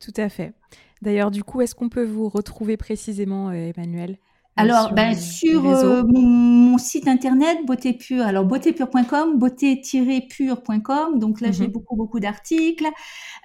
Tout 0.00 0.14
à 0.16 0.28
fait. 0.28 0.52
D'ailleurs, 1.00 1.30
du 1.30 1.44
coup, 1.44 1.60
est-ce 1.60 1.74
qu'on 1.74 1.88
peut 1.88 2.04
vous 2.04 2.28
retrouver 2.28 2.76
précisément, 2.76 3.50
euh, 3.50 3.72
Emmanuel? 3.74 4.18
Alors, 4.56 4.86
sur, 4.86 4.94
ben, 4.94 5.14
sur 5.14 5.66
euh, 5.66 6.02
mon, 6.06 6.78
site 6.78 7.08
internet 7.08 7.58
Beauté 7.66 7.92
Pure, 7.92 8.24
alors 8.24 8.44
beautépure.com, 8.44 9.38
beauté-pure.com. 9.38 11.18
Donc 11.18 11.40
là, 11.40 11.50
j'ai 11.50 11.66
mhm. 11.66 11.72
beaucoup, 11.72 11.96
beaucoup 11.96 12.20
d'articles. 12.20 12.86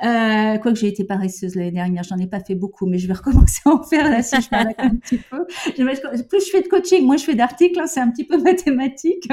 Euh, 0.04 0.58
Quoique 0.58 0.80
j'ai 0.80 0.88
été 0.88 1.04
paresseuse 1.04 1.56
l'année 1.56 1.72
dernière, 1.72 2.04
j'en 2.04 2.18
ai 2.18 2.28
pas 2.28 2.40
fait 2.40 2.56
beaucoup, 2.56 2.86
mais 2.86 2.98
je 2.98 3.08
vais 3.08 3.14
recommencer 3.26 3.62
à 3.66 3.70
en 3.70 3.84
faire 3.84 4.10
là 4.10 4.22
si 4.24 4.42
je 4.42 4.50
parle 4.50 4.70
un 4.78 4.96
petit 4.96 5.18
peu. 5.18 5.46
Plus 6.30 6.46
je 6.46 6.52
fais 6.52 6.62
de 6.62 6.68
coaching, 6.68 7.06
moins 7.06 7.18
je 7.18 7.24
fais 7.24 7.36
d'articles, 7.36 7.80
hein, 7.80 7.88
c'est 7.88 8.00
un 8.00 8.10
petit 8.10 8.24
peu 8.24 8.38
mathématique. 8.42 9.28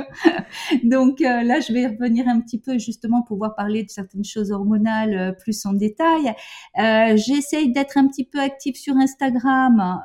Donc 0.83 1.21
euh, 1.21 1.43
là, 1.43 1.61
je 1.61 1.73
vais 1.73 1.87
revenir 1.87 2.27
un 2.29 2.41
petit 2.41 2.59
peu 2.59 2.79
justement 2.79 3.23
pour 3.23 3.37
pouvoir 3.37 3.55
parler 3.55 3.83
de 3.83 3.91
certaines 3.91 4.25
choses 4.25 4.51
hormonales 4.51 5.15
euh, 5.15 5.33
plus 5.33 5.67
en 5.67 5.73
détail. 5.73 6.35
Euh, 6.79 7.17
J'essaye 7.17 7.73
d'être 7.73 7.99
un 7.99 8.09
petit 8.09 8.25
peu 8.25 8.41
active 8.41 8.77
sur 8.77 8.97
Instagram 8.97 10.01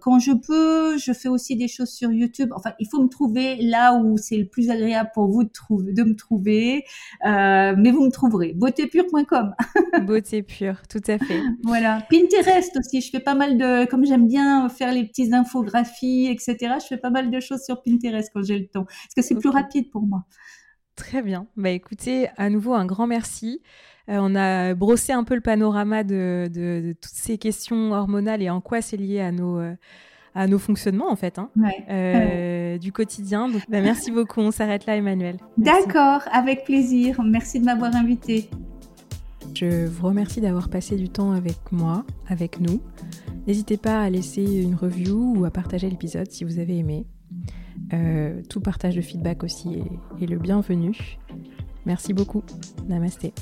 quand 0.00 0.18
je 0.18 0.32
peux 0.32 0.93
je 0.96 1.12
fais 1.12 1.28
aussi 1.28 1.56
des 1.56 1.68
choses 1.68 1.90
sur 1.90 2.10
YouTube. 2.12 2.50
Enfin, 2.54 2.72
il 2.78 2.88
faut 2.88 3.02
me 3.02 3.08
trouver 3.08 3.56
là 3.56 3.94
où 3.94 4.16
c'est 4.16 4.36
le 4.36 4.46
plus 4.46 4.70
agréable 4.70 5.10
pour 5.14 5.28
vous 5.28 5.44
de, 5.44 5.50
trouver, 5.50 5.92
de 5.92 6.02
me 6.02 6.14
trouver. 6.14 6.84
Euh, 7.26 7.74
mais 7.76 7.90
vous 7.90 8.04
me 8.04 8.10
trouverez. 8.10 8.52
Beautépure.com. 8.54 9.54
Beauté 10.06 10.42
pure, 10.42 10.82
tout 10.88 11.02
à 11.06 11.18
fait. 11.18 11.40
Voilà. 11.62 12.06
Pinterest 12.10 12.76
aussi. 12.76 13.00
Je 13.00 13.10
fais 13.10 13.20
pas 13.20 13.34
mal 13.34 13.58
de, 13.58 13.86
comme 13.86 14.04
j'aime 14.04 14.28
bien 14.28 14.68
faire 14.68 14.92
les 14.92 15.04
petites 15.04 15.32
infographies, 15.32 16.26
etc. 16.26 16.74
Je 16.80 16.86
fais 16.86 16.98
pas 16.98 17.10
mal 17.10 17.30
de 17.30 17.40
choses 17.40 17.62
sur 17.64 17.82
Pinterest 17.82 18.30
quand 18.32 18.42
j'ai 18.42 18.58
le 18.58 18.66
temps. 18.66 18.84
Parce 18.84 19.14
que 19.16 19.22
c'est 19.22 19.36
plus 19.36 19.50
rapide 19.50 19.90
pour 19.90 20.02
moi. 20.02 20.24
Très 20.96 21.22
bien. 21.22 21.48
Bah 21.56 21.70
écoutez, 21.70 22.28
à 22.36 22.50
nouveau 22.50 22.74
un 22.74 22.86
grand 22.86 23.06
merci. 23.06 23.60
Euh, 24.08 24.18
on 24.20 24.34
a 24.34 24.74
brossé 24.74 25.12
un 25.12 25.24
peu 25.24 25.34
le 25.34 25.40
panorama 25.40 26.04
de, 26.04 26.48
de, 26.52 26.94
toutes 27.00 27.14
ces 27.14 27.38
questions 27.38 27.92
hormonales 27.92 28.42
et 28.42 28.50
en 28.50 28.60
quoi 28.60 28.82
c'est 28.82 28.98
lié 28.98 29.20
à 29.20 29.32
nos, 29.32 29.58
euh, 29.58 29.74
à 30.34 30.46
nos 30.46 30.58
fonctionnements 30.58 31.10
en 31.10 31.16
fait, 31.16 31.38
hein, 31.38 31.50
euh, 31.88 32.78
du 32.78 32.92
quotidien. 32.92 33.48
Donc 33.48 33.62
bah, 33.68 33.80
merci 33.80 34.10
beaucoup. 34.12 34.40
On 34.40 34.50
s'arrête 34.50 34.86
là, 34.86 34.96
Emmanuel. 34.96 35.36
D'accord, 35.58 36.22
avec 36.32 36.64
plaisir. 36.64 37.22
Merci 37.22 37.60
de 37.60 37.64
m'avoir 37.64 37.94
invité. 37.94 38.48
Je 39.54 39.86
vous 39.86 40.06
remercie 40.06 40.40
d'avoir 40.40 40.68
passé 40.68 40.96
du 40.96 41.08
temps 41.08 41.32
avec 41.32 41.56
moi, 41.70 42.04
avec 42.28 42.60
nous. 42.60 42.80
N'hésitez 43.46 43.76
pas 43.76 44.00
à 44.00 44.10
laisser 44.10 44.42
une 44.42 44.74
review 44.74 45.34
ou 45.36 45.44
à 45.44 45.50
partager 45.50 45.88
l'épisode 45.88 46.30
si 46.30 46.44
vous 46.44 46.58
avez 46.58 46.78
aimé. 46.78 47.06
Euh, 47.92 48.40
tout 48.48 48.60
partage 48.60 48.96
de 48.96 49.02
feedback 49.02 49.44
aussi 49.44 49.82
est 50.20 50.26
le 50.26 50.38
bienvenu. 50.38 51.18
Merci 51.86 52.14
beaucoup. 52.14 52.42
Namasté. 52.88 53.32